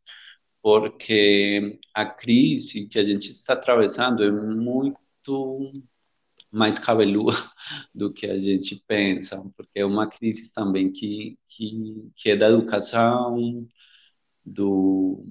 porque 0.62 1.80
a 1.94 2.06
crise 2.06 2.88
que 2.88 3.00
a 3.00 3.04
gente 3.04 3.30
está 3.30 3.54
atravessando 3.54 4.24
é 4.24 4.32
muito 4.32 5.72
mais 6.52 6.80
cabeluda 6.80 7.36
do 7.94 8.12
que 8.12 8.26
a 8.26 8.40
gente 8.40 8.82
pensa, 8.88 9.44
porque 9.56 9.80
é 9.80 9.86
uma 9.86 10.08
crise 10.08 10.54
também 10.54 10.92
que, 10.92 11.38
que, 11.48 12.10
que 12.16 12.30
é 12.32 12.36
da 12.36 12.50
educação, 12.50 13.68
do, 14.46 15.26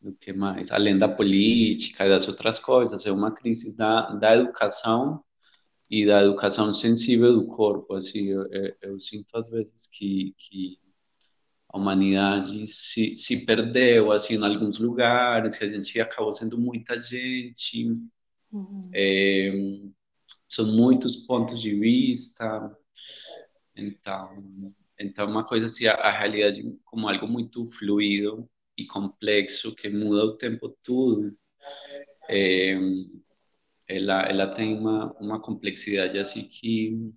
do 0.00 0.12
que 0.14 0.32
mais, 0.32 0.70
além 0.72 0.98
da 0.98 1.08
política 1.08 2.06
e 2.06 2.08
das 2.08 2.26
outras 2.26 2.58
coisas, 2.58 3.06
é 3.06 3.12
uma 3.12 3.32
crise 3.32 3.76
da, 3.76 4.12
da 4.12 4.34
educação 4.34 5.22
e 5.90 6.06
da 6.06 6.22
educação 6.22 6.72
sensível 6.72 7.34
do 7.34 7.46
corpo, 7.46 7.94
assim, 7.94 8.28
eu, 8.28 8.46
eu, 8.50 8.74
eu 8.82 9.00
sinto 9.00 9.36
às 9.36 9.48
vezes 9.48 9.86
que, 9.86 10.34
que 10.38 10.78
a 11.68 11.78
humanidade 11.78 12.66
se, 12.66 13.16
se 13.16 13.44
perdeu 13.44 14.10
assim 14.10 14.34
em 14.34 14.44
alguns 14.44 14.78
lugares, 14.78 15.56
que 15.56 15.64
a 15.64 15.68
gente 15.68 16.00
acabou 16.00 16.32
sendo 16.32 16.58
muita 16.58 16.98
gente, 16.98 17.96
uhum. 18.50 18.90
é, 18.94 19.52
são 20.48 20.66
muitos 20.66 21.16
pontos 21.16 21.60
de 21.60 21.74
vista, 21.78 22.74
então, 23.76 24.72
então 24.98 25.28
uma 25.28 25.44
coisa 25.44 25.66
assim, 25.66 25.86
a, 25.86 25.94
a 25.94 26.10
realidade 26.12 26.62
como 26.84 27.08
algo 27.08 27.26
muito 27.26 27.66
fluido 27.68 28.48
e 28.76 28.86
complexo 28.86 29.74
que 29.74 29.88
muda 29.88 30.24
o 30.24 30.36
tempo 30.36 30.68
todo, 30.82 31.36
é, 32.28 32.76
ela, 33.88 34.22
ela 34.22 34.46
tem 34.54 34.78
uma, 34.78 35.12
uma 35.20 35.40
complexidade 35.40 36.18
assim 36.18 36.46
que 36.48 37.12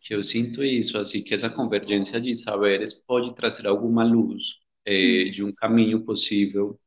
que 0.00 0.14
eu 0.14 0.22
sinto 0.24 0.64
isso, 0.64 0.98
assim, 0.98 1.22
que 1.22 1.32
essa 1.32 1.48
convergência 1.48 2.20
de 2.20 2.34
saberes 2.34 2.92
pode 2.92 3.34
trazer 3.34 3.66
alguma 3.68 4.04
luz 4.04 4.56
é, 4.84 5.24
de 5.30 5.44
um 5.44 5.52
caminho 5.52 6.04
possível 6.04 6.78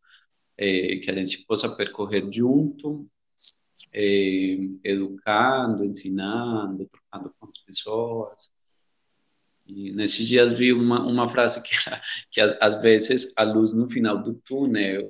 é, 0.57 0.97
que 0.97 1.09
a 1.11 1.16
gente 1.16 1.45
possa 1.45 1.74
percorrer 1.76 2.28
junto, 2.32 3.09
é, 3.93 4.57
educando, 4.84 5.86
ensinando, 5.86 6.88
trocando 6.89 7.34
com 7.39 7.47
as 7.47 7.57
pessoas. 7.59 8.51
E 9.66 9.91
nesses 9.91 10.28
dias 10.28 10.53
vi 10.53 10.72
uma, 10.72 11.05
uma 11.05 11.28
frase 11.28 11.61
que, 11.63 11.76
que 12.32 12.41
às 12.41 12.76
vezes 12.82 13.34
a 13.38 13.43
luz 13.43 13.74
no 13.74 13.89
final 13.89 14.22
do 14.22 14.36
túnel 14.36 15.09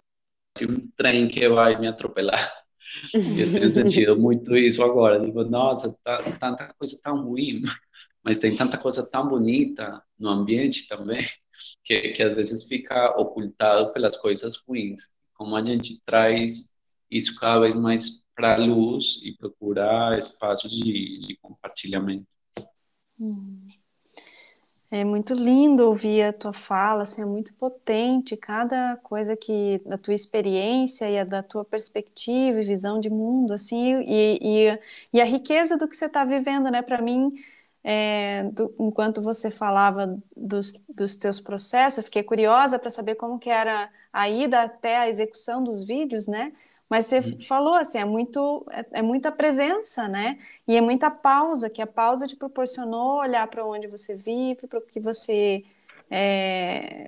é 0.61 0.65
um 0.65 0.87
trem 0.95 1.27
que 1.27 1.47
vai 1.49 1.77
me 1.79 1.87
atropelar. 1.87 2.65
Eu 3.13 3.51
tenho 3.51 3.73
sentido 3.73 4.17
muito 4.19 4.55
isso 4.55 4.81
agora. 4.83 5.19
Digo, 5.19 5.43
nossa, 5.43 5.95
tá, 6.03 6.23
tanta 6.39 6.73
coisa 6.77 6.99
tão 7.03 7.25
ruim, 7.25 7.63
mas 8.23 8.39
tem 8.39 8.55
tanta 8.55 8.77
coisa 8.77 9.05
tão 9.05 9.27
bonita 9.27 10.01
no 10.17 10.29
ambiente 10.29 10.87
também, 10.87 11.19
que, 11.83 12.11
que 12.11 12.23
às 12.23 12.35
vezes 12.35 12.67
fica 12.67 13.09
ocultado 13.19 13.91
pelas 13.91 14.15
coisas 14.15 14.55
ruins. 14.67 15.13
Como 15.33 15.55
a 15.55 15.63
gente 15.63 16.01
traz 16.05 16.69
isso 17.11 17.35
cada 17.35 17.59
vez 17.59 17.75
mais 17.75 18.23
para 18.35 18.55
a 18.55 18.57
luz 18.57 19.19
e 19.23 19.35
procurar 19.35 20.17
espaços 20.17 20.71
de, 20.71 21.19
de 21.19 21.37
compartilhamento. 21.41 22.27
Hum. 23.19 23.67
É 24.97 25.03
muito 25.03 25.33
lindo 25.33 25.83
ouvir 25.89 26.21
a 26.23 26.31
tua 26.31 26.53
fala, 26.53 27.01
assim, 27.03 27.21
é 27.21 27.25
muito 27.25 27.53
potente 27.55 28.37
cada 28.37 28.95
coisa 29.03 29.35
que 29.35 29.79
da 29.85 29.97
tua 29.97 30.13
experiência 30.13 31.09
e 31.09 31.19
a 31.19 31.25
da 31.25 31.43
tua 31.43 31.65
perspectiva 31.65 32.61
e 32.61 32.65
visão 32.65 32.97
de 32.97 33.09
mundo, 33.09 33.51
assim, 33.53 34.01
e, 34.07 34.39
e, 34.41 34.79
e 35.11 35.19
a 35.21 35.25
riqueza 35.25 35.75
do 35.77 35.85
que 35.85 35.97
você 35.97 36.05
está 36.05 36.23
vivendo, 36.23 36.71
né? 36.71 36.81
Para 36.81 37.01
mim, 37.01 37.33
é, 37.83 38.43
do, 38.53 38.73
enquanto 38.79 39.21
você 39.21 39.51
falava 39.51 40.17
dos, 40.35 40.71
dos 40.87 41.17
teus 41.17 41.41
processos, 41.41 41.97
eu 41.97 42.03
fiquei 42.05 42.23
curiosa 42.23 42.79
para 42.79 42.89
saber 42.89 43.15
como 43.15 43.37
que 43.37 43.49
era 43.49 43.91
a 44.13 44.29
ida 44.29 44.61
até 44.63 44.97
a 44.99 45.09
execução 45.09 45.61
dos 45.61 45.83
vídeos, 45.85 46.25
né? 46.25 46.53
Mas 46.89 47.07
você 47.07 47.19
uhum. 47.19 47.41
falou 47.41 47.73
assim, 47.73 47.97
é 47.97 48.05
muito 48.05 48.65
é, 48.71 48.99
é, 48.99 49.01
muita 49.01 49.31
presença, 49.31 50.07
né? 50.07 50.37
E 50.67 50.75
é 50.75 50.81
muita 50.81 51.09
pausa, 51.09 51.69
que 51.69 51.81
a 51.81 51.87
pausa 51.87 52.27
te 52.27 52.35
proporcionou 52.35 53.19
olhar 53.19 53.47
para 53.47 53.65
onde 53.65 53.87
você 53.87 54.15
vive, 54.15 54.67
para 54.67 54.79
o 54.79 54.81
que 54.81 54.99
você 54.99 55.63
é, 56.09 57.07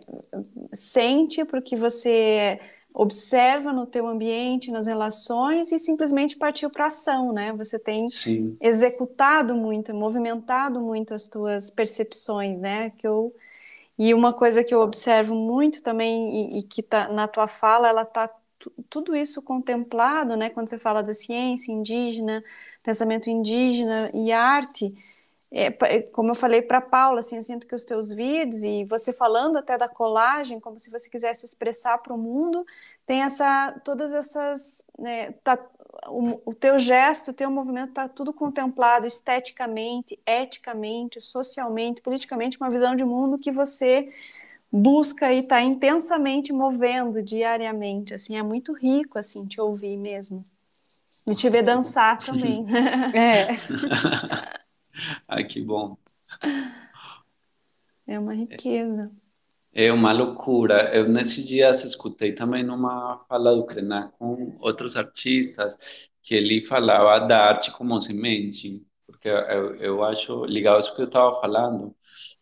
sente, 0.74 1.46
para 1.46 1.60
o 1.60 1.62
que 1.62 1.76
você 1.76 2.60
observa 2.94 3.72
no 3.72 3.86
teu 3.86 4.08
ambiente, 4.08 4.72
nas 4.72 4.88
relações 4.88 5.72
e 5.72 5.78
simplesmente 5.78 6.36
partiu 6.36 6.68
para 6.68 6.88
ação, 6.88 7.32
né? 7.32 7.54
Você 7.54 7.78
tem 7.78 8.08
Sim. 8.08 8.58
executado 8.60 9.54
muito, 9.54 9.94
movimentado 9.94 10.82
muito 10.82 11.14
as 11.14 11.28
tuas 11.28 11.70
percepções, 11.70 12.58
né? 12.58 12.90
Que 12.98 13.08
eu 13.08 13.34
e 14.00 14.14
uma 14.14 14.32
coisa 14.32 14.64
que 14.64 14.74
eu 14.74 14.82
observo 14.82 15.34
muito 15.34 15.82
também 15.82 16.56
e, 16.56 16.60
e 16.60 16.64
que 16.64 16.84
tá 16.84 17.08
na 17.08 17.28
tua 17.28 17.48
fala, 17.48 17.88
ela 17.88 18.06
tá 18.06 18.30
tudo 18.90 19.16
isso 19.16 19.42
contemplado, 19.42 20.36
né, 20.36 20.50
quando 20.50 20.70
você 20.70 20.78
fala 20.78 21.02
da 21.04 21.14
ciência 21.14 21.72
indígena, 21.72 22.44
pensamento 22.84 23.30
indígena 23.30 24.12
e 24.14 24.32
arte, 24.32 24.94
é, 25.52 25.68
é 25.68 26.02
como 26.02 26.32
eu 26.32 26.36
falei 26.36 26.62
para 26.62 26.82
Paula, 26.82 27.20
assim, 27.22 27.38
eu 27.38 27.44
sinto 27.44 27.68
que 27.68 27.76
os 27.76 27.86
teus 27.86 28.12
vídeos 28.12 28.64
e 28.64 28.84
você 28.86 29.14
falando 29.14 29.58
até 29.58 29.78
da 29.78 29.88
colagem, 29.88 30.60
como 30.60 30.78
se 30.78 30.90
você 30.90 31.10
quisesse 31.10 31.46
expressar 31.46 31.98
para 32.00 32.14
o 32.14 32.18
mundo, 32.18 32.66
tem 33.06 33.24
essa, 33.24 33.80
todas 33.84 34.14
essas, 34.14 34.84
né, 35.00 35.32
tá, 35.44 35.58
o, 36.08 36.52
o 36.52 36.54
teu 36.54 36.78
gesto, 36.78 37.32
o 37.32 37.34
teu 37.34 37.50
movimento 37.50 37.90
está 37.90 38.10
tudo 38.10 38.34
contemplado 38.34 39.06
esteticamente, 39.06 40.20
eticamente, 40.26 41.22
socialmente, 41.22 42.02
politicamente, 42.02 42.58
uma 42.60 42.70
visão 42.70 42.96
de 42.96 43.06
mundo 43.06 43.40
que 43.40 43.52
você 43.52 44.10
busca 44.72 45.32
e 45.32 45.40
está 45.40 45.62
intensamente 45.62 46.52
movendo 46.52 47.22
diariamente, 47.22 48.14
assim, 48.14 48.38
é 48.38 48.44
muito 48.44 48.74
rico, 48.74 49.18
assim, 49.18 49.46
te 49.46 49.60
ouvir 49.60 49.98
mesmo. 49.98 50.44
E 51.28 51.36
te 51.36 51.50
ver 51.50 51.64
dançar 51.64 52.20
também. 52.26 52.66
é. 53.14 53.48
Ai, 55.28 55.44
que 55.44 55.62
bom. 55.62 55.98
É 58.06 58.18
uma 58.18 58.34
riqueza. 58.34 59.12
É 59.74 59.92
uma 59.92 60.12
loucura. 60.12 60.96
Eu, 60.96 61.08
nesses 61.08 61.46
dias, 61.46 61.84
escutei 61.84 62.34
também 62.34 62.68
uma 62.68 63.24
fala 63.28 63.56
do 63.56 63.66
Krenak 63.66 64.12
com 64.18 64.58
outros 64.62 64.96
artistas, 64.96 66.10
que 66.24 66.34
ele 66.34 66.64
falava 66.64 67.26
da 67.28 67.46
arte 67.46 67.72
como 67.72 68.00
semente, 68.02 68.86
porque 69.06 69.30
eu, 69.30 69.76
eu 69.76 70.04
acho, 70.04 70.46
ligado 70.46 70.80
isso 70.80 70.96
que 70.96 71.02
eu 71.02 71.06
estava 71.06 71.40
falando, 71.40 71.96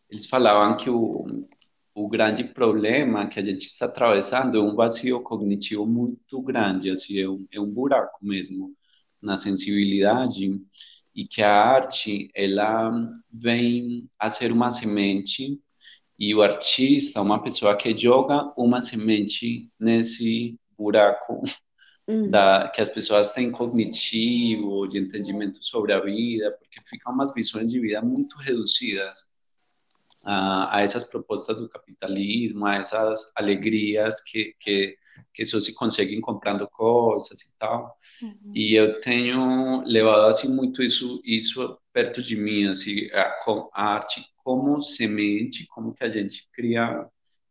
eles 0.09 0.25
falavam 0.27 0.77
que 0.77 0.89
o, 0.89 1.47
o 1.95 2.09
grande 2.09 2.43
problema 2.43 3.25
que 3.25 3.39
a 3.39 3.41
gente 3.41 3.65
está 3.67 3.85
atravessando 3.85 4.57
é 4.57 4.61
um 4.61 4.75
vazio 4.75 5.21
cognitivo 5.23 5.87
muito 5.87 6.41
grande, 6.41 6.91
assim, 6.91 7.17
é 7.19 7.29
um, 7.29 7.47
é 7.53 7.59
um 7.59 7.71
buraco 7.71 8.19
mesmo 8.21 8.75
na 9.21 9.37
sensibilidade 9.37 10.61
e 11.15 11.25
que 11.25 11.41
a 11.41 11.53
arte 11.53 12.29
ela 12.35 12.91
vem 13.31 14.09
a 14.19 14.29
ser 14.29 14.51
uma 14.51 14.71
semente 14.71 15.57
e 16.19 16.35
o 16.35 16.41
artista, 16.41 17.21
uma 17.21 17.41
pessoa 17.41 17.75
que 17.77 17.95
joga 17.95 18.53
uma 18.57 18.81
semente 18.81 19.71
nesse 19.79 20.59
buraco 20.77 21.43
uhum. 22.09 22.29
da, 22.29 22.69
que 22.75 22.81
as 22.81 22.89
pessoas 22.89 23.33
têm 23.33 23.51
cognitivo, 23.51 24.85
de 24.87 24.99
entendimento 24.99 25.63
sobre 25.63 25.93
a 25.93 26.01
vida, 26.01 26.51
porque 26.51 26.81
ficam 26.85 27.13
umas 27.13 27.33
visões 27.33 27.71
de 27.71 27.79
vida 27.79 28.01
muito 28.01 28.35
reduzidas 28.37 29.33
a, 30.25 30.77
a 30.77 30.81
essas 30.81 31.03
propostas 31.03 31.57
do 31.57 31.69
capitalismo, 31.69 32.65
a 32.65 32.75
essas 32.75 33.31
alegrias 33.35 34.21
que, 34.23 34.55
que, 34.59 34.97
que 35.33 35.45
só 35.45 35.59
se 35.59 35.75
conseguem 35.75 36.19
comprando 36.19 36.67
coisas 36.67 37.39
e 37.41 37.57
tal. 37.57 37.95
Uhum. 38.21 38.51
E 38.55 38.73
eu 38.73 38.99
tenho 38.99 39.83
levado 39.85 40.27
assim 40.27 40.49
muito 40.49 40.81
isso 40.81 41.21
isso 41.23 41.77
perto 41.93 42.21
de 42.21 42.35
mim, 42.35 42.65
assim, 42.65 43.07
a, 43.11 43.37
a 43.73 43.93
arte 43.93 44.25
como 44.43 44.81
semente, 44.81 45.65
como 45.67 45.93
que 45.93 46.03
a 46.03 46.09
gente 46.09 46.49
cria 46.51 47.07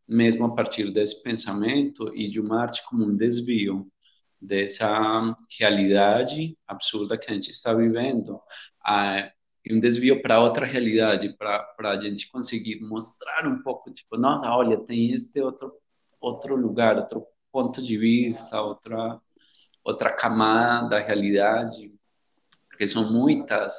mesmo 0.07 0.45
a 0.45 0.55
partir 0.55 0.93
desse 0.93 1.23
pensamento 1.23 2.15
e 2.15 2.29
de 2.29 2.41
uma 2.41 2.61
arte 2.63 2.83
como 2.85 3.05
um 3.05 3.17
desvio 3.17 3.91
dessa 4.41 5.35
realidade 5.59 6.57
absurda 6.67 7.17
que 7.17 7.31
a 7.31 7.35
gente 7.35 7.51
está 7.51 7.73
vivendo. 7.73 8.39
Ah, 8.85 9.31
e 9.65 9.75
um 9.75 9.81
desvio 9.81 10.21
para 10.21 10.41
outra 10.41 10.67
realidade, 10.67 11.35
para 11.39 11.67
a 11.79 11.99
gente 11.99 12.31
conseguir 12.31 12.81
mostrar 12.81 13.47
um 13.49 13.63
pouco, 13.63 13.91
tipo, 13.91 14.17
nossa, 14.17 14.51
olha, 14.55 14.77
tem 14.79 15.13
este 15.13 15.41
outro 15.41 15.73
outro 16.21 16.57
lugar, 16.57 16.97
outro 16.97 17.27
ponto 17.53 17.83
de 17.83 17.97
vista, 17.99 18.61
outra 18.61 19.21
outra 19.83 20.11
camada 20.11 20.91
da 20.91 20.99
realidade, 20.99 21.93
porque 22.69 22.87
são 22.87 23.13
muitas, 23.13 23.75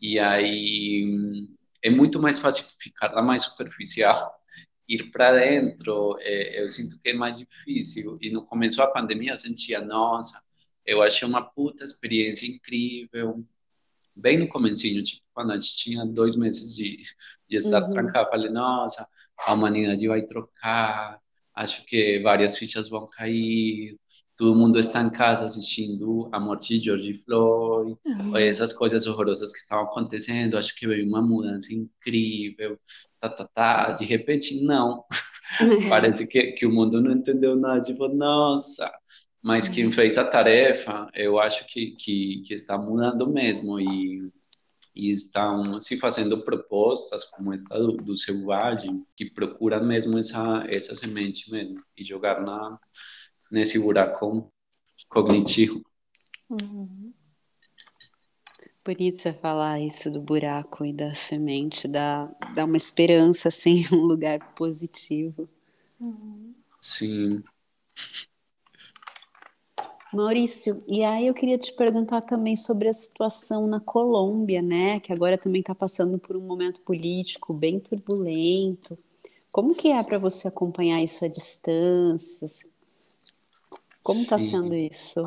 e 0.00 0.18
aí 0.18 1.46
é 1.82 1.90
muito 1.90 2.20
mais 2.20 2.38
fácil 2.38 2.64
ficar 2.80 3.12
lá 3.12 3.22
mais 3.22 3.42
superficial, 3.42 4.34
ir 4.88 5.10
para 5.10 5.32
dentro, 5.32 6.16
é, 6.20 6.62
eu 6.62 6.70
sinto 6.70 6.98
que 7.00 7.10
é 7.10 7.14
mais 7.14 7.38
difícil, 7.38 8.18
e 8.20 8.30
no 8.30 8.44
começo 8.44 8.78
da 8.78 8.86
pandemia 8.86 9.32
eu 9.32 9.36
sentia, 9.36 9.80
nossa, 9.82 10.42
eu 10.86 11.02
achei 11.02 11.26
uma 11.28 11.42
puta 11.42 11.84
experiência 11.84 12.46
incrível, 12.46 13.44
bem 14.16 14.38
no 14.38 14.48
comecinho, 14.48 15.02
tipo, 15.02 15.22
quando 15.32 15.52
a 15.52 15.54
gente 15.54 15.76
tinha 15.76 16.04
dois 16.04 16.36
meses 16.36 16.74
de, 16.74 16.98
de 17.48 17.56
estar 17.56 17.82
uhum. 17.82 17.90
trancado, 17.90 18.30
falei, 18.30 18.50
nossa, 18.50 19.06
a 19.38 19.54
humanidade 19.54 20.06
vai 20.06 20.22
trocar, 20.22 21.18
acho 21.54 21.84
que 21.86 22.20
várias 22.20 22.56
fichas 22.56 22.88
vão 22.88 23.08
cair, 23.08 23.98
todo 24.36 24.54
mundo 24.54 24.78
está 24.78 25.00
em 25.02 25.10
casa 25.10 25.44
assistindo 25.44 26.28
a 26.32 26.40
morte 26.40 26.78
de 26.78 26.84
George 26.84 27.14
Floyd, 27.24 27.96
uhum. 28.06 28.36
essas 28.36 28.72
coisas 28.72 29.06
horrorosas 29.06 29.52
que 29.52 29.58
estavam 29.58 29.84
acontecendo, 29.84 30.58
acho 30.58 30.74
que 30.74 30.86
veio 30.86 31.06
uma 31.06 31.22
mudança 31.22 31.72
incrível, 31.74 32.78
tá, 33.20 33.28
tá, 33.28 33.48
tá, 33.52 33.92
de 33.92 34.04
repente, 34.04 34.62
não. 34.64 35.04
Parece 35.88 36.26
que, 36.26 36.52
que 36.52 36.66
o 36.66 36.72
mundo 36.72 37.00
não 37.00 37.12
entendeu 37.12 37.54
nada, 37.54 37.80
tipo, 37.80 38.08
nossa, 38.08 38.90
mas 39.44 39.68
quem 39.68 39.92
fez 39.92 40.16
a 40.16 40.24
tarefa, 40.24 41.10
eu 41.12 41.38
acho 41.38 41.66
que, 41.66 41.90
que, 41.90 42.42
que 42.46 42.54
está 42.54 42.78
mudando 42.78 43.28
mesmo 43.28 43.78
e, 43.78 44.32
e 44.96 45.10
estão 45.10 45.78
se 45.82 45.98
fazendo 45.98 46.42
propostas 46.42 47.24
como 47.24 47.52
esta 47.52 47.78
do, 47.78 47.92
do 47.92 48.16
selvagem, 48.16 49.04
que 49.14 49.26
procura 49.26 49.78
mesmo 49.78 50.18
essa, 50.18 50.64
essa 50.66 50.96
semente 50.96 51.52
mesmo 51.52 51.84
e 51.94 52.02
jogar 52.02 52.40
na, 52.40 52.80
nesse 53.50 53.78
buraco 53.78 54.50
cognitivo. 55.10 55.84
Uhum. 56.48 57.12
Por 58.82 58.98
isso 58.98 59.28
é 59.28 59.34
falar 59.34 59.78
isso 59.78 60.10
do 60.10 60.22
buraco 60.22 60.86
e 60.86 60.92
da 60.94 61.14
semente, 61.14 61.86
dá, 61.86 62.34
dá 62.54 62.64
uma 62.64 62.78
esperança, 62.78 63.48
assim, 63.48 63.84
um 63.92 64.06
lugar 64.06 64.54
positivo. 64.54 65.46
Uhum. 66.00 66.54
Sim. 66.80 67.44
Maurício, 70.14 70.82
e 70.86 71.02
aí 71.04 71.26
eu 71.26 71.34
queria 71.34 71.58
te 71.58 71.72
perguntar 71.72 72.22
também 72.22 72.56
sobre 72.56 72.88
a 72.88 72.92
situação 72.92 73.66
na 73.66 73.80
Colômbia, 73.80 74.62
né? 74.62 75.00
Que 75.00 75.12
agora 75.12 75.36
também 75.36 75.60
está 75.60 75.74
passando 75.74 76.18
por 76.18 76.36
um 76.36 76.40
momento 76.40 76.80
político 76.82 77.52
bem 77.52 77.80
turbulento. 77.80 78.96
Como 79.52 79.74
que 79.74 79.88
é 79.90 80.02
para 80.02 80.18
você 80.18 80.48
acompanhar 80.48 81.02
isso 81.02 81.24
à 81.24 81.28
distância? 81.28 82.48
Como 84.04 84.22
está 84.22 84.38
sendo 84.38 84.72
isso? 84.76 85.20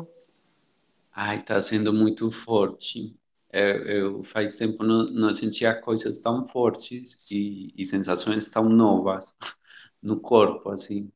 Ai, 1.12 1.38
está 1.40 1.60
sendo 1.60 1.92
muito 1.92 2.30
forte. 2.30 3.16
Eu, 3.50 3.60
é, 3.60 4.00
eu 4.00 4.22
faz 4.22 4.56
tempo 4.56 4.84
não, 4.84 5.04
não 5.06 5.32
sentia 5.34 5.74
coisas 5.80 6.20
tão 6.20 6.46
fortes 6.48 7.26
e, 7.30 7.72
e 7.76 7.84
sensações 7.86 8.50
tão 8.50 8.68
novas 8.68 9.34
no 10.02 10.20
corpo, 10.20 10.70
assim. 10.70 11.10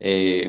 É, 0.00 0.46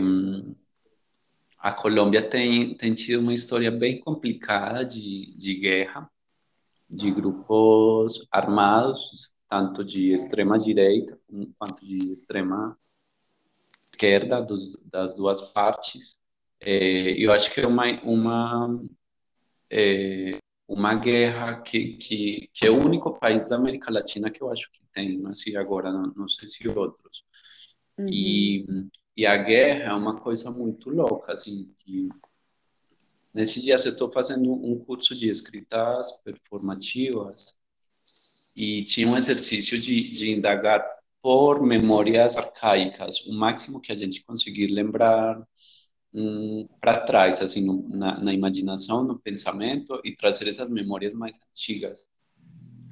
a 1.65 1.73
Colômbia 1.73 2.21
tem, 2.21 2.77
tem 2.77 2.93
tido 2.93 3.21
uma 3.21 3.33
história 3.33 3.71
bem 3.71 3.99
complicada 3.99 4.85
de, 4.85 5.35
de 5.35 5.55
guerra, 5.55 6.07
de 6.87 7.09
grupos 7.09 8.27
armados, 8.29 9.33
tanto 9.49 9.83
de 9.83 10.13
extrema 10.13 10.59
direita 10.59 11.19
quanto 11.57 11.83
de 11.83 12.13
extrema 12.13 12.77
esquerda, 13.91 14.43
dos, 14.43 14.77
das 14.85 15.15
duas 15.15 15.41
partes. 15.53 16.15
É, 16.59 17.13
eu 17.17 17.33
acho 17.33 17.51
que 17.51 17.61
é 17.61 17.65
uma, 17.65 17.99
uma, 18.03 18.83
é, 19.67 20.37
uma 20.67 20.93
guerra 20.93 21.63
que, 21.63 21.97
que, 21.97 22.47
que 22.53 22.67
é 22.67 22.69
o 22.69 22.77
único 22.77 23.19
país 23.19 23.49
da 23.49 23.55
América 23.55 23.91
Latina 23.91 24.29
que 24.29 24.43
eu 24.43 24.51
acho 24.51 24.71
que 24.71 24.83
tem, 24.93 25.17
não 25.17 25.33
sei 25.33 25.55
agora, 25.55 25.91
não, 25.91 26.13
não 26.15 26.27
sei 26.27 26.47
se 26.47 26.69
outros. 26.69 27.23
Uhum. 27.97 28.07
E, 28.07 28.65
e 29.15 29.25
a 29.25 29.37
guerra 29.37 29.91
é 29.91 29.93
uma 29.93 30.19
coisa 30.19 30.51
muito 30.51 30.89
louca, 30.89 31.33
assim, 31.33 31.73
que 31.79 32.09
nesse 33.33 33.61
dia 33.61 33.75
eu 33.75 33.77
estou 33.77 34.11
fazendo 34.11 34.51
um 34.51 34.77
curso 34.79 35.15
de 35.15 35.29
escritas 35.29 36.11
performativas 36.23 37.55
e 38.55 38.83
tinha 38.85 39.07
um 39.07 39.17
exercício 39.17 39.79
de, 39.79 40.09
de 40.11 40.31
indagar 40.31 40.85
por 41.21 41.61
memórias 41.65 42.37
arcaicas, 42.37 43.21
o 43.25 43.33
máximo 43.33 43.81
que 43.81 43.91
a 43.91 43.95
gente 43.95 44.23
conseguir 44.23 44.67
lembrar 44.67 45.41
um, 46.13 46.67
para 46.79 47.01
trás, 47.01 47.41
assim, 47.41 47.65
na, 47.89 48.19
na, 48.19 48.33
imaginação, 48.33 49.03
no 49.03 49.19
pensamento 49.19 49.99
e 50.03 50.15
trazer 50.15 50.47
essas 50.47 50.69
memórias 50.69 51.13
mais 51.13 51.37
antigas. 51.51 52.09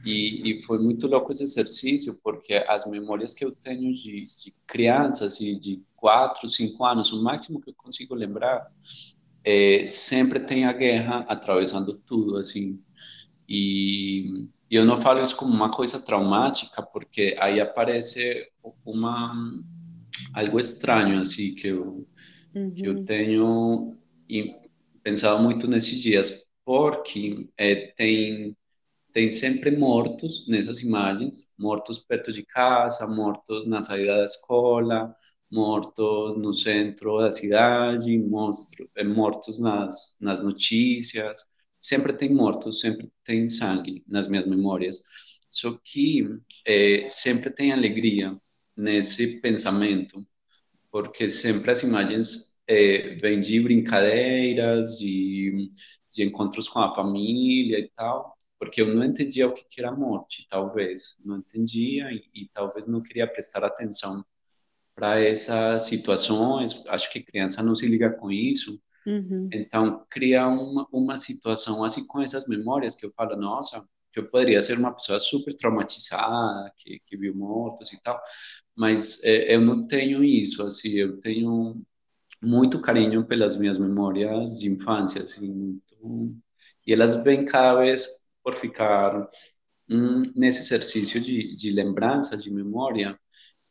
E, 0.05 0.59
e, 0.59 0.63
foi 0.63 0.79
muito 0.79 1.07
louco 1.07 1.31
esse 1.31 1.43
exercício, 1.43 2.19
porque 2.21 2.53
as 2.67 2.89
memórias 2.89 3.33
que 3.33 3.45
eu 3.45 3.51
tenho 3.51 3.93
de, 3.93 4.21
de 4.21 4.53
crianças 4.67 5.39
e 5.39 5.57
de 5.57 5.81
quatro, 5.95 6.49
cinco 6.49 6.83
anos, 6.83 7.13
o 7.13 7.23
máximo 7.23 7.61
que 7.61 7.69
eu 7.69 7.75
consigo 7.75 8.13
lembrar, 8.13 8.67
é, 9.43 9.85
sempre 9.85 10.39
tem 10.41 10.65
a 10.65 10.73
guerra 10.73 11.25
atravessando 11.27 11.93
tudo, 12.05 12.37
assim. 12.37 12.79
E, 13.47 14.47
e 14.69 14.75
eu 14.75 14.85
não 14.85 14.99
falo 14.99 15.21
isso 15.21 15.35
como 15.35 15.53
uma 15.53 15.71
coisa 15.71 15.99
traumática, 16.03 16.83
porque 16.83 17.35
aí 17.39 17.61
aparece 17.61 18.49
uma 18.85 19.33
algo 20.33 20.59
estranho, 20.59 21.19
assim, 21.21 21.55
que 21.55 21.67
eu 21.67 22.07
Uhum. 22.55 22.71
que 22.71 22.85
eu 22.85 23.03
tenho 23.03 23.97
pensado 25.01 25.41
muito 25.41 25.67
nesses 25.67 25.99
dias, 25.99 26.45
porque 26.63 27.49
é, 27.57 27.87
tem 27.95 28.55
tem 29.13 29.29
sempre 29.29 29.71
mortos 29.77 30.47
nessas 30.47 30.81
imagens, 30.81 31.51
mortos 31.57 31.99
perto 31.99 32.31
de 32.33 32.43
casa, 32.43 33.07
mortos 33.07 33.67
na 33.67 33.81
saída 33.81 34.17
da 34.17 34.25
escola, 34.25 35.15
mortos 35.51 36.35
no 36.37 36.53
centro 36.53 37.19
da 37.19 37.29
cidade, 37.31 38.17
mortos, 38.17 38.67
é, 38.97 39.03
mortos 39.03 39.59
nas, 39.59 40.17
nas 40.19 40.41
notícias, 40.43 41.39
sempre 41.79 42.13
tem 42.13 42.33
mortos, 42.33 42.79
sempre 42.79 43.11
tem 43.23 43.47
sangue 43.47 44.03
nas 44.07 44.27
minhas 44.27 44.47
memórias. 44.47 45.01
Só 45.49 45.77
que 45.83 46.27
é, 46.65 47.07
sempre 47.07 47.51
tem 47.51 47.71
alegria 47.71 48.35
nesse 48.75 49.39
pensamento, 49.41 50.25
porque 50.91 51.29
sempre 51.29 51.71
as 51.71 51.83
imagens 51.83 52.55
é, 52.67 53.15
vêm 53.15 53.41
de 53.41 53.59
brincadeiras, 53.61 54.97
de, 54.99 55.71
de 56.11 56.23
encontros 56.23 56.67
com 56.67 56.79
a 56.79 56.95
família 56.95 57.79
e 57.79 57.89
tal, 57.95 58.35
porque 58.63 58.81
eu 58.81 58.93
não 58.93 59.03
entendia 59.03 59.47
o 59.47 59.53
que 59.53 59.65
era 59.79 59.91
morte, 59.91 60.47
talvez, 60.49 61.17
não 61.23 61.37
entendia 61.37 62.11
e, 62.11 62.23
e 62.33 62.49
talvez 62.49 62.87
não 62.87 63.01
queria 63.01 63.27
prestar 63.27 63.63
atenção 63.63 64.23
para 64.95 65.19
essas 65.19 65.83
situações, 65.83 66.85
acho 66.87 67.11
que 67.11 67.23
criança 67.23 67.63
não 67.63 67.75
se 67.75 67.87
liga 67.87 68.11
com 68.11 68.31
isso, 68.31 68.79
uhum. 69.05 69.49
então 69.51 70.05
cria 70.09 70.47
uma, 70.47 70.87
uma 70.91 71.17
situação 71.17 71.83
assim 71.83 72.05
com 72.07 72.21
essas 72.21 72.47
memórias 72.47 72.95
que 72.95 73.05
eu 73.05 73.11
falo, 73.15 73.35
nossa, 73.35 73.83
que 74.11 74.19
eu 74.19 74.29
poderia 74.29 74.61
ser 74.61 74.77
uma 74.77 74.93
pessoa 74.93 75.19
super 75.19 75.55
traumatizada, 75.55 76.71
que, 76.77 76.99
que 77.05 77.17
viu 77.17 77.35
mortos 77.35 77.91
e 77.91 78.01
tal, 78.01 78.21
mas 78.75 79.23
é, 79.23 79.55
eu 79.55 79.61
não 79.61 79.87
tenho 79.87 80.23
isso, 80.23 80.61
assim, 80.63 80.91
eu 80.91 81.19
tenho 81.19 81.81
muito 82.41 82.79
carinho 82.81 83.25
pelas 83.25 83.55
minhas 83.57 83.77
memórias 83.77 84.59
de 84.59 84.69
infância, 84.69 85.23
assim, 85.23 85.51
muito... 85.51 86.37
e 86.85 86.93
elas 86.93 87.23
vêm 87.23 87.45
cada 87.45 87.79
vez 87.79 88.22
por 88.43 88.55
ficar 88.55 89.27
hum, 89.89 90.21
nesse 90.35 90.61
exercício 90.61 91.21
de, 91.21 91.55
de 91.55 91.71
lembrança, 91.71 92.37
de 92.37 92.51
memória, 92.51 93.17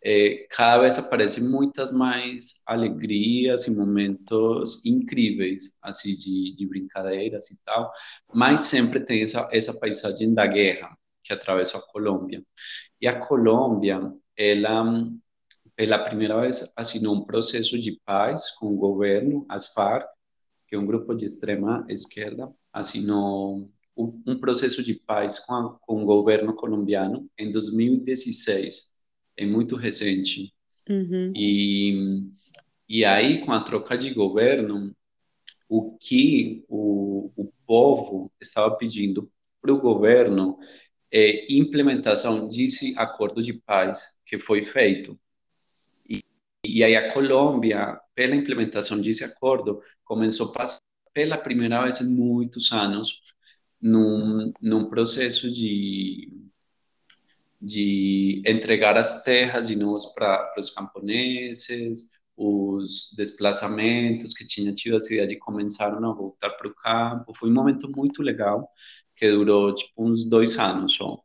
é, 0.04 0.46
cada 0.50 0.82
vez 0.82 0.98
aparecem 0.98 1.44
muitas 1.44 1.92
mais 1.92 2.60
alegrias 2.66 3.66
e 3.66 3.76
momentos 3.76 4.84
incríveis, 4.84 5.76
assim, 5.80 6.14
de, 6.16 6.54
de 6.54 6.66
brincadeiras 6.66 7.50
e 7.50 7.62
tal, 7.64 7.92
mas 8.34 8.62
sempre 8.62 9.00
tem 9.00 9.22
essa, 9.22 9.48
essa 9.52 9.78
paisagem 9.78 10.34
da 10.34 10.46
guerra 10.46 10.96
que 11.22 11.32
atravessa 11.32 11.78
a 11.78 11.82
Colômbia. 11.82 12.44
E 13.00 13.06
a 13.06 13.18
Colômbia, 13.20 14.12
ela, 14.36 15.04
pela 15.76 15.98
primeira 16.00 16.40
vez, 16.40 16.72
assinou 16.76 17.14
um 17.14 17.24
processo 17.24 17.78
de 17.78 18.00
paz 18.04 18.50
com 18.58 18.66
o 18.74 18.76
governo, 18.76 19.46
as 19.48 19.72
FARC, 19.72 20.08
que 20.66 20.74
é 20.74 20.78
um 20.78 20.86
grupo 20.86 21.14
de 21.14 21.24
extrema 21.26 21.86
esquerda, 21.88 22.50
assinou 22.72 23.70
um 23.96 24.38
processo 24.38 24.82
de 24.82 24.94
paz 24.94 25.38
com, 25.40 25.54
a, 25.54 25.78
com 25.80 26.02
o 26.02 26.06
governo 26.06 26.54
colombiano 26.54 27.28
em 27.38 27.50
2016 27.50 28.90
é 29.36 29.46
muito 29.46 29.76
recente. 29.76 30.52
Uhum. 30.88 31.32
E, 31.34 32.24
e 32.88 33.04
aí, 33.04 33.44
com 33.44 33.52
a 33.52 33.60
troca 33.60 33.96
de 33.96 34.10
governo, 34.12 34.94
o 35.68 35.96
que 35.96 36.64
o, 36.68 37.30
o 37.36 37.52
povo 37.66 38.30
estava 38.40 38.76
pedindo 38.76 39.30
para 39.60 39.72
o 39.72 39.80
governo 39.80 40.58
é 41.10 41.52
implementação 41.52 42.48
desse 42.48 42.94
acordo 42.96 43.42
de 43.42 43.52
paz 43.52 44.16
que 44.26 44.38
foi 44.38 44.64
feito. 44.64 45.18
E, 46.08 46.22
e 46.66 46.82
aí 46.82 46.96
a 46.96 47.12
Colômbia, 47.12 47.98
pela 48.14 48.34
implementação 48.34 49.00
desse 49.00 49.22
acordo, 49.24 49.80
começou 50.04 50.50
a 50.50 50.52
passar 50.52 50.80
pela 51.12 51.36
primeira 51.36 51.82
vez 51.82 52.00
em 52.00 52.08
muitos 52.08 52.72
anos 52.72 53.20
num, 53.82 54.52
num 54.60 54.84
processo 54.88 55.50
de 55.50 56.42
de 57.62 58.42
entregar 58.44 58.96
as 58.96 59.22
terras 59.22 59.68
de 59.68 59.76
novo 59.76 60.12
para 60.14 60.52
os 60.58 60.70
camponeses, 60.70 62.10
os 62.36 63.14
desplaçamentos 63.16 64.34
que 64.34 64.44
tinha 64.44 64.72
tido 64.72 64.96
a 64.96 65.00
cidade 65.00 65.36
começaram 65.36 66.10
a 66.10 66.12
voltar 66.12 66.50
para 66.50 66.66
o 66.66 66.74
campo. 66.74 67.32
Foi 67.36 67.48
um 67.48 67.54
momento 67.54 67.88
muito 67.88 68.20
legal 68.20 68.68
que 69.14 69.30
durou 69.30 69.72
tipo 69.74 69.92
uns 69.96 70.24
dois 70.24 70.58
anos 70.58 70.94
só, 70.94 71.20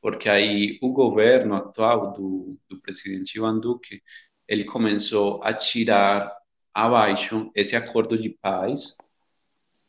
porque 0.00 0.28
aí 0.28 0.78
o 0.80 0.92
governo 0.92 1.56
atual 1.56 2.12
do, 2.12 2.56
do 2.68 2.80
presidente 2.80 3.36
Ivan 3.36 3.58
Duque 3.58 4.00
ele 4.46 4.64
começou 4.64 5.42
a 5.42 5.52
tirar 5.52 6.32
abaixo 6.72 7.50
esse 7.54 7.74
acordo 7.74 8.16
de 8.16 8.30
paz 8.30 8.96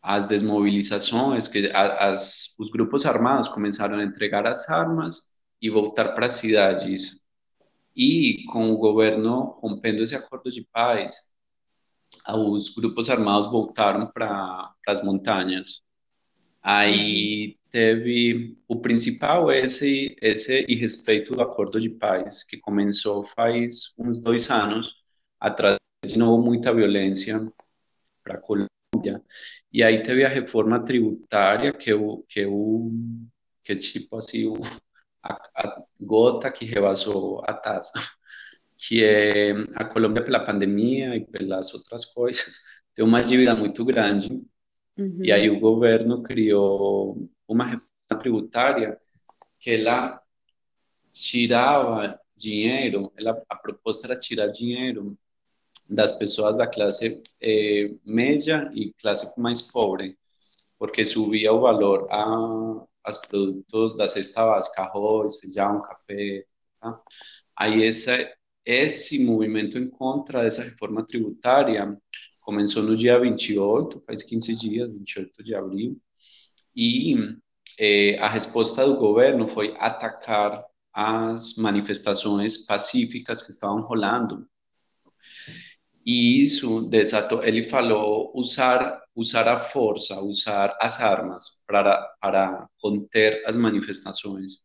as 0.03 0.27
desmobilizações, 0.27 1.47
que 1.47 1.71
as, 1.73 2.53
os 2.59 2.69
grupos 2.69 3.05
armados 3.05 3.47
começaram 3.47 3.97
a 3.99 4.03
entregar 4.03 4.45
as 4.45 4.69
armas 4.69 5.31
e 5.61 5.69
voltar 5.69 6.09
para 6.09 6.25
as 6.25 6.33
cidades. 6.33 7.21
E 7.95 8.43
com 8.51 8.69
o 8.73 8.77
governo 8.77 9.55
rompendo 9.61 10.03
esse 10.03 10.13
acordo 10.13 10.51
de 10.51 10.67
paz, 10.73 11.31
os 12.27 12.69
grupos 12.69 13.09
armados 13.09 13.49
voltaram 13.49 14.05
para 14.07 14.73
as 14.85 15.01
montanhas. 15.01 15.81
Aí 16.61 17.57
teve 17.71 18.57
o 18.67 18.81
principal 18.81 19.51
esse 19.51 20.15
esse 20.21 20.65
irrespeito 20.67 21.33
do 21.33 21.41
acordo 21.41 21.79
de 21.79 21.89
paz 21.89 22.43
que 22.43 22.57
começou 22.57 23.25
faz 23.25 23.93
uns 23.97 24.19
dois 24.19 24.49
anos 24.49 24.93
atrás 25.39 25.77
de 26.05 26.17
novo 26.17 26.41
muita 26.43 26.73
violência 26.73 27.51
para 28.23 28.35
a 28.35 28.41
Colômbia 29.03 29.23
e 29.71 29.83
aí 29.83 30.01
teve 30.01 30.23
a 30.23 30.29
reforma 30.29 30.83
tributária 30.83 31.73
que 31.73 31.93
o 31.93 32.23
que 32.29 32.45
o 32.45 32.91
que 33.63 33.75
tipo 33.75 34.17
assim 34.17 34.47
o, 34.47 34.55
a, 35.21 35.33
a 35.55 35.83
gota 35.99 36.51
que 36.51 36.65
rebasou 36.65 37.41
a 37.45 37.53
taça, 37.53 37.93
que 38.77 39.03
é 39.03 39.51
a 39.75 39.85
Colômbia 39.85 40.23
pela 40.23 40.45
pandemia 40.45 41.15
e 41.15 41.25
pelas 41.25 41.73
outras 41.73 42.05
coisas, 42.05 42.59
tem 42.93 43.05
uma 43.05 43.21
dívida 43.21 43.55
muito 43.55 43.83
grande, 43.85 44.29
uhum. 44.97 45.19
e 45.23 45.31
aí 45.31 45.49
o 45.49 45.59
governo 45.59 46.21
criou 46.21 47.29
uma 47.47 47.65
reforma 47.65 48.19
tributária 48.19 48.97
que 49.59 49.71
ela 49.71 50.21
tirava 51.11 52.19
dinheiro, 52.35 53.11
ela, 53.17 53.41
a 53.47 53.55
proposta 53.55 54.07
era 54.07 54.17
tirar 54.17 54.47
dinheiro 54.47 55.17
das 55.89 56.13
pessoas 56.13 56.57
da 56.57 56.67
classe 56.67 57.21
eh, 57.41 57.93
média 58.05 58.69
e 58.73 58.93
classe 58.93 59.39
mais 59.39 59.61
pobre, 59.61 60.17
porque 60.79 61.05
subia 61.05 61.53
o 61.53 61.61
valor 61.61 62.07
a, 62.11 62.85
os 63.09 63.17
produtos 63.17 63.95
da 63.95 64.07
cesta 64.07 64.45
básica, 64.45 64.83
arroz, 64.83 65.39
feijão, 65.39 65.81
café. 65.81 66.45
Tá? 66.79 67.01
Aí 67.57 67.83
esse 68.65 69.23
movimento 69.23 69.77
em 69.77 69.89
contra 69.89 70.43
dessa 70.43 70.63
reforma 70.63 71.05
tributária 71.05 71.97
começou 72.41 72.83
no 72.83 72.95
dia 72.95 73.19
28, 73.19 74.03
faz 74.05 74.23
15 74.23 74.55
dias, 74.55 74.91
28 74.91 75.43
de 75.43 75.55
abril, 75.55 76.01
e 76.75 77.15
eh, 77.79 78.17
a 78.19 78.29
resposta 78.29 78.85
do 78.85 78.97
governo 78.97 79.47
foi 79.47 79.75
atacar 79.77 80.63
as 80.93 81.55
manifestações 81.55 82.65
pacíficas 82.65 83.41
que 83.41 83.51
estavam 83.51 83.81
rolando. 83.81 84.47
E 86.05 86.41
isso 86.41 86.81
desatou, 86.89 87.43
ele 87.43 87.63
falou 87.63 88.31
usar 88.35 89.01
usar 89.15 89.47
a 89.47 89.59
força, 89.59 90.19
usar 90.21 90.75
as 90.81 90.99
armas 90.99 91.61
para 91.67 92.01
para 92.19 92.67
conter 92.79 93.43
as 93.45 93.55
manifestações. 93.55 94.63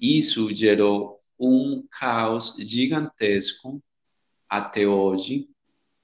Isso 0.00 0.54
gerou 0.54 1.20
um 1.38 1.84
caos 1.90 2.56
gigantesco 2.58 3.82
até 4.48 4.86
hoje. 4.86 5.48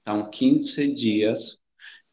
Então, 0.01 0.29
15 0.29 0.93
dias 0.93 1.59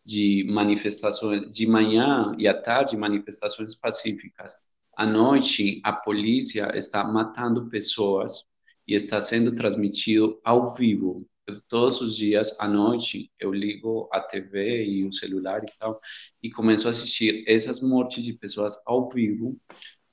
de 0.05 0.45
manifestações 0.49 1.53
de 1.53 1.67
manhã 1.67 2.33
e 2.39 2.47
à 2.47 2.55
tarde, 2.55 2.97
manifestações 2.97 3.75
pacíficas. 3.75 4.55
À 4.97 5.05
noite, 5.05 5.81
a 5.85 5.93
polícia 5.93 6.71
está 6.77 7.05
matando 7.05 7.69
pessoas 7.69 8.45
e 8.87 8.95
está 8.95 9.21
sendo 9.21 9.55
transmitido 9.55 10.41
ao 10.45 10.75
vivo. 10.75 11.27
Eu, 11.47 11.61
todos 11.69 12.01
os 12.01 12.17
dias 12.17 12.57
à 12.59 12.67
noite 12.67 13.31
eu 13.39 13.53
ligo 13.53 14.09
a 14.13 14.21
TV 14.21 14.85
e 14.85 15.05
o 15.05 15.13
celular 15.13 15.63
e 15.63 15.79
tal 15.79 16.01
e 16.43 16.51
começo 16.51 16.89
a 16.89 16.91
assistir 16.91 17.45
essas 17.47 17.81
mortes 17.81 18.25
de 18.25 18.33
pessoas 18.33 18.83
ao 18.85 19.09
vivo. 19.09 19.57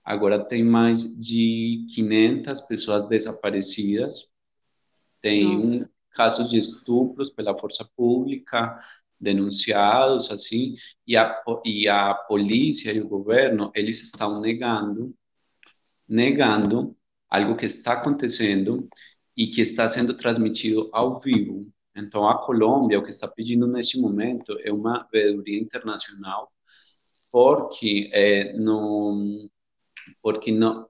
Agora 0.03 0.43
tem 0.45 0.63
mais 0.63 1.17
de 1.17 1.85
500 1.95 2.61
pessoas 2.61 3.07
desaparecidas. 3.07 4.29
Tem 5.21 5.57
um 5.57 5.85
casos 6.11 6.49
de 6.49 6.59
estupros 6.59 7.29
pela 7.29 7.57
força 7.57 7.89
pública, 7.95 8.77
denunciados, 9.19 10.29
assim, 10.29 10.75
e 11.07 11.15
a, 11.17 11.41
e 11.65 11.87
a 11.87 12.13
polícia 12.13 12.91
e 12.91 12.99
o 12.99 13.07
governo, 13.07 13.71
eles 13.73 14.01
estão 14.01 14.39
negando, 14.39 15.15
negando 16.07 16.95
algo 17.29 17.55
que 17.55 17.65
está 17.65 17.93
acontecendo 17.93 18.87
e 19.35 19.47
que 19.47 19.61
está 19.61 19.87
sendo 19.89 20.15
transmitido 20.15 20.89
ao 20.93 21.19
vivo. 21.19 21.71
Então, 21.95 22.27
a 22.27 22.43
Colômbia, 22.45 22.99
o 22.99 23.03
que 23.03 23.09
está 23.09 23.27
pedindo 23.27 23.67
neste 23.67 23.99
momento 23.99 24.57
é 24.61 24.71
uma 24.71 25.07
veeduria 25.11 25.59
internacional, 25.59 26.51
porque 27.31 28.09
é, 28.13 28.53
não, 28.57 29.49
porque 30.21 30.51
não, 30.51 30.87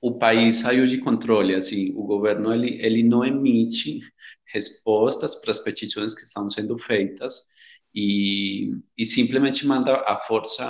o 0.00 0.18
país 0.18 0.58
saiu 0.58 0.86
de 0.86 0.98
controle, 0.98 1.54
assim, 1.54 1.92
o 1.96 2.04
governo 2.04 2.52
ele, 2.52 2.80
ele 2.80 3.02
não 3.02 3.24
emite 3.24 4.00
respostas 4.46 5.34
para 5.34 5.50
as 5.50 5.58
petições 5.58 6.14
que 6.14 6.22
estão 6.22 6.48
sendo 6.48 6.78
feitas 6.78 7.46
e, 7.94 8.70
e 8.96 9.04
simplesmente 9.04 9.66
manda 9.66 9.96
a 10.06 10.20
força 10.20 10.64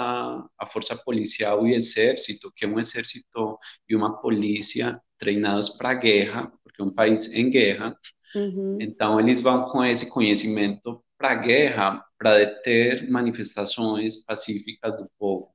a 0.58 0.66
força 0.66 0.96
policial 0.96 1.66
e 1.66 1.74
exército, 1.74 2.52
que 2.56 2.64
é 2.64 2.68
um 2.68 2.78
exército 2.78 3.58
e 3.88 3.94
uma 3.94 4.20
polícia 4.20 5.00
treinados 5.18 5.68
para 5.68 5.90
a 5.90 5.94
guerra, 5.94 6.52
é 6.78 6.84
um 6.84 6.90
país 6.90 7.32
em 7.32 7.50
guerra. 7.50 7.96
Uhum. 8.34 8.78
Então 8.80 9.18
eles 9.18 9.40
vão 9.40 9.64
com 9.64 9.84
esse 9.84 10.10
conhecimento 10.10 11.02
para 11.16 11.32
a 11.32 11.34
guerra 11.34 12.04
para 12.18 12.38
deter 12.38 13.10
manifestações 13.10 14.16
pacíficas 14.24 14.96
do 14.96 15.08
povo. 15.18 15.50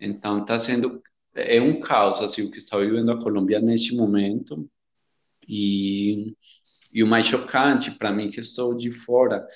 Então 0.00 0.40
está 0.40 0.58
sendo 0.58 1.02
é 1.34 1.60
um 1.60 1.78
caos 1.78 2.20
assim 2.20 2.42
o 2.42 2.50
que 2.50 2.58
está 2.58 2.78
vivendo 2.78 3.12
a 3.12 3.22
Colômbia 3.22 3.60
neste 3.60 3.94
momento 3.94 4.68
e 5.48 6.34
e 6.92 7.02
o 7.02 7.06
mais 7.06 7.26
chocante 7.26 7.90
para 7.92 8.12
mim 8.12 8.30
que 8.30 8.40
estou 8.40 8.74
de 8.74 8.90
fora 8.90 9.46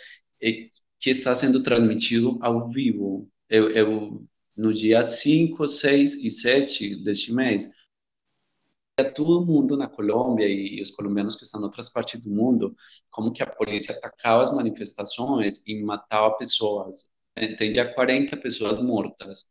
é 0.41 0.68
que 1.01 1.11
está 1.11 1.35
sendo 1.35 1.62
transmitido 1.62 2.39
ao 2.41 2.70
vivo. 2.70 3.28
Eu, 3.49 3.70
eu 3.70 4.24
no 4.57 4.72
dia 4.72 5.03
5, 5.03 5.66
6 5.66 6.24
e 6.24 6.30
7 6.30 7.03
deste 7.03 7.33
mês, 7.33 7.72
todo 9.14 9.45
mundo 9.45 9.76
na 9.76 9.88
Colômbia 9.88 10.47
e, 10.47 10.78
e 10.78 10.82
os 10.82 10.90
colombianos 10.90 11.36
que 11.36 11.45
estão 11.45 11.61
em 11.61 11.64
outras 11.64 11.88
partes 11.88 12.20
do 12.20 12.30
mundo, 12.30 12.76
como 13.11 13.32
que 13.32 13.43
a 13.43 13.47
polícia 13.47 13.95
atacava 13.95 14.43
as 14.43 14.55
manifestações 14.55 15.62
e 15.66 15.82
matava 15.82 16.36
pessoas. 16.36 17.11
Tem 17.59 17.74
já 17.74 17.93
40 17.93 18.36
pessoas 18.36 18.80
mortas. 18.82 19.47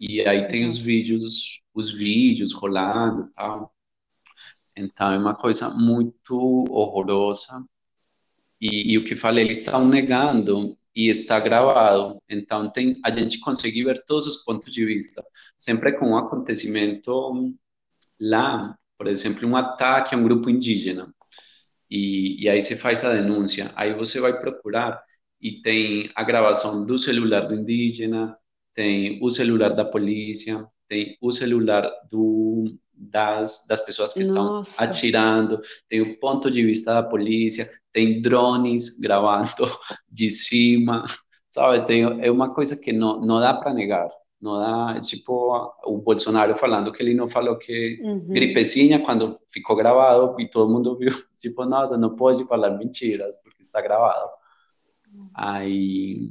E 0.00 0.20
aí 0.22 0.46
tem 0.46 0.64
os 0.64 0.76
vídeos, 0.76 1.60
os 1.74 1.92
vídeos 1.92 2.52
rolando, 2.52 3.28
tal. 3.34 3.74
Então 4.76 5.12
é 5.12 5.18
uma 5.18 5.34
coisa 5.34 5.70
muito 5.70 6.64
horrorosa. 6.70 7.64
E, 8.60 8.92
e 8.92 8.98
o 8.98 9.04
que 9.04 9.16
falei, 9.16 9.44
eles 9.44 9.58
estão 9.58 9.86
negando 9.88 10.78
e 10.94 11.08
está 11.08 11.40
gravado. 11.40 12.22
Então 12.28 12.70
tem 12.70 12.96
a 13.04 13.10
gente 13.10 13.40
consegue 13.40 13.84
ver 13.84 14.04
todos 14.04 14.26
os 14.26 14.36
pontos 14.44 14.72
de 14.72 14.84
vista, 14.84 15.24
sempre 15.58 15.92
com 15.98 16.10
um 16.10 16.16
acontecimento 16.16 17.54
lá, 18.20 18.76
por 18.96 19.06
exemplo, 19.06 19.48
um 19.48 19.56
ataque 19.56 20.14
a 20.14 20.18
um 20.18 20.24
grupo 20.24 20.50
indígena. 20.50 21.12
E, 21.90 22.42
e 22.42 22.48
aí 22.48 22.60
você 22.60 22.76
faz 22.76 23.04
a 23.04 23.14
denúncia, 23.14 23.72
aí 23.74 23.94
você 23.94 24.20
vai 24.20 24.38
procurar 24.38 25.02
e 25.40 25.62
tem 25.62 26.10
a 26.14 26.24
gravação 26.24 26.84
do 26.84 26.98
celular 26.98 27.46
do 27.46 27.54
indígena, 27.54 28.36
tem 28.74 29.18
o 29.22 29.30
celular 29.30 29.70
da 29.70 29.84
polícia, 29.84 30.66
tem 30.88 31.16
o 31.20 31.32
celular 31.32 31.90
do, 32.10 32.64
das, 32.92 33.66
das 33.68 33.80
pessoas 33.84 34.12
que 34.12 34.24
Nossa. 34.24 34.70
estão 34.70 34.84
atirando, 34.84 35.60
tem 35.88 36.00
o 36.00 36.18
ponto 36.18 36.50
de 36.50 36.64
vista 36.64 36.94
da 36.94 37.02
polícia, 37.02 37.68
tem 37.92 38.20
drones 38.20 38.98
gravando 38.98 39.48
de 40.10 40.30
cima, 40.30 41.04
sabe? 41.48 41.86
Tem, 41.86 42.02
é 42.24 42.30
uma 42.30 42.52
coisa 42.52 42.76
que 42.76 42.92
não, 42.92 43.20
não 43.20 43.40
dá 43.40 43.54
para 43.54 43.72
negar. 43.72 44.08
Não 44.40 44.56
dá, 44.56 45.00
tipo, 45.00 45.74
o 45.84 45.98
Bolsonaro 45.98 46.54
falando 46.56 46.92
que 46.92 47.02
ele 47.02 47.12
não 47.12 47.28
falou 47.28 47.58
que 47.58 48.00
uhum. 48.02 48.28
gripezinha 48.28 49.02
quando 49.02 49.38
ficou 49.50 49.74
gravado 49.74 50.40
e 50.40 50.48
todo 50.48 50.72
mundo 50.72 50.96
viu, 50.96 51.10
tipo, 51.36 51.64
nossa, 51.64 51.96
não 51.96 52.14
pode 52.14 52.44
falar 52.44 52.70
mentiras 52.70 53.36
porque 53.42 53.62
está 53.62 53.80
gravado. 53.80 54.30
Aí. 55.34 56.30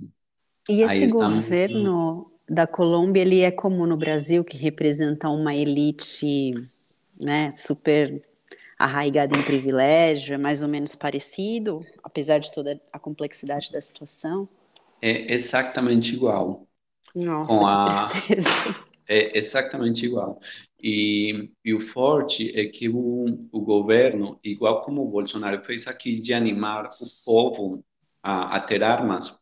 E 0.69 0.81
esse 0.81 0.93
aí 0.93 1.07
governo 1.07 2.31
da 2.49 2.65
Colômbia, 2.65 3.21
ele 3.21 3.41
é 3.41 3.51
como 3.51 3.85
no 3.85 3.97
Brasil, 3.97 4.43
que 4.43 4.55
representa 4.55 5.27
uma 5.27 5.53
elite, 5.53 6.53
né, 7.19 7.51
super 7.51 8.23
arraigada 8.79 9.35
em 9.35 9.43
privilégio, 9.43 10.35
é 10.35 10.37
mais 10.37 10.61
ou 10.61 10.69
menos 10.69 10.95
parecido, 10.95 11.85
apesar 12.03 12.37
de 12.37 12.51
toda 12.51 12.79
a 12.93 12.99
complexidade 12.99 13.71
da 13.71 13.81
situação? 13.81 14.47
É 15.01 15.33
exatamente 15.33 16.13
igual. 16.13 16.67
Nossa, 17.17 17.47
com 17.47 17.65
a... 17.65 18.09
É 19.09 19.37
exatamente 19.37 20.05
igual. 20.05 20.37
E, 20.83 21.49
e, 21.63 21.73
o 21.73 21.79
forte 21.79 22.51
é 22.59 22.65
que 22.65 22.89
o, 22.89 23.39
o 23.53 23.61
governo, 23.61 24.37
igual 24.43 24.81
como 24.81 25.01
o 25.01 25.09
Bolsonaro 25.09 25.63
fez 25.63 25.87
aqui, 25.87 26.13
de 26.13 26.33
animar 26.33 26.87
o 26.87 27.23
povo 27.25 27.85
a, 28.21 28.57
a 28.57 28.59
ter 28.59 28.83
armas, 28.83 29.39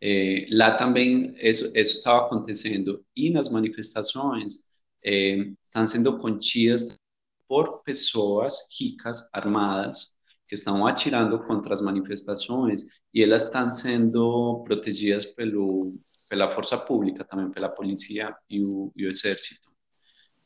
é, 0.00 0.46
lá 0.50 0.74
também 0.74 1.34
isso, 1.36 1.66
isso 1.66 1.92
estava 1.92 2.24
acontecendo. 2.26 3.04
E 3.14 3.30
nas 3.30 3.50
manifestações 3.50 4.64
é, 5.04 5.36
estão 5.62 5.86
sendo 5.86 6.16
contidas 6.18 6.98
por 7.46 7.82
pessoas 7.82 8.56
ricas, 8.80 9.28
armadas, 9.32 10.16
que 10.48 10.54
estão 10.54 10.86
atirando 10.86 11.44
contra 11.44 11.74
as 11.74 11.80
manifestações 11.80 12.84
e 13.12 13.22
elas 13.22 13.44
estão 13.44 13.70
sendo 13.70 14.62
protegidas 14.64 15.24
pelo, 15.24 15.92
pela 16.28 16.50
força 16.50 16.76
pública, 16.78 17.24
também 17.24 17.50
pela 17.50 17.68
polícia 17.68 18.36
e 18.48 18.62
o, 18.64 18.92
e 18.96 19.06
o 19.06 19.08
exército. 19.08 19.68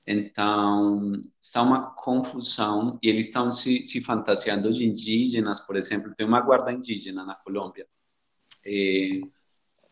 Então, 0.07 1.13
está 1.41 1.63
uma 1.63 1.95
confusão 1.95 2.99
e 3.03 3.09
eles 3.09 3.27
estão 3.29 3.51
se, 3.51 3.85
se 3.85 4.01
fantasiando 4.01 4.73
de 4.73 4.85
indígenas, 4.85 5.61
por 5.61 5.77
exemplo. 5.77 6.15
Tem 6.15 6.27
uma 6.27 6.41
guarda 6.41 6.73
indígena 6.73 7.25
na 7.25 7.35
Colômbia. 7.37 7.87
É, 8.65 9.21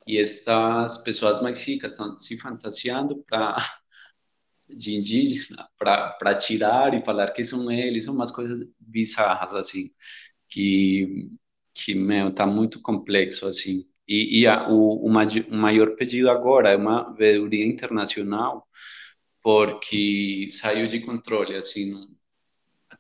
e 0.07 0.19
estas 0.19 0.99
pessoas 0.99 1.41
mais 1.43 1.63
ricas 1.63 1.93
estão 1.93 2.17
se 2.17 2.39
fantasiando 2.39 3.23
para 3.25 3.57
de 4.69 4.97
indígena 4.97 5.69
para 5.79 6.35
tirar 6.35 6.95
e 6.95 7.05
falar 7.05 7.31
que 7.33 7.45
são 7.45 7.71
eles, 7.71 8.05
são 8.07 8.15
umas 8.15 8.31
coisas 8.31 8.67
bizarras 8.79 9.55
assim, 9.55 9.91
que 10.49 11.31
que 11.75 11.95
meu 11.95 12.35
tá 12.35 12.47
muito 12.47 12.83
complexo 12.83 13.47
assim. 13.47 13.89
E, 14.09 14.41
e 14.41 14.47
a, 14.47 14.69
o, 14.71 15.05
o, 15.05 15.11
maior 15.11 15.95
pedido 15.95 16.31
agora 16.31 16.71
é 16.71 16.77
uma 16.77 17.13
veeduria 17.15 17.67
internacional 17.67 18.67
porque 19.43 20.49
saiu 20.51 20.89
de 20.89 21.01
controle 21.01 21.55
assim, 21.57 21.93
não, 21.93 22.09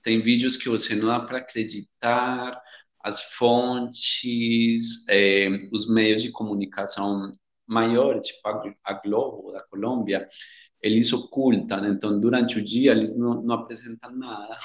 tem 0.03 0.21
vídeos 0.21 0.57
que 0.57 0.69
você 0.69 0.95
não 0.95 1.09
dá 1.09 1.21
para 1.21 1.39
acreditar, 1.39 2.61
as 3.03 3.23
fontes, 3.35 5.07
é, 5.09 5.49
os 5.73 5.89
meios 5.89 6.23
de 6.23 6.31
comunicação 6.31 7.33
maiores, 7.67 8.27
tipo 8.27 8.49
a, 8.49 8.75
a, 8.85 8.93
Globo 8.95 9.53
da 9.53 9.63
Colômbia, 9.65 10.27
eles 10.83 11.13
ocultam, 11.13 11.87
então 11.87 12.19
durante 12.19 12.59
o 12.59 12.65
dia 12.65 12.93
eles 12.93 13.17
não, 13.19 13.43
não 13.43 13.55
apresentam 13.57 14.11
nada. 14.17 14.57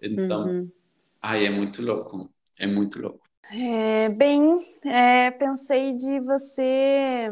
Então, 0.00 0.46
uhum. 0.46 0.72
ai, 1.20 1.46
é 1.46 1.50
muito 1.50 1.82
louco, 1.82 2.32
é 2.58 2.66
muito 2.66 3.00
louco. 3.00 3.21
É, 3.50 4.08
bem, 4.10 4.58
é, 4.84 5.30
pensei 5.32 5.94
de 5.94 6.20
você, 6.20 7.30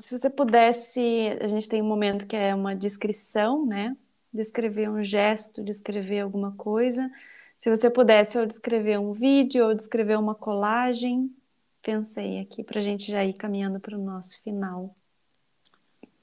se 0.00 0.16
você 0.16 0.30
pudesse, 0.30 1.00
a 1.40 1.46
gente 1.48 1.68
tem 1.68 1.82
um 1.82 1.86
momento 1.86 2.26
que 2.26 2.36
é 2.36 2.54
uma 2.54 2.74
descrição, 2.76 3.66
né? 3.66 3.96
Descrever 4.32 4.88
um 4.90 5.02
gesto, 5.02 5.64
descrever 5.64 6.20
alguma 6.20 6.52
coisa 6.56 7.10
Se 7.58 7.70
você 7.70 7.90
pudesse 7.90 8.38
ou 8.38 8.46
descrever 8.46 8.98
um 9.00 9.12
vídeo 9.14 9.66
ou 9.66 9.74
descrever 9.76 10.18
uma 10.18 10.36
colagem, 10.36 11.34
pensei 11.82 12.40
aqui 12.40 12.64
para 12.64 12.80
a 12.80 12.82
gente 12.82 13.10
já 13.12 13.24
ir 13.24 13.34
caminhando 13.34 13.80
para 13.80 13.98
o 13.98 14.02
nosso 14.04 14.42
final. 14.44 14.96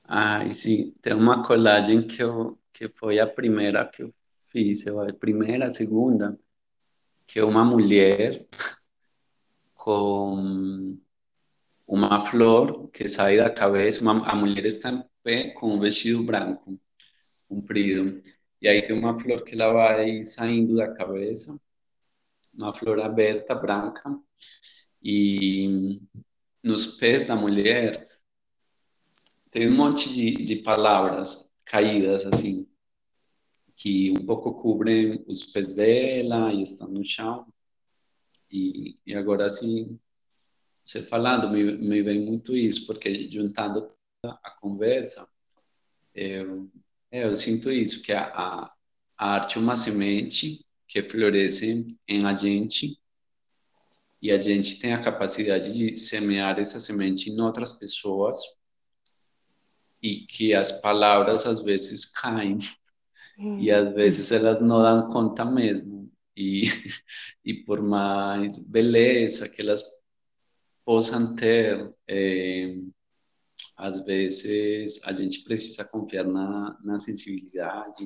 Ah, 0.04 0.52
sim, 0.52 0.92
tem 1.02 1.14
uma 1.14 1.44
colagem 1.44 2.06
que, 2.06 2.22
eu, 2.22 2.60
que 2.74 2.90
foi 2.90 3.20
a 3.20 3.28
primeira 3.28 3.86
que 3.88 4.04
eu 4.04 4.14
fiz, 4.48 4.86
eu, 4.86 5.00
a 5.02 5.14
primeira, 5.14 5.66
a 5.66 5.70
segunda, 5.72 6.38
que 7.28 7.40
é 7.40 7.46
uma 7.46 7.66
mulher 7.66 8.48
com 9.84 10.98
uma 11.86 12.26
flor 12.26 12.90
que 12.92 13.10
sai 13.10 13.36
da 13.36 13.50
cabeça, 13.50 14.02
uma, 14.02 14.26
a 14.26 14.34
mulher 14.34 14.66
está 14.66 14.90
em 14.90 15.04
pé 15.22 15.50
com 15.50 15.76
um 15.76 15.80
vestido 15.82 16.24
branco, 16.24 16.80
comprido, 17.50 18.16
e 18.62 18.68
aí 18.70 18.82
tem 18.82 18.98
uma 18.98 19.20
flor 19.20 19.44
que 19.44 19.56
ela 19.56 19.74
vai 19.74 20.24
saindo 20.24 20.78
da 20.78 20.94
cabeça, 20.94 21.60
uma 22.54 22.74
flor 22.74 23.02
aberta, 23.02 23.54
branca, 23.54 24.18
e 25.04 26.00
nos 26.64 26.86
pés 26.96 27.26
da 27.26 27.36
mulher 27.36 28.08
tem 29.52 29.68
um 29.68 29.76
monte 29.76 30.10
de, 30.14 30.32
de 30.46 30.56
palavras 30.64 31.52
caídas, 31.66 32.26
assim, 32.26 32.66
que 33.76 34.12
um 34.12 34.26
pouco 34.26 34.54
cobrem 34.54 35.26
os 35.28 35.44
pés 35.52 35.76
dela 35.76 36.54
e 36.54 36.62
estão 36.62 36.88
no 36.88 37.04
chão. 37.04 37.53
E, 38.54 39.00
e 39.04 39.16
agora, 39.16 39.48
assim, 39.48 40.00
você 40.82 41.02
falando, 41.02 41.50
me, 41.50 41.76
me 41.76 42.04
vem 42.04 42.24
muito 42.24 42.56
isso, 42.56 42.86
porque 42.86 43.28
juntando 43.32 43.92
a 44.24 44.52
conversa, 44.62 45.28
eu, 46.14 46.70
eu 47.12 47.36
sinto 47.36 47.72
isso, 47.72 48.04
que 48.04 48.14
a, 48.14 48.26
a, 48.28 48.76
arte 49.18 49.58
é 49.58 49.62
uma 49.62 49.76
semente 49.76 50.64
que 50.88 51.02
floresce 51.02 51.88
em 52.08 52.26
a 52.26 52.36
gente 52.36 53.00
e 54.22 54.32
a 54.32 54.38
gente 54.38 54.78
tem 54.80 54.94
a 54.94 55.02
capacidade 55.02 55.74
de 55.74 55.98
semear 55.98 56.60
essa 56.60 56.80
semente 56.80 57.32
em 57.32 57.42
outras 57.42 57.72
pessoas 57.74 58.38
e 60.02 60.28
que 60.28 60.54
as 60.54 60.72
palavras 60.82 61.48
às 61.48 61.60
vezes 61.64 62.06
caem 62.06 62.60
e 63.60 63.72
às 63.72 63.92
vezes 63.96 64.32
elas 64.32 64.60
não 64.62 64.82
dão 64.82 65.08
conta 65.08 65.44
mesmo 65.44 66.03
e, 66.36 66.64
e 67.44 67.54
por 67.66 67.82
mais 67.82 68.58
beleza 68.68 69.50
que 69.50 69.62
elas 69.62 69.84
possam 70.86 71.36
ter 71.36 71.94
é, 72.08 72.76
às 73.76 74.04
vezes 74.06 75.04
a 75.04 75.14
gente 75.14 75.44
precisa 75.44 75.84
confiar 75.84 76.26
na, 76.26 76.78
na 76.84 76.98
sensibilidade 76.98 78.06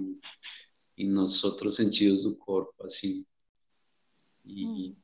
e 0.98 1.06
nos 1.06 1.44
outros 1.44 1.76
sentidos 1.76 2.24
do 2.24 2.36
corpo, 2.38 2.74
assim. 2.84 3.26
E. 4.46 4.66
Hum. 4.66 4.96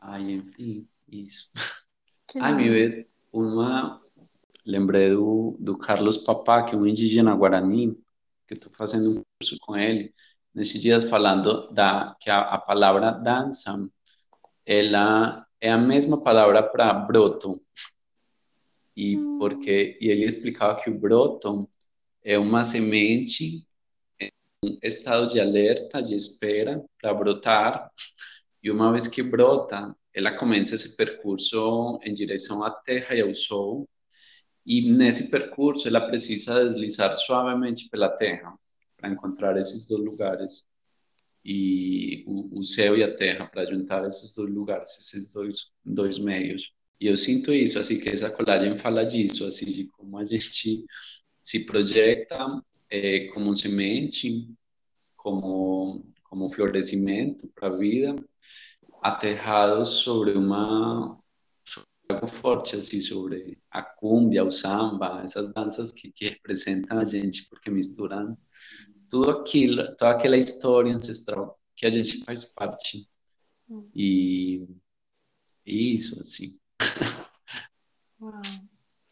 Ai, 0.00 0.30
enfim, 0.30 0.88
isso. 1.08 1.50
Que 2.26 2.38
Ai, 2.38 2.54
me 2.54 2.70
veio 2.70 3.06
uma. 3.32 4.00
Lembrei 4.64 5.10
do, 5.10 5.56
do 5.58 5.76
Carlos 5.76 6.18
Papá, 6.18 6.62
que 6.62 6.74
é 6.74 6.78
um 6.78 6.86
indígena 6.86 7.34
guarani, 7.34 7.98
que 8.46 8.54
estou 8.54 8.70
fazendo 8.76 9.10
um 9.10 9.22
curso 9.40 9.58
com 9.60 9.76
ele, 9.76 10.12
nesses 10.58 10.82
dias 10.82 11.04
falando 11.04 11.72
da 11.72 12.16
que 12.20 12.28
a, 12.28 12.40
a 12.40 12.58
palavra 12.58 13.12
dança, 13.12 13.88
ela 14.66 15.46
é 15.60 15.70
a 15.70 15.78
mesma 15.78 16.20
palavra 16.20 16.62
para 16.62 16.92
broto, 16.92 17.60
e 18.96 19.16
hum. 19.16 19.38
porque 19.38 19.96
e 20.00 20.08
ele 20.08 20.24
explicava 20.24 20.80
que 20.82 20.90
o 20.90 20.98
broto 20.98 21.68
é 22.24 22.36
uma 22.36 22.64
semente 22.64 23.64
em 24.20 24.30
um 24.64 24.78
estado 24.82 25.28
de 25.28 25.40
alerta, 25.40 26.02
de 26.02 26.16
espera 26.16 26.84
para 27.00 27.14
brotar, 27.14 27.90
e 28.60 28.68
uma 28.70 28.90
vez 28.90 29.06
que 29.06 29.22
brota, 29.22 29.94
ela 30.12 30.36
começa 30.36 30.74
esse 30.74 30.96
percurso 30.96 32.00
em 32.02 32.12
direção 32.12 32.64
à 32.64 32.70
terra 32.70 33.14
e 33.14 33.20
ao 33.20 33.32
sol, 33.32 33.88
e 34.66 34.90
nesse 34.90 35.30
percurso 35.30 35.86
ela 35.86 36.00
precisa 36.00 36.64
deslizar 36.64 37.14
suavemente 37.14 37.88
pela 37.88 38.08
terra 38.08 38.58
para 38.98 39.10
encontrar 39.10 39.56
esses 39.56 39.88
dois 39.88 40.04
lugares 40.04 40.66
e 41.44 42.24
o, 42.26 42.60
o 42.60 42.64
céu 42.64 42.96
e 42.96 43.02
a 43.02 43.14
terra 43.14 43.46
para 43.46 43.64
juntar 43.64 44.06
esses 44.06 44.34
dois 44.34 44.50
lugares, 44.50 44.98
esses 45.00 45.32
dois 45.32 45.70
dois 45.84 46.18
meios. 46.18 46.74
E 47.00 47.06
eu 47.06 47.16
sinto 47.16 47.52
isso, 47.52 47.78
assim, 47.78 48.00
que 48.00 48.08
essa 48.08 48.28
colagem 48.30 48.76
fala 48.76 49.04
disso, 49.04 49.46
assim, 49.46 49.66
de 49.66 49.86
como 49.86 50.18
a 50.18 50.24
gente 50.24 50.84
se 51.40 51.64
projeta 51.64 52.60
é, 52.90 53.28
como 53.28 53.54
semente, 53.54 54.48
como, 55.16 56.04
como 56.24 56.48
florescimento 56.48 57.48
para 57.54 57.68
a 57.68 57.78
vida, 57.78 58.16
aterrado 59.02 59.84
sobre 59.86 60.32
uma 60.32 61.18
sobre 61.64 61.88
algo 62.10 62.28
forte, 62.28 62.76
assim, 62.76 63.00
sobre 63.00 63.58
a 63.70 63.82
cumbia, 63.82 64.44
o 64.44 64.50
samba, 64.50 65.22
essas 65.22 65.52
danças 65.54 65.92
que, 65.92 66.10
que 66.10 66.28
representam 66.30 66.98
a 66.98 67.04
gente, 67.04 67.46
porque 67.48 67.70
misturam 67.70 68.36
tudo 69.08 69.30
aquilo, 69.30 69.84
toda 69.96 70.10
aquela 70.10 70.36
história 70.36 70.92
ancestral 70.92 71.58
que 71.76 71.86
a 71.86 71.90
gente 71.90 72.24
faz 72.24 72.44
parte. 72.44 73.08
Hum. 73.68 73.88
E, 73.94 74.66
e 75.64 75.94
isso, 75.94 76.20
assim. 76.20 76.58
Uau. 78.20 78.42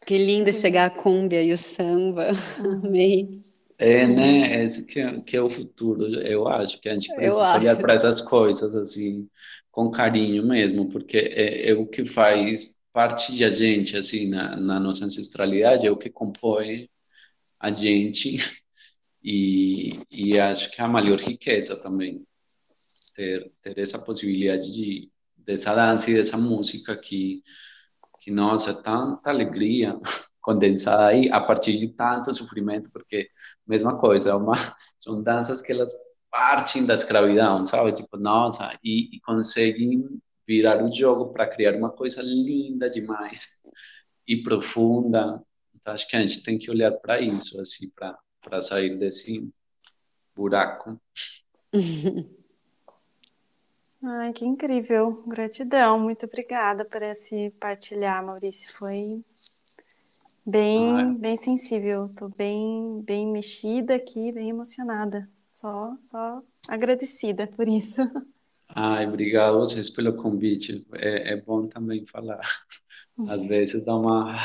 Que 0.05 0.17
lindo 0.17 0.53
chegar 0.53 0.85
a 0.85 0.89
cúmbia 0.89 1.43
e 1.43 1.51
o 1.51 1.57
samba. 1.57 2.31
Amei. 2.83 3.41
É, 3.77 4.05
Sim. 4.05 4.15
né? 4.15 4.63
Esse 4.63 4.85
que 4.85 4.99
é, 4.99 5.21
que 5.21 5.37
é 5.37 5.41
o 5.41 5.49
futuro. 5.49 6.05
Eu 6.21 6.47
acho 6.47 6.79
que 6.79 6.89
a 6.89 6.93
gente 6.93 7.13
precisa 7.13 7.57
olhar 7.57 7.77
para 7.77 7.93
essas 7.93 8.21
coisas 8.21 8.73
assim 8.73 9.29
com 9.69 9.91
carinho 9.91 10.45
mesmo, 10.45 10.89
porque 10.89 11.17
é, 11.17 11.69
é, 11.69 11.73
o 11.73 11.85
que 11.85 12.03
faz 12.03 12.77
parte 12.91 13.31
de 13.35 13.43
a 13.43 13.49
gente 13.51 13.95
assim 13.95 14.27
na, 14.27 14.55
na 14.55 14.79
nossa 14.79 15.05
ancestralidade, 15.05 15.85
é 15.85 15.91
o 15.91 15.97
que 15.97 16.09
compõe 16.09 16.89
a 17.59 17.69
gente 17.69 18.37
e, 19.23 19.99
e 20.11 20.39
acho 20.39 20.71
que 20.71 20.81
é 20.81 20.83
a 20.83 20.87
maior 20.87 21.19
riqueza 21.19 21.81
também 21.81 22.25
ter 23.15 23.51
ter 23.61 23.77
essa 23.79 23.99
possibilidade 23.99 24.73
de 24.73 25.11
dessa 25.35 25.73
dança 25.73 26.11
e 26.11 26.13
dessa 26.13 26.37
música 26.37 26.95
que 26.97 27.41
que, 28.27 28.31
nossa, 28.31 28.73
tanta 28.73 29.29
alegria 29.29 29.97
condensada 30.41 31.07
aí 31.07 31.29
a 31.31 31.39
partir 31.39 31.77
de 31.77 31.87
tanto 31.89 32.33
sofrimento, 32.33 32.91
porque 32.91 33.29
mesma 33.65 33.97
coisa, 33.97 34.31
é 34.31 34.33
uma, 34.33 34.51
são 34.99 35.23
danças 35.23 35.61
que 35.61 35.71
elas 35.71 35.89
partem 36.29 36.85
da 36.85 36.93
escravidão, 36.93 37.63
sabe? 37.63 37.93
Tipo, 37.93 38.17
nossa, 38.17 38.77
e, 38.83 39.15
e 39.15 39.21
conseguem 39.21 40.21
virar 40.45 40.83
o 40.83 40.91
jogo 40.91 41.31
para 41.31 41.47
criar 41.47 41.75
uma 41.75 41.89
coisa 41.89 42.21
linda 42.21 42.89
demais 42.89 43.63
e 44.27 44.43
profunda. 44.43 45.41
Então, 45.73 45.93
acho 45.93 46.05
que 46.09 46.17
a 46.17 46.19
gente 46.19 46.43
tem 46.43 46.57
que 46.59 46.69
olhar 46.69 46.91
para 46.91 47.21
isso, 47.21 47.59
assim, 47.61 47.89
para 47.91 48.17
sair 48.61 48.97
desse 48.97 49.49
buraco. 50.35 50.99
Ai, 54.03 54.31
que 54.31 54.45
incrível. 54.45 55.21
Gratidão. 55.27 55.99
Muito 55.99 56.25
obrigada 56.25 56.85
por 56.85 57.01
esse 57.01 57.49
partilhar, 57.59 58.23
Maurício. 58.23 58.71
Foi 58.73 59.23
bem, 60.45 60.93
Ai. 60.95 61.13
bem 61.15 61.35
sensível. 61.35 62.05
Estou 62.05 62.29
bem, 62.29 63.01
bem 63.03 63.27
mexida 63.27 63.95
aqui, 63.95 64.31
bem 64.31 64.49
emocionada. 64.49 65.29
Só, 65.49 65.97
só 66.01 66.43
agradecida 66.67 67.47
por 67.47 67.67
isso. 67.67 68.01
Ai, 68.69 69.07
obrigado 69.07 69.55
a 69.55 69.59
vocês 69.59 69.89
pelo 69.89 70.13
convite. 70.15 70.85
É, 70.93 71.33
é 71.33 71.35
bom 71.35 71.67
também 71.67 72.05
falar. 72.05 72.41
Às 73.27 73.43
vezes 73.43 73.83
dá 73.83 73.95
uma. 73.95 74.37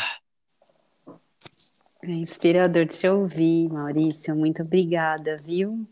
É 2.05 2.11
inspirador 2.11 2.86
te 2.86 3.07
ouvir, 3.07 3.68
Maurício. 3.68 4.34
Muito 4.34 4.62
obrigada, 4.62 5.36
viu? 5.36 5.86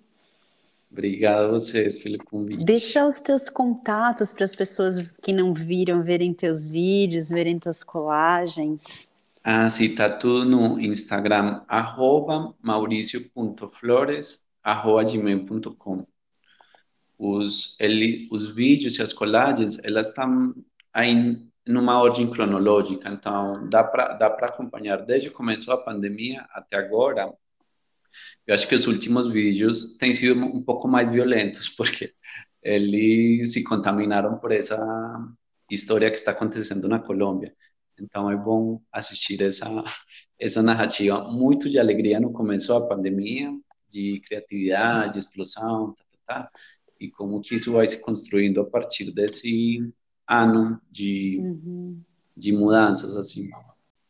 Obrigado 0.90 1.44
a 1.44 1.48
vocês 1.52 2.02
pelo 2.02 2.18
convite. 2.24 2.64
Deixa 2.64 3.06
os 3.06 3.20
teus 3.20 3.48
contatos 3.48 4.32
para 4.32 4.42
as 4.42 4.52
pessoas 4.52 5.08
que 5.22 5.32
não 5.32 5.54
viram 5.54 6.02
verem 6.02 6.34
teus 6.34 6.68
vídeos, 6.68 7.28
verem 7.28 7.60
tuas 7.60 7.84
colagens. 7.84 9.12
Ah, 9.44 9.68
sim, 9.70 9.94
tá 9.94 10.10
tudo 10.10 10.44
no 10.44 10.80
Instagram, 10.80 11.62
arroba 11.68 12.52
mauricio.flores, 12.60 14.42
arroba 14.64 15.04
gmail.com. 15.04 16.04
Os, 17.16 17.76
ele, 17.78 18.28
os 18.32 18.48
vídeos 18.48 18.98
e 18.98 19.02
as 19.02 19.12
colagens, 19.12 19.78
elas 19.84 20.08
estão 20.08 20.56
aí 20.92 21.40
numa 21.70 22.00
ordem 22.00 22.30
cronológica, 22.30 23.08
então 23.08 23.68
dá 23.68 23.84
para 23.84 24.14
dá 24.14 24.26
acompanhar 24.26 25.04
desde 25.04 25.28
que 25.28 25.34
começou 25.34 25.74
a 25.74 25.82
pandemia 25.82 26.46
até 26.50 26.76
agora, 26.76 27.32
eu 28.46 28.54
acho 28.54 28.68
que 28.68 28.74
os 28.74 28.86
últimos 28.86 29.26
vídeos 29.28 29.96
têm 29.96 30.12
sido 30.12 30.40
um 30.40 30.62
pouco 30.62 30.88
mais 30.88 31.10
violentos, 31.10 31.68
porque 31.76 32.14
eles 32.62 33.52
se 33.52 33.64
contaminaram 33.64 34.38
por 34.38 34.52
essa 34.52 34.76
história 35.70 36.10
que 36.10 36.16
está 36.16 36.32
acontecendo 36.32 36.88
na 36.88 36.98
Colômbia. 36.98 37.54
Então 37.98 38.30
é 38.30 38.36
bom 38.36 38.82
assistir 38.92 39.40
essa 39.42 39.66
essa 40.38 40.62
narrativa 40.62 41.24
muito 41.30 41.68
de 41.68 41.78
alegria 41.78 42.18
no 42.18 42.32
começo 42.32 42.68
da 42.68 42.86
pandemia, 42.86 43.52
de 43.88 44.20
criatividade, 44.26 45.12
de 45.12 45.18
explosão, 45.18 45.94
tá, 45.94 46.04
tá, 46.26 46.42
tá? 46.42 46.50
E 46.98 47.10
como 47.10 47.40
que 47.42 47.54
isso 47.54 47.72
vai 47.72 47.86
se 47.86 48.02
construindo 48.02 48.60
a 48.60 48.64
partir 48.64 49.10
desse 49.12 49.82
ano 50.30 50.80
de, 50.90 51.38
Uhum. 51.42 52.00
de 52.36 52.52
mudanças, 52.52 53.16
assim. 53.16 53.50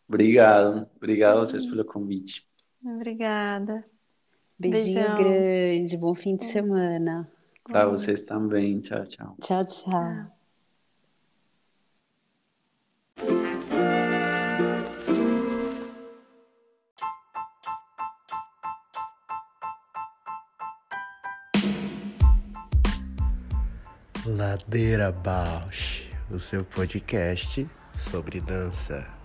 Obrigado, 0.09 0.87
obrigado 0.97 1.39
a 1.39 1.41
vocês 1.41 1.65
pelo 1.65 1.85
convite. 1.85 2.47
Obrigada. 2.85 3.85
Beijinho 4.59 4.95
Beijão. 4.95 5.15
grande, 5.17 5.97
bom 5.97 6.15
fim 6.15 6.37
de 6.37 6.45
semana. 6.45 7.31
Para 7.65 7.87
vocês 7.89 8.23
também, 8.25 8.79
tchau, 8.81 9.03
tchau. 9.05 9.37
Tchau, 9.41 9.65
tchau. 9.65 10.27
Ladeira 24.27 25.11
Bausch, 25.13 26.10
o 26.31 26.39
seu 26.39 26.65
podcast 26.65 27.69
sobre 27.97 28.41
dança. 28.41 29.20